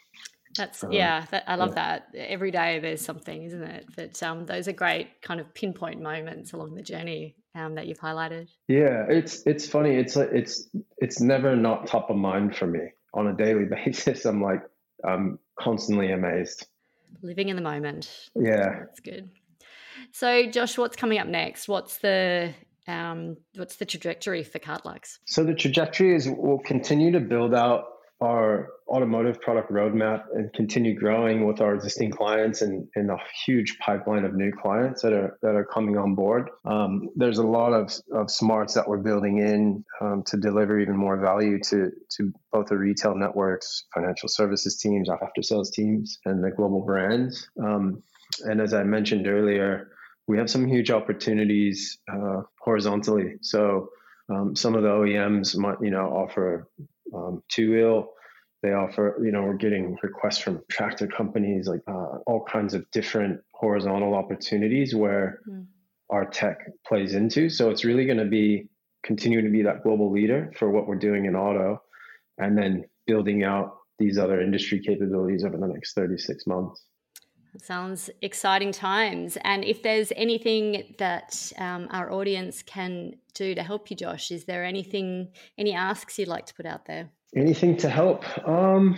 that's 0.55 0.83
um, 0.83 0.91
yeah, 0.91 1.25
that, 1.31 1.43
I 1.47 1.55
love 1.55 1.73
yeah. 1.75 1.99
that. 2.13 2.15
Every 2.15 2.51
day 2.51 2.79
there's 2.79 3.01
something, 3.01 3.43
isn't 3.43 3.61
it? 3.61 3.85
But 3.95 4.21
um, 4.23 4.45
those 4.45 4.67
are 4.67 4.73
great 4.73 5.21
kind 5.21 5.39
of 5.39 5.53
pinpoint 5.53 6.01
moments 6.01 6.53
along 6.53 6.75
the 6.75 6.81
journey 6.81 7.35
um, 7.55 7.75
that 7.75 7.87
you've 7.87 7.99
highlighted. 7.99 8.47
Yeah, 8.67 9.05
it's 9.09 9.45
it's 9.45 9.67
funny. 9.67 9.95
It's 9.95 10.15
it's 10.15 10.69
it's 10.97 11.19
never 11.19 11.55
not 11.55 11.87
top 11.87 12.09
of 12.09 12.15
mind 12.15 12.55
for 12.55 12.67
me 12.67 12.91
on 13.13 13.27
a 13.27 13.33
daily 13.33 13.65
basis. 13.85 14.25
I'm 14.25 14.41
like 14.41 14.61
I'm 15.03 15.39
constantly 15.59 16.11
amazed. 16.11 16.67
Living 17.21 17.49
in 17.49 17.55
the 17.55 17.61
moment. 17.61 18.29
Yeah, 18.35 18.79
that's 18.79 18.99
good. 18.99 19.29
So, 20.15 20.45
Josh, 20.45 20.77
what's 20.77 20.95
coming 20.95 21.19
up 21.19 21.27
next? 21.27 21.67
What's 21.67 21.97
the 21.97 22.53
um, 22.87 23.35
what's 23.55 23.75
the 23.75 23.85
trajectory 23.85 24.43
for 24.43 24.59
Cartelux? 24.59 25.17
So 25.25 25.43
the 25.43 25.53
trajectory 25.53 26.15
is 26.15 26.29
we'll 26.29 26.59
continue 26.59 27.11
to 27.11 27.19
build 27.19 27.53
out 27.53 27.83
our 28.21 28.69
automotive 28.87 29.41
product 29.41 29.73
roadmap 29.73 30.23
and 30.33 30.53
continue 30.53 30.97
growing 30.97 31.45
with 31.45 31.59
our 31.59 31.75
existing 31.75 32.11
clients 32.11 32.61
and, 32.61 32.87
and 32.95 33.11
a 33.11 33.17
huge 33.45 33.77
pipeline 33.79 34.23
of 34.23 34.33
new 34.33 34.53
clients 34.53 35.01
that 35.01 35.11
are 35.11 35.37
that 35.41 35.53
are 35.53 35.65
coming 35.65 35.97
on 35.97 36.15
board. 36.15 36.49
Um, 36.63 37.09
there's 37.17 37.39
a 37.39 37.45
lot 37.45 37.73
of, 37.73 37.91
of 38.13 38.31
smarts 38.31 38.73
that 38.75 38.87
we're 38.87 39.03
building 39.03 39.39
in 39.39 39.83
um, 39.99 40.23
to 40.27 40.37
deliver 40.37 40.79
even 40.79 40.95
more 40.95 41.17
value 41.17 41.59
to 41.71 41.91
to 42.11 42.31
both 42.53 42.67
the 42.67 42.77
retail 42.77 43.15
networks, 43.15 43.83
financial 43.93 44.29
services 44.29 44.77
teams, 44.77 45.09
after 45.09 45.41
sales 45.41 45.71
teams, 45.71 46.19
and 46.23 46.41
the 46.41 46.51
global 46.51 46.85
brands. 46.85 47.49
Um, 47.61 48.01
and 48.45 48.61
as 48.61 48.73
I 48.73 48.83
mentioned 48.83 49.27
earlier, 49.27 49.91
we 50.27 50.37
have 50.37 50.49
some 50.49 50.67
huge 50.67 50.91
opportunities 50.91 51.99
uh, 52.11 52.41
horizontally. 52.59 53.35
So 53.41 53.89
um, 54.29 54.55
some 54.55 54.75
of 54.75 54.83
the 54.83 54.89
OEMs 54.89 55.55
might, 55.55 55.77
you 55.81 55.91
know, 55.91 56.07
offer 56.07 56.67
um, 57.13 57.43
two 57.49 57.71
wheel. 57.71 58.09
They 58.63 58.73
offer, 58.73 59.19
you 59.23 59.31
know, 59.31 59.43
we're 59.43 59.53
getting 59.53 59.95
requests 60.01 60.39
from 60.39 60.63
tractor 60.71 61.07
companies, 61.07 61.67
like 61.67 61.81
uh, 61.87 62.17
all 62.25 62.43
kinds 62.43 62.73
of 62.73 62.89
different 62.91 63.41
horizontal 63.51 64.15
opportunities 64.15 64.95
where 64.95 65.41
mm. 65.47 65.65
our 66.09 66.25
tech 66.25 66.57
plays 66.87 67.13
into. 67.13 67.49
So 67.49 67.69
it's 67.69 67.85
really 67.85 68.05
going 68.05 68.17
to 68.17 68.25
be 68.25 68.67
continuing 69.03 69.45
to 69.45 69.51
be 69.51 69.61
that 69.61 69.83
global 69.83 70.11
leader 70.11 70.51
for 70.57 70.71
what 70.71 70.87
we're 70.87 70.95
doing 70.95 71.25
in 71.25 71.35
auto, 71.35 71.79
and 72.39 72.57
then 72.57 72.85
building 73.05 73.43
out 73.43 73.77
these 73.99 74.17
other 74.17 74.41
industry 74.41 74.79
capabilities 74.79 75.43
over 75.45 75.57
the 75.57 75.67
next 75.67 75.93
36 75.93 76.47
months. 76.47 76.83
Sounds 77.61 78.09
exciting 78.21 78.71
times. 78.71 79.37
And 79.43 79.63
if 79.63 79.83
there's 79.83 80.11
anything 80.15 80.95
that 80.97 81.51
um, 81.57 81.87
our 81.91 82.11
audience 82.11 82.63
can 82.63 83.15
do 83.33 83.55
to 83.55 83.63
help 83.63 83.89
you, 83.89 83.95
Josh, 83.95 84.31
is 84.31 84.45
there 84.45 84.63
anything, 84.63 85.29
any 85.57 85.73
asks 85.73 86.17
you'd 86.19 86.27
like 86.27 86.45
to 86.47 86.53
put 86.53 86.65
out 86.65 86.85
there? 86.85 87.09
Anything 87.35 87.75
to 87.77 87.89
help? 87.89 88.23
Um, 88.47 88.97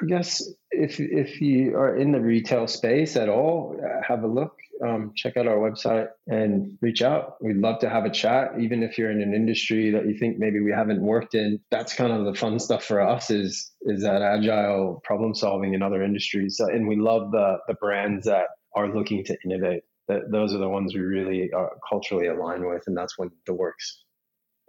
I 0.00 0.06
guess 0.06 0.42
if 0.70 1.00
if 1.00 1.40
you 1.40 1.76
are 1.76 1.96
in 1.96 2.12
the 2.12 2.20
retail 2.20 2.66
space 2.66 3.16
at 3.16 3.28
all, 3.28 3.76
uh, 3.82 4.02
have 4.06 4.22
a 4.22 4.26
look. 4.26 4.54
Um, 4.84 5.12
check 5.16 5.36
out 5.36 5.48
our 5.48 5.56
website 5.56 6.08
and 6.28 6.78
reach 6.80 7.02
out. 7.02 7.34
We'd 7.42 7.56
love 7.56 7.80
to 7.80 7.90
have 7.90 8.04
a 8.04 8.10
chat, 8.10 8.52
even 8.60 8.84
if 8.84 8.96
you're 8.96 9.10
in 9.10 9.20
an 9.20 9.34
industry 9.34 9.90
that 9.90 10.06
you 10.06 10.16
think 10.16 10.38
maybe 10.38 10.60
we 10.60 10.70
haven't 10.70 11.02
worked 11.02 11.34
in. 11.34 11.58
That's 11.72 11.94
kind 11.94 12.12
of 12.12 12.24
the 12.26 12.34
fun 12.34 12.60
stuff 12.60 12.84
for 12.84 13.00
us 13.00 13.30
is 13.30 13.72
is 13.82 14.02
that 14.02 14.22
agile 14.22 15.00
problem 15.04 15.34
solving 15.34 15.74
in 15.74 15.82
other 15.82 16.02
industries, 16.02 16.60
and 16.60 16.86
we 16.86 16.96
love 16.96 17.32
the 17.32 17.58
the 17.66 17.74
brands 17.74 18.26
that 18.26 18.46
are 18.76 18.94
looking 18.94 19.24
to 19.24 19.36
innovate. 19.44 19.82
That 20.06 20.30
those 20.30 20.54
are 20.54 20.58
the 20.58 20.68
ones 20.68 20.94
we 20.94 21.00
really 21.00 21.52
are 21.52 21.72
culturally 21.88 22.28
aligned 22.28 22.66
with, 22.66 22.84
and 22.86 22.96
that's 22.96 23.18
when 23.18 23.30
the 23.46 23.54
works 23.54 24.04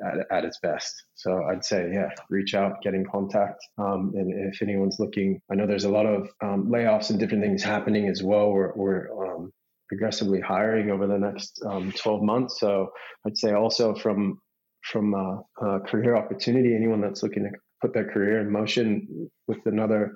at, 0.06 0.26
at 0.32 0.45
its 0.45 0.60
best. 0.62 1.04
So 1.16 1.43
I'd 1.43 1.66
say, 1.66 1.91
yeah, 1.93 2.10
reach 2.30 2.54
out, 2.54 2.82
get 2.82 2.93
in 2.93 3.06
contact. 3.06 3.66
Um, 3.78 4.14
and 4.16 4.54
if 4.54 4.62
anyone's 4.62 4.97
looking, 5.00 5.41
I 5.52 5.56
know 5.56 5.68
there's 5.68 5.86
a 5.86 5.89
lot 5.89 6.06
of 6.06 6.30
um, 6.41 6.68
layoffs 6.68 7.10
and 7.10 7.20
different 7.20 7.43
things 7.43 7.64
happening 7.64 8.08
as 8.08 8.24
well. 8.24 8.52
We're, 8.52 8.74
we're 8.76 9.36
um, 9.36 9.52
aggressively 9.91 10.39
hiring 10.39 10.91
over 10.91 11.08
the 11.08 11.18
next 11.18 11.62
um, 11.66 11.91
12 11.91 12.22
months. 12.22 12.60
So 12.60 12.89
I'd 13.26 13.38
say 13.38 13.54
also 13.54 13.95
from 13.95 14.39
from 14.84 15.14
a 15.14 15.80
career 15.88 16.16
opportunity, 16.16 16.74
anyone 16.74 17.02
that's 17.02 17.22
looking 17.22 17.43
to 17.43 17.50
put 17.82 17.93
their 17.93 18.10
career 18.10 18.39
in 18.39 18.50
motion 18.50 19.30
with 19.45 19.60
another 19.66 20.16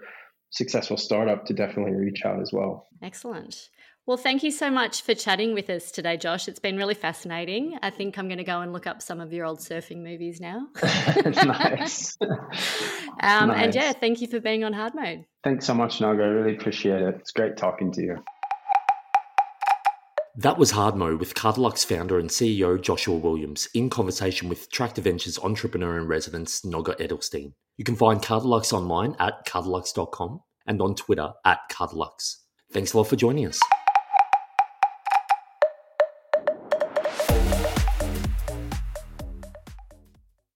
successful 0.52 0.98
startup 0.98 1.46
to 1.46 1.54
definitely 1.54 1.94
reach 1.94 2.24
out 2.26 2.40
as 2.42 2.54
well. 2.54 2.88
Excellent. 3.02 3.70
Well, 4.06 4.18
thank 4.18 4.44
you 4.44 4.52
so 4.52 4.70
much 4.70 5.02
for 5.04 5.16
chatting 5.16 5.54
with 5.54 5.70
us 5.70 5.90
today, 5.90 6.18
Josh. 6.18 6.50
It's 6.50 6.60
been 6.60 6.76
really 6.76 6.94
fascinating. 6.94 7.78
I 7.82 7.90
think 7.90 8.18
I'm 8.18 8.28
going 8.28 8.38
to 8.38 8.44
go 8.44 8.60
and 8.60 8.74
look 8.74 8.86
up 8.86 9.02
some 9.02 9.22
of 9.22 9.32
your 9.32 9.46
old 9.46 9.60
surfing 9.60 10.04
movies 10.04 10.42
now. 10.42 10.68
nice. 11.26 12.18
um, 12.22 12.30
nice. 13.22 13.64
And 13.64 13.76
yeah, 13.76 13.94
thank 13.94 14.20
you 14.20 14.28
for 14.28 14.42
being 14.42 14.66
on 14.66 14.74
Hard 14.74 14.94
Mode. 14.94 15.24
Thanks 15.46 15.66
so 15.66 15.74
much, 15.74 16.00
Noga. 16.00 16.22
I 16.22 16.28
really 16.28 16.58
appreciate 16.58 17.02
it. 17.02 17.16
It's 17.18 17.32
great 17.32 17.56
talking 17.56 17.94
to 17.94 18.02
you. 18.02 18.18
That 20.36 20.58
was 20.58 20.72
Hard 20.72 20.96
Mode 20.96 21.22
with 21.22 21.34
Cartelux 21.34 21.86
founder 21.86 22.20
and 22.20 22.30
CEO 22.30 22.82
Joshua 22.82 23.16
Williams 23.16 23.70
in 23.74 23.90
conversation 23.90 24.50
with 24.50 24.70
Tractor 24.70 25.02
Ventures 25.02 25.40
entrepreneur 25.40 25.98
in 25.98 26.08
residence 26.08 26.62
Noga 26.66 27.00
Edelstein. 27.00 27.54
You 27.78 27.86
can 27.86 27.96
find 27.96 28.22
Cartelux 28.22 28.74
online 28.74 29.16
at 29.20 29.46
cartelux.com 29.46 30.42
and 30.68 30.82
on 30.82 30.96
Twitter 30.96 31.32
at 31.46 31.60
Cartelux. 31.72 32.38
Thanks 32.74 32.92
a 32.92 32.98
lot 32.98 33.06
for 33.06 33.16
joining 33.16 33.48
us. 33.48 33.62